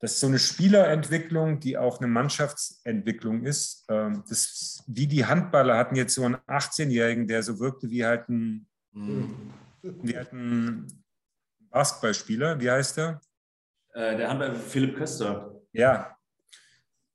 das 0.00 0.14
ist 0.14 0.20
so 0.20 0.26
eine 0.26 0.40
Spielerentwicklung, 0.40 1.60
die 1.60 1.78
auch 1.78 1.98
eine 1.98 2.08
Mannschaftsentwicklung 2.08 3.44
ist. 3.44 3.84
Ähm, 3.88 4.24
das, 4.28 4.82
wie 4.88 5.06
die 5.06 5.26
Handballer 5.26 5.76
hatten 5.76 5.94
jetzt 5.94 6.14
so 6.14 6.24
einen 6.24 6.36
18-Jährigen, 6.48 7.28
der 7.28 7.44
so 7.44 7.60
wirkte 7.60 7.90
wie 7.90 8.04
halt 8.04 8.28
ein, 8.28 8.66
mhm. 8.92 9.52
wie 9.82 10.16
halt 10.16 10.32
ein 10.32 11.04
Basketballspieler, 11.70 12.60
wie 12.60 12.70
heißt 12.70 12.98
er? 12.98 13.20
Äh, 13.94 14.16
der 14.16 14.28
Handball 14.28 14.54
Philipp 14.54 14.96
Köster. 14.96 15.54
Ja. 15.72 16.16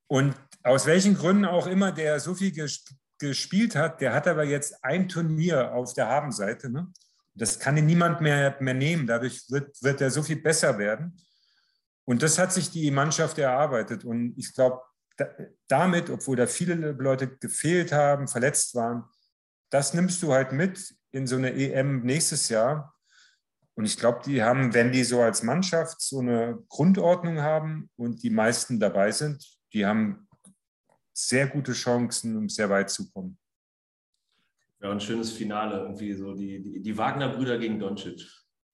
Und 0.07 0.35
aus 0.63 0.85
welchen 0.85 1.15
Gründen 1.15 1.45
auch 1.45 1.67
immer 1.67 1.91
der 1.91 2.19
so 2.19 2.35
viel 2.35 2.51
gespielt 3.19 3.75
hat, 3.75 4.01
der 4.01 4.13
hat 4.13 4.27
aber 4.27 4.43
jetzt 4.43 4.83
ein 4.83 5.07
Turnier 5.07 5.73
auf 5.73 5.93
der 5.93 6.07
Habenseite. 6.07 6.69
Ne? 6.69 6.91
Das 7.33 7.59
kann 7.59 7.77
ihn 7.77 7.85
niemand 7.85 8.21
mehr, 8.21 8.55
mehr 8.59 8.73
nehmen. 8.73 9.07
Dadurch 9.07 9.49
wird, 9.49 9.81
wird 9.81 10.01
er 10.01 10.09
so 10.09 10.23
viel 10.23 10.41
besser 10.41 10.77
werden. 10.77 11.21
Und 12.05 12.21
das 12.23 12.37
hat 12.37 12.53
sich 12.53 12.71
die 12.71 12.91
Mannschaft 12.91 13.37
erarbeitet. 13.37 14.05
Und 14.05 14.35
ich 14.37 14.53
glaube, 14.53 14.81
da, 15.17 15.27
damit, 15.67 16.09
obwohl 16.09 16.35
da 16.35 16.47
viele 16.47 16.91
Leute 16.91 17.27
gefehlt 17.37 17.91
haben, 17.91 18.27
verletzt 18.27 18.75
waren, 18.75 19.05
das 19.69 19.93
nimmst 19.93 20.21
du 20.21 20.33
halt 20.33 20.51
mit 20.51 20.95
in 21.11 21.27
so 21.27 21.35
eine 21.35 21.53
EM 21.53 22.01
nächstes 22.01 22.49
Jahr. 22.49 22.94
Und 23.75 23.85
ich 23.85 23.97
glaube, 23.97 24.21
die 24.25 24.41
haben, 24.41 24.73
wenn 24.73 24.91
die 24.91 25.03
so 25.03 25.21
als 25.21 25.43
Mannschaft 25.43 26.01
so 26.01 26.19
eine 26.19 26.59
Grundordnung 26.69 27.41
haben 27.41 27.89
und 27.97 28.23
die 28.23 28.29
meisten 28.29 28.79
dabei 28.79 29.11
sind, 29.11 29.45
die 29.73 29.85
haben 29.85 30.27
sehr 31.13 31.47
gute 31.47 31.73
Chancen, 31.73 32.37
um 32.37 32.47
sehr 32.47 32.69
weit 32.69 32.89
zu 32.89 33.09
kommen. 33.11 33.37
Ja, 34.81 34.91
ein 34.91 34.99
schönes 34.99 35.31
Finale, 35.31 35.81
irgendwie 35.81 36.13
so 36.13 36.33
die, 36.33 36.61
die, 36.61 36.81
die 36.81 36.97
Wagner-Brüder 36.97 37.57
gegen 37.57 37.79
Doncic. 37.79 38.25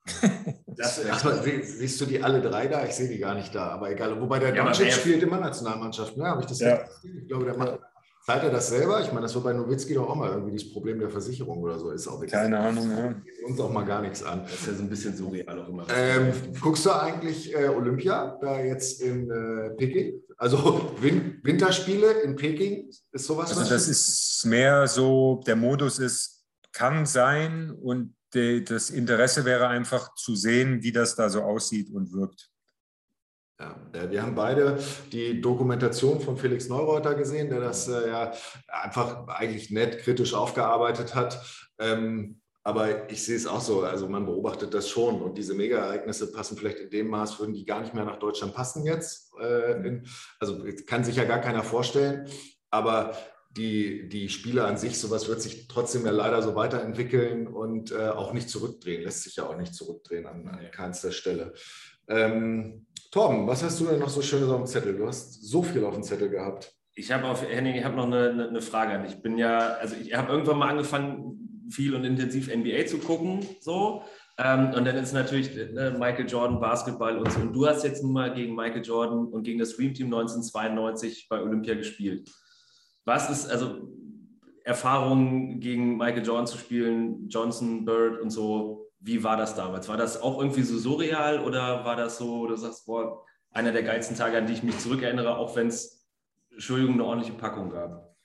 Das, 0.73 1.05
aber 1.05 1.43
siehst 1.43 1.99
du 1.99 2.05
die 2.05 2.23
alle 2.23 2.41
drei 2.41 2.65
da? 2.65 2.85
Ich 2.85 2.93
sehe 2.93 3.09
die 3.09 3.19
gar 3.19 3.35
nicht 3.35 3.53
da, 3.53 3.67
aber 3.71 3.91
egal. 3.91 4.19
Wobei 4.19 4.39
der 4.39 4.55
ja, 4.55 4.63
Doncic 4.63 4.91
spielt 4.93 5.21
immer 5.21 5.37
Nationalmannschaft, 5.37 6.15
ne? 6.15 6.25
Habe 6.25 6.41
ich 6.41 6.47
das 6.47 6.59
ja. 6.59 6.87
Ich 7.03 7.27
glaube, 7.27 7.45
der 7.45 7.57
macht 7.57 7.79
Zahlt 8.25 8.43
er 8.43 8.51
das 8.51 8.69
selber? 8.69 9.01
Ich 9.01 9.07
meine, 9.07 9.21
das 9.21 9.33
war 9.33 9.41
bei 9.41 9.53
Nowitzki 9.53 9.95
doch 9.95 10.07
auch 10.07 10.15
mal 10.15 10.29
irgendwie 10.29 10.53
das 10.53 10.71
Problem 10.71 10.99
der 10.99 11.09
Versicherung 11.09 11.57
oder 11.59 11.79
so. 11.79 11.89
Ist 11.89 12.07
auch 12.07 12.23
Keine 12.27 12.59
Ahnung, 12.59 12.89
ja. 12.91 13.13
Geht 13.13 13.43
uns 13.45 13.59
auch 13.59 13.71
mal 13.71 13.83
gar 13.83 14.01
nichts 14.01 14.21
an. 14.21 14.43
Das 14.43 14.53
ist 14.53 14.67
ja 14.67 14.73
so 14.73 14.83
ein 14.83 14.89
bisschen 14.89 15.17
surreal 15.17 15.59
auch 15.59 15.67
immer. 15.67 15.87
Ähm, 15.95 16.31
guckst 16.61 16.85
du 16.85 16.91
eigentlich 16.91 17.55
äh, 17.55 17.67
Olympia 17.67 18.37
da 18.39 18.59
jetzt 18.59 19.01
in 19.01 19.31
äh, 19.31 19.71
Peking? 19.71 20.21
Also 20.37 20.91
Win 21.01 21.39
Winterspiele 21.43 22.21
in 22.21 22.35
Peking 22.35 22.89
ist 23.11 23.25
sowas? 23.25 23.49
Also 23.49 23.61
was 23.61 23.69
das 23.69 23.87
ist 23.87 24.45
mehr 24.45 24.87
so, 24.87 25.41
der 25.47 25.55
Modus 25.55 25.97
ist, 25.97 26.43
kann 26.73 27.07
sein 27.07 27.71
und 27.71 28.15
die, 28.35 28.63
das 28.63 28.91
Interesse 28.91 29.45
wäre 29.45 29.67
einfach 29.67 30.13
zu 30.13 30.35
sehen, 30.35 30.83
wie 30.83 30.91
das 30.91 31.15
da 31.15 31.27
so 31.29 31.41
aussieht 31.41 31.91
und 31.91 32.13
wirkt. 32.13 32.50
Ja, 33.61 34.09
wir 34.09 34.23
haben 34.23 34.33
beide 34.33 34.79
die 35.11 35.39
Dokumentation 35.39 36.19
von 36.19 36.35
Felix 36.35 36.67
Neureuter 36.67 37.13
gesehen, 37.13 37.49
der 37.49 37.59
das 37.59 37.87
äh, 37.87 38.07
ja 38.07 38.31
einfach 38.67 39.27
eigentlich 39.27 39.69
nett 39.69 39.99
kritisch 39.99 40.33
aufgearbeitet 40.33 41.13
hat. 41.13 41.39
Ähm, 41.77 42.41
aber 42.63 43.11
ich 43.11 43.23
sehe 43.23 43.35
es 43.35 43.45
auch 43.45 43.61
so, 43.61 43.81
also 43.81 44.07
man 44.07 44.25
beobachtet 44.25 44.73
das 44.73 44.89
schon 44.89 45.21
und 45.21 45.37
diese 45.37 45.53
Mega-Ereignisse 45.53 46.31
passen 46.31 46.57
vielleicht 46.57 46.79
in 46.79 46.89
dem 46.89 47.07
Maß, 47.07 47.39
würden 47.39 47.53
die 47.53 47.65
gar 47.65 47.81
nicht 47.81 47.93
mehr 47.93 48.05
nach 48.05 48.19
Deutschland 48.19 48.53
passen 48.53 48.83
jetzt. 48.85 49.31
Äh, 49.39 49.87
in, 49.87 50.07
also 50.39 50.63
kann 50.87 51.03
sich 51.03 51.15
ja 51.15 51.25
gar 51.25 51.39
keiner 51.39 51.63
vorstellen, 51.63 52.27
aber 52.71 53.15
die, 53.51 54.09
die 54.09 54.29
Spiele 54.29 54.65
an 54.65 54.77
sich, 54.77 54.97
sowas 54.97 55.27
wird 55.27 55.41
sich 55.41 55.67
trotzdem 55.67 56.05
ja 56.05 56.11
leider 56.11 56.41
so 56.41 56.55
weiterentwickeln 56.55 57.47
und 57.47 57.91
äh, 57.91 58.09
auch 58.09 58.33
nicht 58.33 58.49
zurückdrehen, 58.49 59.03
lässt 59.03 59.23
sich 59.23 59.35
ja 59.35 59.45
auch 59.45 59.57
nicht 59.57 59.75
zurückdrehen 59.75 60.25
an, 60.25 60.47
an 60.47 60.71
keinster 60.71 61.11
Stelle. 61.11 61.53
Ähm, 62.07 62.85
Torben, 63.11 63.45
was 63.45 63.61
hast 63.61 63.79
du 63.81 63.85
denn 63.85 63.99
noch 63.99 64.09
so 64.09 64.21
Schönes 64.21 64.49
auf 64.49 64.57
dem 64.57 64.65
Zettel? 64.65 64.95
Du 64.95 65.05
hast 65.05 65.43
so 65.43 65.61
viel 65.61 65.83
auf 65.83 65.93
dem 65.93 66.03
Zettel 66.03 66.29
gehabt. 66.29 66.73
Ich 66.95 67.11
habe 67.11 67.27
auf 67.27 67.43
Henning, 67.43 67.75
ich 67.75 67.83
habe 67.83 67.97
noch 67.97 68.05
eine, 68.05 68.47
eine, 68.49 68.61
Frage 68.61 68.93
an 68.93 69.03
dich. 69.03 69.15
Ich 69.15 69.21
bin 69.21 69.37
ja, 69.37 69.59
also 69.75 69.95
ich 70.01 70.13
habe 70.15 70.31
irgendwann 70.31 70.57
mal 70.57 70.69
angefangen, 70.69 71.67
viel 71.69 71.93
und 71.93 72.05
intensiv 72.05 72.53
NBA 72.53 72.85
zu 72.85 72.99
gucken, 72.99 73.45
so. 73.59 74.03
Ähm, 74.37 74.73
und 74.73 74.85
dann 74.85 74.95
ist 74.95 75.13
natürlich 75.13 75.53
ne, 75.55 75.95
Michael 75.99 76.27
Jordan 76.27 76.59
Basketball 76.61 77.17
und 77.17 77.31
so. 77.31 77.41
Und 77.41 77.53
du 77.53 77.67
hast 77.67 77.83
jetzt 77.83 78.01
nun 78.01 78.13
mal 78.13 78.33
gegen 78.33 78.55
Michael 78.55 78.83
Jordan 78.83 79.27
und 79.27 79.43
gegen 79.43 79.59
das 79.59 79.75
Dream 79.75 79.93
Team 79.93 80.07
1992 80.07 81.27
bei 81.29 81.41
Olympia 81.41 81.75
gespielt. 81.75 82.29
Was 83.03 83.29
ist 83.29 83.49
also 83.49 83.89
Erfahrungen 84.63 85.59
gegen 85.59 85.97
Michael 85.97 86.25
Jordan 86.25 86.47
zu 86.47 86.57
spielen, 86.57 87.27
Johnson, 87.27 87.83
Bird 87.83 88.21
und 88.21 88.29
so? 88.29 88.90
Wie 89.01 89.23
war 89.23 89.35
das 89.35 89.55
damals? 89.55 89.89
War 89.89 89.97
das 89.97 90.21
auch 90.21 90.39
irgendwie 90.39 90.61
so 90.61 90.77
surreal 90.77 91.39
oder 91.39 91.83
war 91.83 91.95
das 91.95 92.17
so, 92.17 92.45
du 92.47 92.55
sagst, 92.55 92.85
boah, 92.85 93.25
einer 93.51 93.71
der 93.71 93.83
geilsten 93.83 94.15
Tage, 94.15 94.37
an 94.37 94.45
die 94.45 94.53
ich 94.53 94.63
mich 94.63 94.77
zurückerinnere, 94.79 95.35
auch 95.35 95.55
wenn 95.55 95.67
es 95.67 96.01
Entschuldigung, 96.51 96.93
eine 96.93 97.05
ordentliche 97.05 97.37
Packung 97.37 97.71
gab. 97.71 98.15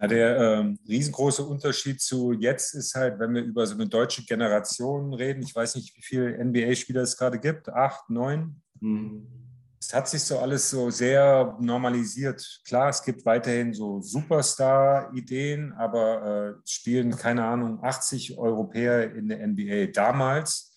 Ja, 0.00 0.06
der 0.06 0.38
ähm, 0.38 0.78
riesengroße 0.86 1.44
Unterschied 1.44 2.00
zu 2.00 2.32
jetzt 2.32 2.74
ist 2.74 2.94
halt, 2.94 3.18
wenn 3.18 3.32
wir 3.32 3.42
über 3.42 3.66
so 3.66 3.74
eine 3.74 3.86
deutsche 3.86 4.24
Generation 4.24 5.14
reden, 5.14 5.42
ich 5.42 5.54
weiß 5.54 5.76
nicht, 5.76 5.96
wie 5.96 6.02
viele 6.02 6.44
NBA-Spieler 6.44 7.02
es 7.02 7.16
gerade 7.16 7.38
gibt, 7.38 7.68
acht, 7.68 8.10
neun. 8.10 8.60
Hm. 8.80 9.43
Es 9.86 9.92
hat 9.92 10.08
sich 10.08 10.24
so 10.24 10.38
alles 10.38 10.70
so 10.70 10.88
sehr 10.88 11.58
normalisiert. 11.60 12.62
Klar, 12.66 12.88
es 12.88 13.02
gibt 13.02 13.26
weiterhin 13.26 13.74
so 13.74 14.00
Superstar-Ideen, 14.00 15.74
aber 15.74 16.56
äh, 16.56 16.62
spielen, 16.66 17.14
keine 17.14 17.44
Ahnung, 17.44 17.84
80 17.84 18.38
Europäer 18.38 19.14
in 19.14 19.28
der 19.28 19.46
NBA. 19.46 19.92
Damals 19.92 20.72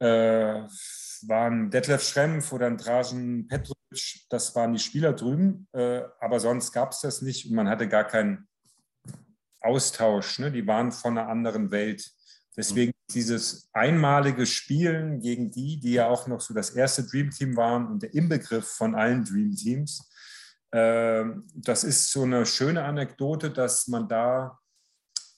äh, 0.00 0.66
waren 1.22 1.70
Detlef 1.70 2.02
Schrempf 2.02 2.52
oder 2.52 2.70
Dražen 2.72 3.46
Petrovic, 3.46 4.26
das 4.28 4.54
waren 4.54 4.74
die 4.74 4.80
Spieler 4.80 5.14
drüben, 5.14 5.66
äh, 5.72 6.02
aber 6.20 6.40
sonst 6.40 6.72
gab 6.72 6.92
es 6.92 7.00
das 7.00 7.22
nicht 7.22 7.48
und 7.48 7.56
man 7.56 7.70
hatte 7.70 7.88
gar 7.88 8.04
keinen 8.04 8.46
Austausch. 9.62 10.40
Ne? 10.40 10.52
Die 10.52 10.66
waren 10.66 10.92
von 10.92 11.16
einer 11.16 11.30
anderen 11.30 11.70
Welt. 11.70 12.06
Deswegen 12.56 12.92
dieses 13.10 13.68
einmalige 13.72 14.46
Spielen 14.46 15.20
gegen 15.20 15.50
die, 15.50 15.80
die 15.80 15.94
ja 15.94 16.06
auch 16.08 16.28
noch 16.28 16.40
so 16.40 16.54
das 16.54 16.70
erste 16.70 17.04
Dream 17.04 17.30
Team 17.30 17.56
waren 17.56 17.88
und 17.88 18.02
der 18.02 18.14
Inbegriff 18.14 18.66
von 18.66 18.94
allen 18.94 19.24
Dream 19.24 19.56
Teams, 19.56 20.08
äh, 20.70 21.24
das 21.54 21.84
ist 21.84 22.10
so 22.10 22.22
eine 22.22 22.46
schöne 22.46 22.84
Anekdote, 22.84 23.50
dass 23.50 23.88
man 23.88 24.08
da 24.08 24.58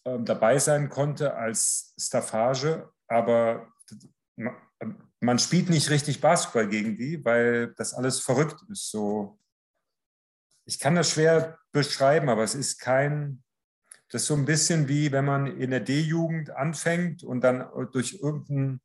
äh, 0.05 0.19
dabei 0.21 0.59
sein 0.59 0.89
konnte 0.89 1.35
als 1.35 1.95
Staffage, 1.99 2.89
aber 3.09 3.67
man 5.21 5.39
spielt 5.39 5.71
nicht 5.71 5.91
richtig 5.91 6.21
Basketball 6.21 6.69
gegen 6.69 6.97
die, 6.97 7.25
weil 7.25 7.75
das 7.77 7.95
alles 7.95 8.21
verrückt 8.21 8.63
ist. 8.71 8.91
So, 8.91 9.39
ich 10.65 10.79
kann 10.79 10.95
das 10.95 11.11
schwer 11.11 11.59
beschreiben, 11.73 12.29
aber 12.29 12.43
es 12.43 12.55
ist 12.55 12.79
kein, 12.79 13.43
das 14.11 14.23
ist 14.23 14.29
so 14.29 14.35
ein 14.35 14.45
bisschen 14.45 14.89
wie 14.89 15.11
wenn 15.13 15.25
man 15.25 15.47
in 15.59 15.71
der 15.71 15.81
D-Jugend 15.81 16.51
anfängt 16.51 17.23
und 17.23 17.43
dann 17.43 17.67
durch 17.93 18.19
irgendeinen, 18.23 18.81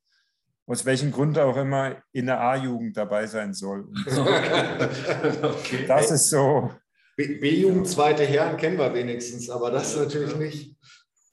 aus 0.66 0.84
welchem 0.84 1.12
Grund 1.12 1.38
auch 1.38 1.56
immer, 1.56 2.02
in 2.12 2.26
der 2.26 2.40
A-Jugend 2.40 2.96
dabei 2.96 3.26
sein 3.26 3.54
soll. 3.54 3.88
Okay. 4.06 5.38
okay. 5.42 5.84
Das 5.86 6.10
ist 6.10 6.28
so. 6.30 6.70
B-Jugend, 7.16 7.88
zweite 7.88 8.24
Herren 8.24 8.56
kennen 8.56 8.78
wir 8.78 8.92
wenigstens, 8.94 9.48
aber 9.50 9.70
das 9.70 9.96
natürlich 9.96 10.34
nicht. 10.36 10.76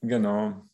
Genau. 0.02 0.66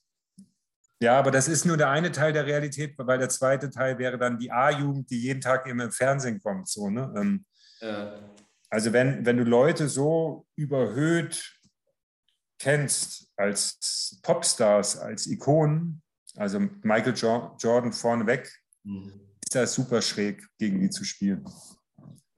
Ja, 1.01 1.19
aber 1.19 1.31
das 1.31 1.47
ist 1.49 1.65
nur 1.67 1.77
der 1.77 1.91
eine 1.91 2.11
Teil 2.11 2.33
der 2.33 2.47
Realität, 2.47 2.95
weil 2.97 3.19
der 3.19 3.29
zweite 3.29 3.71
Teil 3.71 3.99
wäre 3.99 4.19
dann 4.19 4.39
die 4.39 4.51
A-Jugend, 4.51 5.11
die 5.11 5.21
jeden 5.21 5.41
Tag 5.41 5.67
immer 5.67 5.85
im 5.85 5.93
Fernsehen 5.93 6.41
kommt. 6.41 6.69
So, 6.69 6.89
ne? 6.91 7.13
Ähm, 7.17 7.45
Ja. 7.81 8.15
Also 8.69 8.93
wenn, 8.93 9.25
wenn 9.25 9.37
du 9.37 9.45
Leute 9.45 9.89
so 9.89 10.47
überhöht 10.57 11.56
kennst 12.59 13.29
als 13.37 14.19
Popstars, 14.23 14.97
als 14.99 15.27
Ikonen, 15.27 16.03
also 16.37 16.59
Michael 16.83 17.15
jo 17.15 17.57
Jordan 17.59 17.93
vorneweg, 17.93 18.51
Mhm. 18.85 19.13
ist 19.45 19.55
das 19.55 19.75
super 19.75 20.01
schräg, 20.01 20.47
gegen 20.59 20.81
die 20.81 20.91
zu 20.91 21.05
spielen. 21.05 21.45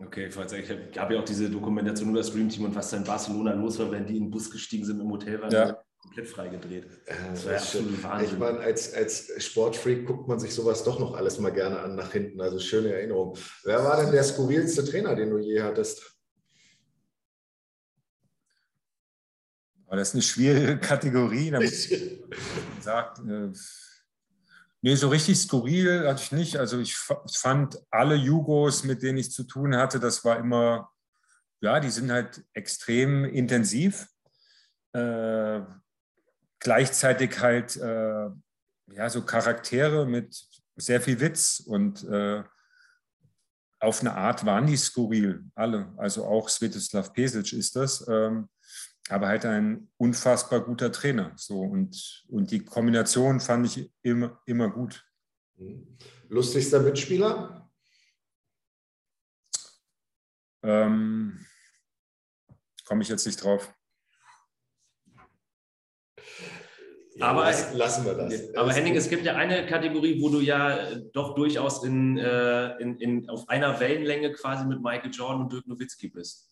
Okay, 0.01 0.27
ich 0.27 0.37
wollte 0.37 0.51
sagen, 0.51 0.63
ich 0.93 0.99
habe 0.99 1.15
ja 1.15 1.21
auch 1.21 1.25
diese 1.25 1.51
Dokumentation 1.51 2.11
über 2.11 2.19
das 2.19 2.31
Dream 2.33 2.49
Team 2.49 2.65
und 2.67 2.75
was 2.75 2.91
da 2.91 2.97
in 2.99 3.05
Barcelona 3.05 3.53
los 3.53 3.79
war, 3.81 3.91
wenn 3.91 4.07
die 4.07 4.17
in 4.17 4.25
den 4.25 4.31
Bus 4.31 4.51
gestiegen 4.51 4.85
sind 4.85 5.01
im 5.01 5.11
Hotel, 5.11 5.41
waren 5.43 5.51
Ja. 5.51 5.73
die 5.73 5.99
komplett 6.01 6.29
freigedreht. 6.29 6.87
Das 7.33 7.45
war 7.45 7.53
ja 7.53 7.59
absolut 7.59 8.03
Wahnsinn. 8.03 8.29
Ich 8.33 8.39
meine, 8.39 8.61
als, 8.61 8.95
als 8.95 9.33
Sportfreak 9.45 10.07
guckt 10.07 10.29
man 10.29 10.39
sich 10.39 10.55
sowas 10.55 10.85
doch 10.85 11.01
noch 11.01 11.15
alles 11.15 11.39
mal 11.41 11.51
gerne 11.53 11.81
an 11.81 11.97
nach 11.97 12.13
hinten. 12.13 12.41
Also 12.41 12.61
schöne 12.61 12.93
Erinnerung. 12.93 13.37
Wer 13.65 13.83
war 13.83 14.01
denn 14.01 14.13
der 14.13 14.23
skurrilste 14.23 14.85
Trainer, 14.85 15.17
den 15.17 15.31
du 15.31 15.39
je 15.39 15.61
hattest? 15.63 16.18
Aber 19.89 19.97
das 19.97 20.09
ist 20.09 20.15
eine 20.15 20.23
schwierige 20.23 20.79
Kategorie. 20.81 21.51
Da 21.51 21.61
muss 21.61 21.87
ich 21.91 22.21
sagen, 22.81 23.29
äh, 23.31 23.59
nee, 24.83 24.95
so 24.95 25.09
richtig 25.09 25.39
skurril 25.39 26.07
hatte 26.07 26.23
ich 26.23 26.33
nicht. 26.33 26.57
Also 26.57 26.79
ich 26.79 26.95
fa- 26.95 27.25
fand 27.35 27.79
alle 27.91 28.15
Jugos, 28.15 28.85
mit 28.85 29.03
denen 29.03 29.19
ich 29.19 29.33
zu 29.33 29.45
tun 29.45 29.75
hatte, 29.77 29.99
das 29.99 30.25
war 30.25 30.39
immer, 30.39 30.91
ja, 31.61 31.81
die 31.81 31.91
sind 31.91 32.13
halt 32.13 32.45
extrem 32.53 33.25
intensiv. 33.25 34.07
Äh, 34.93 35.63
gleichzeitig 36.61 37.41
halt 37.41 37.77
äh, 37.77 38.29
ja, 38.93 39.11
so 39.11 39.23
Charaktere 39.23 40.07
mit 40.07 40.37
sehr 40.77 41.01
viel 41.01 41.21
Witz 41.21 41.61
und 41.61 42.05
äh, 42.05 42.43
auf 43.81 44.01
eine 44.01 44.15
Art 44.15 44.45
waren 44.45 44.67
die 44.67 44.77
skurril, 44.77 45.45
alle. 45.55 45.93
Also 45.97 46.25
auch 46.25 46.49
Svetislav 46.49 47.13
Pesic 47.13 47.53
ist 47.53 47.77
das. 47.77 48.07
Ähm, 48.09 48.49
aber 49.09 49.29
halt 49.29 49.45
ein 49.45 49.91
unfassbar 49.97 50.61
guter 50.61 50.93
Trainer. 50.93 51.33
So, 51.37 51.61
und, 51.61 52.25
und 52.29 52.51
die 52.51 52.65
Kombination 52.65 53.41
fand 53.41 53.67
ich 53.67 53.93
immer, 54.03 54.41
immer 54.47 54.71
gut. 54.71 55.05
Lustigster 56.29 56.81
Mitspieler? 56.81 57.71
Ähm, 60.63 61.45
Komme 62.85 63.03
ich 63.03 63.09
jetzt 63.11 63.27
nicht 63.27 63.45
drauf. 63.45 63.75
Ja, 67.17 67.27
Aber- 67.27 67.43
lass, 67.43 67.75
lassen 67.75 68.07
wir 68.07 68.15
das. 68.15 68.55
Aber 68.55 68.73
Henning, 68.73 68.95
gut. 68.95 69.03
es 69.03 69.11
gibt 69.11 69.25
ja 69.25 69.35
eine 69.37 69.67
Kategorie, 69.67 70.23
wo 70.23 70.31
du 70.31 70.41
ja 70.41 70.79
äh, 70.79 71.03
doch 71.13 71.35
durchaus 71.35 71.85
in, 71.85 72.17
äh, 72.17 72.77
in, 72.79 72.97
in, 72.99 73.29
auf 73.29 73.49
einer 73.49 73.79
Wellenlänge 73.81 74.33
quasi 74.33 74.65
mit 74.65 74.81
Michael 74.81 75.11
Jordan 75.11 75.43
und 75.43 75.53
Dirk 75.53 75.67
Nowitzki 75.67 76.09
bist. 76.09 76.48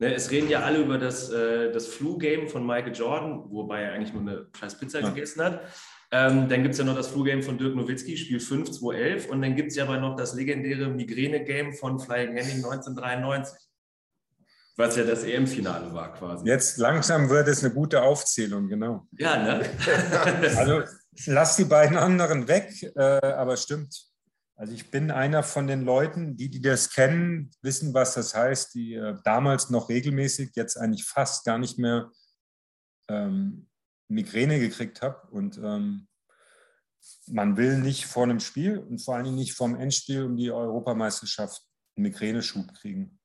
Ne, 0.00 0.14
es 0.14 0.30
reden 0.30 0.48
ja 0.48 0.60
alle 0.60 0.78
über 0.78 0.96
das, 0.96 1.28
äh, 1.30 1.72
das 1.72 1.88
Flu-Game 1.88 2.48
von 2.48 2.64
Michael 2.64 2.94
Jordan, 2.94 3.44
wobei 3.50 3.82
er 3.82 3.92
eigentlich 3.94 4.12
nur 4.12 4.22
eine 4.22 4.46
scheiß 4.56 4.78
Pizza 4.78 5.00
Ja. 5.00 5.08
gegessen 5.10 5.42
hat. 5.42 5.62
Ähm, 6.10 6.48
dann 6.48 6.62
gibt 6.62 6.72
es 6.72 6.78
ja 6.78 6.84
noch 6.84 6.94
das 6.94 7.08
Flu-Game 7.08 7.42
von 7.42 7.58
Dirk 7.58 7.74
Nowitzki, 7.74 8.16
Spiel 8.16 8.40
5, 8.40 8.70
211. 8.70 9.28
Und 9.28 9.42
dann 9.42 9.56
gibt 9.56 9.70
es 9.70 9.76
ja 9.76 9.84
aber 9.84 9.98
noch 9.98 10.16
das 10.16 10.34
legendäre 10.34 10.88
Migräne-Game 10.88 11.74
von 11.74 11.98
Flying 11.98 12.36
Henning 12.36 12.64
1993. 12.64 13.58
Was 14.76 14.96
ja 14.96 15.02
das 15.02 15.24
EM-Finale 15.24 15.92
war 15.92 16.14
quasi. 16.14 16.46
Jetzt 16.46 16.78
langsam 16.78 17.28
wird 17.28 17.48
es 17.48 17.64
eine 17.64 17.74
gute 17.74 18.00
Aufzählung, 18.00 18.68
genau. 18.68 19.06
Ja, 19.18 19.36
ne? 19.36 19.68
Also 20.56 20.82
lass 21.26 21.56
die 21.56 21.64
beiden 21.64 21.96
anderen 21.96 22.46
weg, 22.46 22.70
äh, 22.94 23.00
aber 23.02 23.56
stimmt. 23.56 24.07
Also 24.58 24.72
ich 24.72 24.90
bin 24.90 25.12
einer 25.12 25.44
von 25.44 25.68
den 25.68 25.82
Leuten, 25.82 26.36
die, 26.36 26.50
die 26.50 26.60
das 26.60 26.90
kennen, 26.90 27.52
wissen, 27.62 27.94
was 27.94 28.14
das 28.14 28.34
heißt, 28.34 28.74
die 28.74 28.94
äh, 28.94 29.16
damals 29.22 29.70
noch 29.70 29.88
regelmäßig, 29.88 30.50
jetzt 30.56 30.76
eigentlich 30.76 31.04
fast 31.04 31.44
gar 31.44 31.58
nicht 31.58 31.78
mehr 31.78 32.10
ähm, 33.08 33.68
Migräne 34.08 34.58
gekriegt 34.58 35.00
habe. 35.00 35.28
Und 35.30 35.58
ähm, 35.58 36.08
man 37.28 37.56
will 37.56 37.78
nicht 37.78 38.06
vor 38.06 38.24
einem 38.24 38.40
Spiel 38.40 38.78
und 38.78 38.98
vor 38.98 39.14
allem 39.14 39.36
nicht 39.36 39.54
vom 39.54 39.76
Endspiel 39.76 40.24
um 40.24 40.36
die 40.36 40.50
Europameisterschaft 40.50 41.62
einen 41.96 42.02
Migräneschub 42.02 42.74
kriegen. 42.74 43.20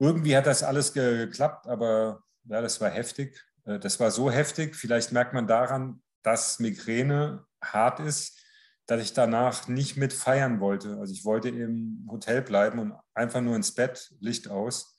Irgendwie 0.00 0.36
hat 0.36 0.46
das 0.46 0.64
alles 0.64 0.92
geklappt, 0.92 1.68
aber 1.68 2.24
ja, 2.46 2.60
das 2.60 2.80
war 2.80 2.90
heftig. 2.90 3.40
Äh, 3.64 3.78
das 3.78 4.00
war 4.00 4.10
so 4.10 4.28
heftig, 4.28 4.74
vielleicht 4.74 5.12
merkt 5.12 5.34
man 5.34 5.46
daran, 5.46 6.02
dass 6.24 6.58
Migräne 6.58 7.46
hart 7.62 8.00
ist, 8.00 8.41
dass 8.86 9.02
ich 9.02 9.12
danach 9.12 9.68
nicht 9.68 9.96
mit 9.96 10.12
feiern 10.12 10.60
wollte. 10.60 10.98
Also 10.98 11.12
ich 11.12 11.24
wollte 11.24 11.48
im 11.48 12.06
Hotel 12.10 12.42
bleiben 12.42 12.78
und 12.78 12.94
einfach 13.14 13.40
nur 13.40 13.56
ins 13.56 13.74
Bett, 13.74 14.12
Licht 14.20 14.48
aus. 14.48 14.98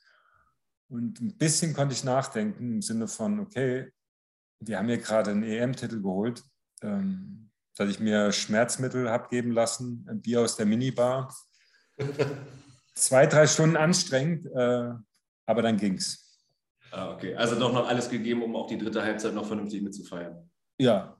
Und 0.89 1.19
ein 1.19 1.37
bisschen 1.37 1.73
konnte 1.73 1.93
ich 1.93 2.03
nachdenken 2.03 2.75
im 2.75 2.81
Sinne 2.81 3.07
von, 3.07 3.39
okay, 3.39 3.91
wir 4.59 4.77
haben 4.77 4.87
hier 4.87 4.99
gerade 4.99 5.31
einen 5.31 5.43
EM-Titel 5.43 6.01
geholt, 6.01 6.43
ähm, 6.81 7.49
dass 7.75 7.89
ich 7.89 7.99
mir 7.99 8.31
Schmerzmittel 8.31 9.09
habe 9.09 9.27
geben 9.29 9.51
lassen, 9.51 10.05
ein 10.09 10.21
Bier 10.21 10.41
aus 10.41 10.55
der 10.55 10.65
Minibar. 10.65 11.33
Zwei, 12.95 13.25
drei 13.25 13.47
Stunden 13.47 13.75
anstrengend, 13.75 14.45
äh, 14.45 14.93
aber 15.45 15.61
dann 15.61 15.77
ging's. 15.77 16.39
Ah, 16.91 17.11
okay. 17.11 17.35
Also 17.35 17.57
doch 17.57 17.73
noch 17.73 17.87
alles 17.87 18.07
gegeben, 18.07 18.43
um 18.43 18.55
auch 18.55 18.67
die 18.67 18.77
dritte 18.77 19.01
Halbzeit 19.01 19.33
noch 19.33 19.47
vernünftig 19.47 19.81
mitzufeiern. 19.81 20.47
Ja, 20.77 21.17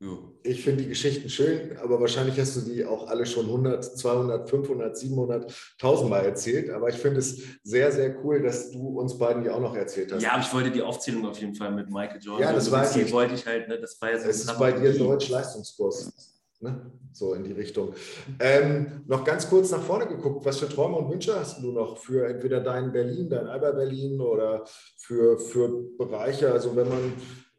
richtig. 0.00 0.28
Ich 0.42 0.62
finde 0.62 0.82
die 0.82 0.88
Geschichten 0.88 1.28
schön, 1.28 1.76
aber 1.82 2.00
wahrscheinlich 2.00 2.38
hast 2.38 2.56
du 2.56 2.60
die 2.60 2.84
auch 2.84 3.08
alle 3.08 3.26
schon 3.26 3.46
100, 3.46 3.84
200, 3.84 4.48
500, 4.48 4.96
700, 4.96 5.52
1000 5.80 6.10
Mal 6.10 6.24
erzählt. 6.24 6.70
Aber 6.70 6.88
ich 6.88 6.96
finde 6.96 7.18
es 7.18 7.42
sehr, 7.62 7.90
sehr 7.92 8.16
cool, 8.24 8.42
dass 8.42 8.70
du 8.70 8.98
uns 8.98 9.18
beiden 9.18 9.42
die 9.42 9.50
auch 9.50 9.60
noch 9.60 9.74
erzählt 9.74 10.12
hast. 10.12 10.22
Ja, 10.22 10.32
aber 10.32 10.42
ich 10.42 10.52
wollte 10.54 10.70
die 10.70 10.82
Aufzählung 10.82 11.26
auf 11.26 11.38
jeden 11.38 11.54
Fall 11.54 11.72
mit 11.72 11.90
Michael 11.90 12.20
Jordan. 12.20 12.48
Ja, 12.48 12.52
das 12.52 12.70
weiß 12.70 12.96
ich. 12.96 13.12
wollte 13.12 13.34
ich 13.34 13.46
halt, 13.46 13.68
ne? 13.68 13.78
das 13.80 14.00
war 14.00 14.12
ja 14.12 14.18
so 14.18 14.28
Es 14.28 14.44
ist 14.44 14.58
bei 14.58 14.72
dir 14.72 14.96
Deutsch-Leistungskurs. 14.96 16.34
Ne? 16.60 16.90
So 17.12 17.34
in 17.34 17.44
die 17.44 17.52
Richtung. 17.52 17.94
Ähm, 18.40 19.04
noch 19.06 19.24
ganz 19.24 19.48
kurz 19.48 19.70
nach 19.70 19.82
vorne 19.82 20.06
geguckt, 20.06 20.44
was 20.44 20.58
für 20.58 20.68
Träume 20.68 20.96
und 20.96 21.10
Wünsche 21.10 21.38
hast 21.38 21.62
du 21.62 21.70
noch 21.70 21.98
für 21.98 22.26
entweder 22.26 22.60
dein 22.60 22.90
Berlin, 22.90 23.28
dein 23.28 23.46
Alba 23.46 23.70
Berlin 23.72 24.20
oder 24.20 24.64
für, 24.96 25.38
für 25.38 25.68
Bereiche, 25.96 26.50
also 26.50 26.74
wenn 26.74 26.88
man 26.88 27.12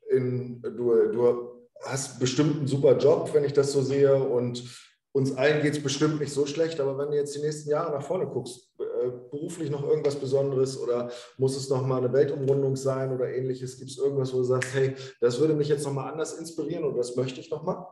in, 0.10 0.62
du, 0.62 1.12
du 1.12 1.59
hast 1.84 2.20
bestimmt 2.20 2.58
einen 2.58 2.68
super 2.68 2.98
Job, 2.98 3.34
wenn 3.34 3.44
ich 3.44 3.54
das 3.54 3.72
so 3.72 3.82
sehe. 3.82 4.16
Und 4.16 4.64
uns 5.12 5.36
allen 5.36 5.62
geht 5.62 5.74
es 5.74 5.84
bestimmt 5.84 6.20
nicht 6.20 6.34
so 6.34 6.46
schlecht. 6.46 6.80
Aber 6.80 6.98
wenn 6.98 7.12
du 7.12 7.18
jetzt 7.18 7.36
die 7.36 7.42
nächsten 7.42 7.70
Jahre 7.70 7.92
nach 7.92 8.06
vorne 8.06 8.28
guckst, 8.28 8.72
äh, 8.80 9.10
beruflich 9.32 9.70
noch 9.70 9.84
irgendwas 9.84 10.16
Besonderes 10.16 10.78
oder 10.78 11.12
muss 11.38 11.56
es 11.56 11.70
nochmal 11.70 12.00
eine 12.00 12.14
Weltumrundung 12.14 12.76
sein 12.76 13.12
oder 13.12 13.34
ähnliches? 13.34 13.78
Gibt 13.78 13.92
es 13.92 13.98
irgendwas, 13.98 14.34
wo 14.34 14.38
du 14.38 14.44
sagst, 14.44 14.74
hey, 14.74 14.96
das 15.22 15.40
würde 15.40 15.54
mich 15.54 15.70
jetzt 15.70 15.86
nochmal 15.86 16.12
anders 16.12 16.34
inspirieren 16.34 16.84
oder 16.84 16.98
das 16.98 17.16
möchte 17.16 17.40
ich 17.40 17.50
nochmal? 17.50 17.86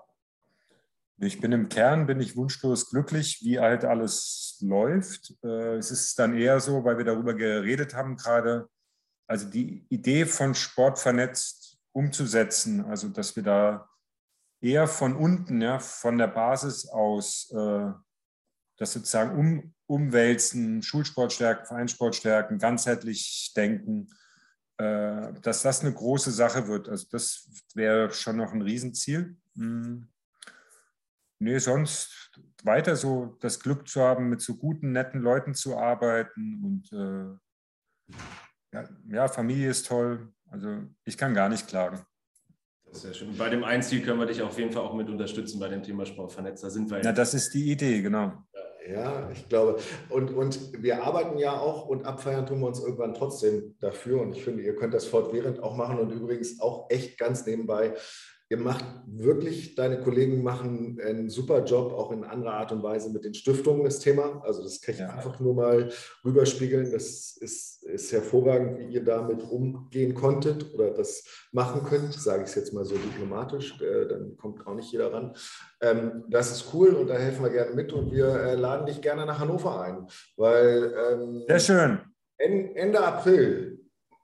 Ich 1.20 1.42
bin 1.42 1.52
im 1.52 1.68
Kern, 1.68 2.06
bin 2.06 2.20
ich 2.20 2.38
wunschlos 2.38 2.92
glücklich, 2.92 3.40
wie 3.42 3.60
halt 3.60 3.86
alles 3.86 4.58
läuft. 4.62 5.34
Äh, 5.44 5.78
es 5.78 5.90
ist 5.90 6.20
dann 6.20 6.38
eher 6.38 6.60
so, 6.60 6.84
weil 6.84 6.98
wir 7.00 7.06
darüber 7.06 7.34
geredet 7.34 7.96
haben 7.96 8.18
gerade, 8.18 8.70
also 9.26 9.48
die 9.48 9.86
Idee 9.90 10.26
von 10.26 10.54
Sport 10.54 11.00
vernetzt 11.00 11.67
umzusetzen. 11.98 12.86
Also 12.86 13.10
dass 13.10 13.36
wir 13.36 13.44
da 13.44 13.90
eher 14.62 14.88
von 14.88 15.16
unten, 15.16 15.62
ja, 15.62 15.80
von 15.80 16.20
der 16.20 16.28
Basis 16.28 16.88
aus 16.88 17.52
äh, 17.52 17.92
das 18.78 18.94
sozusagen 18.94 19.36
um, 19.36 19.74
umwälzen, 19.88 20.84
Schulsportstärken, 20.84 21.66
Vereinssportstärken, 21.66 22.60
ganzheitlich 22.60 23.52
denken, 23.56 24.10
äh, 24.78 25.34
dass 25.42 25.64
das 25.64 25.82
eine 25.82 25.92
große 25.92 26.32
Sache 26.32 26.68
wird. 26.68 26.88
Also 26.88 27.08
das 27.12 27.50
wäre 27.74 28.12
schon 28.12 28.38
noch 28.38 28.54
ein 28.54 28.62
Riesenziel. 28.62 29.36
Hm. 29.56 30.08
Nee, 31.40 31.58
sonst 31.58 32.32
weiter 32.64 32.96
so 32.96 33.38
das 33.42 33.60
Glück 33.60 33.88
zu 33.88 34.02
haben, 34.02 34.30
mit 34.30 34.42
so 34.42 34.56
guten, 34.56 34.92
netten 34.92 35.22
Leuten 35.22 35.56
zu 35.56 35.78
arbeiten 35.78 36.64
und 36.64 36.92
äh, 36.94 38.16
ja, 38.74 38.90
ja, 39.10 39.28
Familie 39.28 39.70
ist 39.70 39.88
toll, 39.88 40.32
also 40.50 40.84
ich 41.06 41.18
kann 41.18 41.34
gar 41.34 41.50
nicht 41.50 41.68
klagen. 41.68 42.06
Das 42.86 42.98
ist 42.98 43.02
sehr 43.04 43.14
schön. 43.14 43.38
Bei 43.38 43.50
dem 43.50 43.64
Einziel 43.64 44.02
können 44.02 44.20
wir 44.20 44.26
dich 44.26 44.42
auf 44.42 44.58
jeden 44.58 44.72
Fall 44.72 44.84
auch 44.84 44.94
mit 44.94 45.10
unterstützen 45.10 45.60
bei 45.60 45.68
dem 45.68 45.84
Thema 45.84 46.06
Sportvernetzt. 46.06 46.64
Da 46.64 46.70
sind 46.70 46.90
wir. 46.90 47.02
Ja, 47.02 47.12
das 47.12 47.34
ist 47.34 47.54
die 47.54 47.72
Idee, 47.72 48.02
genau. 48.02 48.34
Ja, 48.90 49.30
ich 49.32 49.50
glaube. 49.50 49.80
Und, 50.10 50.32
und 50.32 50.82
wir 50.82 51.04
arbeiten 51.04 51.38
ja 51.38 51.60
auch 51.60 51.88
und 51.88 52.06
abfeiern 52.06 52.46
tun 52.46 52.62
wir 52.62 52.68
uns 52.68 52.80
irgendwann 52.80 53.14
trotzdem 53.14 53.76
dafür. 53.80 54.22
Und 54.22 54.36
ich 54.36 54.44
finde, 54.44 54.64
ihr 54.64 54.76
könnt 54.76 54.94
das 54.94 55.06
fortwährend 55.06 55.62
auch 55.62 55.76
machen 55.76 56.00
und 56.00 56.12
übrigens 56.12 56.62
auch 56.62 56.90
echt 56.90 57.18
ganz 57.18 57.46
nebenbei 57.46 57.96
Ihr 58.50 58.58
macht 58.58 58.86
wirklich, 59.06 59.76
deine 59.76 60.00
Kollegen 60.00 60.42
machen 60.42 61.00
einen 61.06 61.30
super 61.30 61.66
Job, 61.66 61.92
auch 61.92 62.12
in 62.12 62.24
anderer 62.24 62.54
Art 62.54 62.72
und 62.72 62.82
Weise 62.82 63.10
mit 63.12 63.26
den 63.26 63.34
Stiftungen 63.34 63.84
das 63.84 64.00
Thema. 64.00 64.42
Also 64.46 64.64
das 64.64 64.80
kann 64.80 64.96
ich 64.96 65.02
ja. 65.02 65.10
einfach 65.10 65.40
nur 65.42 65.54
mal 65.54 65.92
rüberspiegeln. 66.24 66.90
Das 66.92 67.36
ist, 67.36 67.84
ist 67.84 68.12
hervorragend, 68.14 68.80
wie 68.80 68.94
ihr 68.94 69.04
damit 69.04 69.44
umgehen 69.44 70.14
konntet 70.14 70.74
oder 70.74 70.92
das 70.92 71.26
machen 71.52 71.84
könnt, 71.84 72.14
sage 72.14 72.44
ich 72.44 72.50
es 72.50 72.56
jetzt 72.56 72.74
mal 72.74 72.86
so 72.86 72.96
diplomatisch, 72.96 73.82
äh, 73.82 74.08
dann 74.08 74.38
kommt 74.38 74.66
auch 74.66 74.76
nicht 74.76 74.94
jeder 74.94 75.12
ran. 75.12 75.36
Ähm, 75.82 76.24
das 76.30 76.52
ist 76.52 76.74
cool 76.74 76.90
und 76.90 77.10
da 77.10 77.16
helfen 77.16 77.44
wir 77.44 77.52
gerne 77.52 77.76
mit 77.76 77.92
und 77.92 78.12
wir 78.12 78.28
äh, 78.28 78.56
laden 78.56 78.86
dich 78.86 79.02
gerne 79.02 79.26
nach 79.26 79.40
Hannover 79.40 79.82
ein, 79.82 80.08
weil 80.38 80.94
ähm, 81.12 81.44
Sehr 81.48 81.60
schön. 81.60 82.00
Ende 82.38 83.00
April 83.00 83.80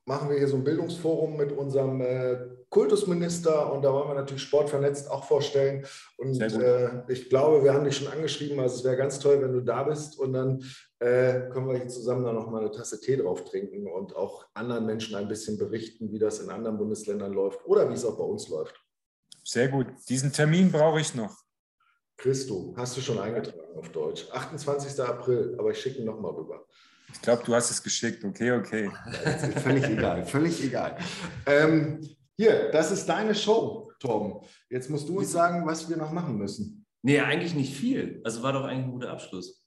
machen 0.06 0.30
wir 0.30 0.38
hier 0.38 0.48
so 0.48 0.58
ein 0.58 0.64
Bildungsforum 0.64 1.38
mit 1.38 1.52
unserem 1.52 2.02
äh, 2.02 2.38
Kultusminister 2.74 3.72
und 3.72 3.84
da 3.84 3.94
wollen 3.94 4.08
wir 4.08 4.16
natürlich 4.16 4.42
Sport 4.42 4.72
vernetzt 4.72 5.10
auch 5.10 5.24
vorstellen. 5.26 5.86
Und 6.18 6.42
äh, 6.42 7.04
ich 7.08 7.30
glaube, 7.30 7.64
wir 7.64 7.72
haben 7.72 7.86
dich 7.86 7.98
schon 7.98 8.08
angeschrieben, 8.08 8.60
also 8.60 8.78
es 8.78 8.84
wäre 8.84 8.98
ganz 8.98 9.20
toll, 9.20 9.40
wenn 9.42 9.54
du 9.54 9.62
da 9.62 9.84
bist 9.84 10.18
und 10.18 10.34
dann 10.34 10.64
äh, 10.98 11.50
können 11.52 11.68
wir 11.68 11.78
hier 11.78 11.88
zusammen 11.88 12.26
dann 12.26 12.34
noch 12.34 12.50
mal 12.50 12.62
eine 12.62 12.72
Tasse 12.72 13.00
Tee 13.00 13.18
drauf 13.18 13.44
trinken 13.46 13.86
und 13.86 14.16
auch 14.16 14.48
anderen 14.56 14.88
Menschen 14.88 15.16
ein 15.16 15.28
bisschen 15.28 15.60
berichten, 15.60 16.12
wie 16.12 16.18
das 16.18 16.40
in 16.40 16.50
anderen 16.50 16.80
Bundesländern 16.80 17.32
läuft 17.32 17.60
oder 17.66 17.88
wie 17.92 17.94
es 17.94 18.06
auch 18.06 18.18
bei 18.18 18.24
uns 18.24 18.48
läuft. 18.50 18.84
Sehr 19.44 19.68
gut. 19.68 19.88
Diesen 20.10 20.34
Termin 20.34 20.72
brauche 20.72 21.00
ich 21.00 21.14
noch. 21.14 21.38
Christo, 22.18 22.74
hast 22.76 22.98
du 22.98 23.02
schon 23.02 23.20
eingetragen 23.20 23.78
auf 23.78 23.90
Deutsch? 23.90 24.26
28. 24.32 25.00
April, 25.00 25.56
aber 25.60 25.70
ich 25.70 25.80
schicke 25.80 26.00
ihn 26.00 26.06
nochmal 26.06 26.32
rüber. 26.32 26.66
Ich 27.14 27.22
glaube, 27.22 27.44
du 27.46 27.54
hast 27.54 27.70
es 27.70 27.84
geschickt. 27.84 28.24
Okay, 28.24 28.52
okay. 28.52 28.92
völlig 29.62 29.84
egal, 29.84 30.26
völlig 30.26 30.64
egal. 30.64 30.98
Ähm, 31.46 32.00
hier, 32.38 32.72
das 32.72 32.92
ist 32.92 33.08
deine 33.08 33.36
Show, 33.36 33.92
Tom. 34.00 34.42
Jetzt 34.70 34.90
musst 34.90 35.08
du 35.08 35.20
uns 35.20 35.32
sagen, 35.32 35.66
was 35.66 35.90
wir 35.90 35.98
noch 35.98 36.12
machen 36.12 36.38
müssen. 36.38 36.86
Nee, 37.04 37.20
eigentlich 37.20 37.54
nicht 37.54 37.76
viel. 37.76 38.22
Also 38.24 38.42
war 38.44 38.54
doch 38.54 38.64
eigentlich 38.64 38.86
ein 38.86 38.92
guter 38.92 39.12
Abschluss. 39.12 39.64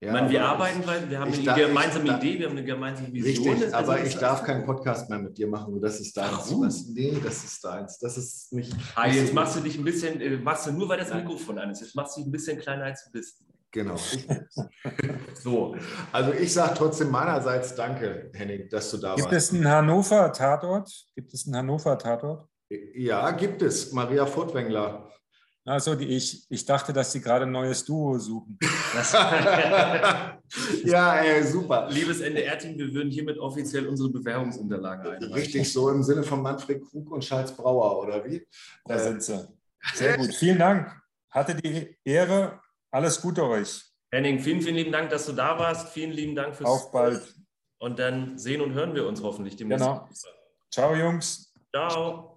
Ja, 0.00 0.08
ich 0.08 0.12
meine, 0.12 0.30
wir 0.30 0.44
arbeiten, 0.44 0.86
weil 0.86 1.08
wir 1.08 1.18
haben 1.18 1.32
eine 1.32 1.42
darf, 1.42 1.56
gemeinsame 1.56 2.04
darf, 2.04 2.22
Idee, 2.22 2.38
wir 2.38 2.46
haben 2.46 2.56
eine 2.56 2.66
gemeinsame 2.66 3.12
Vision. 3.12 3.48
Richtig, 3.48 3.74
also 3.74 3.92
aber 3.92 4.04
ich 4.04 4.16
darf 4.16 4.42
keinen 4.42 4.64
Podcast 4.66 5.08
mehr 5.08 5.18
mit 5.18 5.38
dir 5.38 5.46
machen. 5.46 5.80
Das 5.80 5.98
ist 5.98 6.14
deins. 6.16 6.50
Warum? 6.50 6.64
Das, 6.64 6.86
nee, 6.88 7.16
das 7.24 7.44
ist 7.44 7.64
deins. 7.64 7.98
Das 7.98 8.18
ist 8.18 8.52
nicht. 8.52 8.74
Ah, 8.94 9.08
jetzt 9.08 9.32
machst 9.32 9.56
du 9.56 9.60
dich 9.60 9.78
ein 9.78 9.84
bisschen, 9.84 10.20
äh, 10.20 10.36
machst 10.36 10.66
du 10.66 10.72
nur, 10.72 10.88
weil 10.88 10.98
das 10.98 11.14
Mikrofon 11.14 11.58
an 11.58 11.70
ist. 11.70 11.80
Jetzt 11.80 11.94
machst 11.94 12.16
du 12.16 12.20
dich 12.20 12.28
ein 12.28 12.32
bisschen 12.32 12.58
kleiner, 12.58 12.84
als 12.84 13.04
du 13.04 13.12
bist. 13.12 13.44
Genau. 13.74 13.96
so, 15.34 15.74
also 16.12 16.32
ich 16.32 16.52
sage 16.52 16.74
trotzdem 16.76 17.10
meinerseits 17.10 17.74
Danke, 17.74 18.30
Henning, 18.32 18.68
dass 18.68 18.88
du 18.92 18.98
da 18.98 19.16
gibt 19.16 19.26
warst. 19.26 19.30
Gibt 19.30 19.42
es 19.42 19.52
einen 19.52 19.68
Hannover-Tatort? 19.68 21.06
Gibt 21.16 21.34
es 21.34 21.46
einen 21.46 21.56
Hannover-Tatort? 21.56 22.48
Ja, 22.94 23.32
gibt 23.32 23.62
es. 23.62 23.90
Maria 23.90 24.26
Furtwängler. 24.26 25.10
Also 25.64 25.98
ich, 25.98 26.46
ich 26.48 26.64
dachte, 26.64 26.92
dass 26.92 27.10
Sie 27.10 27.20
gerade 27.20 27.46
ein 27.46 27.50
neues 27.50 27.84
Duo 27.84 28.16
suchen. 28.16 28.56
ja, 30.84 31.16
ey, 31.16 31.42
super. 31.42 31.88
Liebes 31.90 32.20
NDR-Team, 32.20 32.78
wir 32.78 32.94
würden 32.94 33.10
hiermit 33.10 33.38
offiziell 33.38 33.88
unsere 33.88 34.08
Bewerbungsunterlagen 34.10 35.04
einreichen. 35.04 35.34
Richtig, 35.34 35.72
so 35.72 35.90
im 35.90 36.04
Sinne 36.04 36.22
von 36.22 36.40
Manfred 36.40 36.80
Krug 36.80 37.10
und 37.10 37.24
Charles 37.24 37.50
Brauer, 37.50 37.98
oder 37.98 38.24
wie? 38.24 38.46
Da 38.84 39.00
sind 39.00 39.20
sie. 39.20 39.48
Sehr 39.94 40.16
gut. 40.16 40.32
Vielen 40.32 40.60
Dank. 40.60 40.94
Hatte 41.28 41.56
die 41.56 41.98
Ehre 42.04 42.60
alles 42.94 43.20
Gute 43.20 43.44
euch. 43.44 43.82
Henning, 44.12 44.38
vielen, 44.38 44.62
vielen 44.62 44.76
lieben 44.76 44.92
Dank, 44.92 45.10
dass 45.10 45.26
du 45.26 45.32
da 45.32 45.58
warst. 45.58 45.88
Vielen 45.88 46.12
lieben 46.12 46.36
Dank 46.36 46.54
fürs. 46.54 46.70
Auf 46.70 46.92
bald. 46.92 47.22
Und 47.78 47.98
dann 47.98 48.38
sehen 48.38 48.60
und 48.60 48.72
hören 48.72 48.94
wir 48.94 49.06
uns 49.06 49.20
hoffentlich 49.20 49.56
demnächst. 49.56 49.84
Genau. 49.84 50.08
Ciao, 50.70 50.94
Jungs. 50.94 51.52
Ciao. 51.74 52.33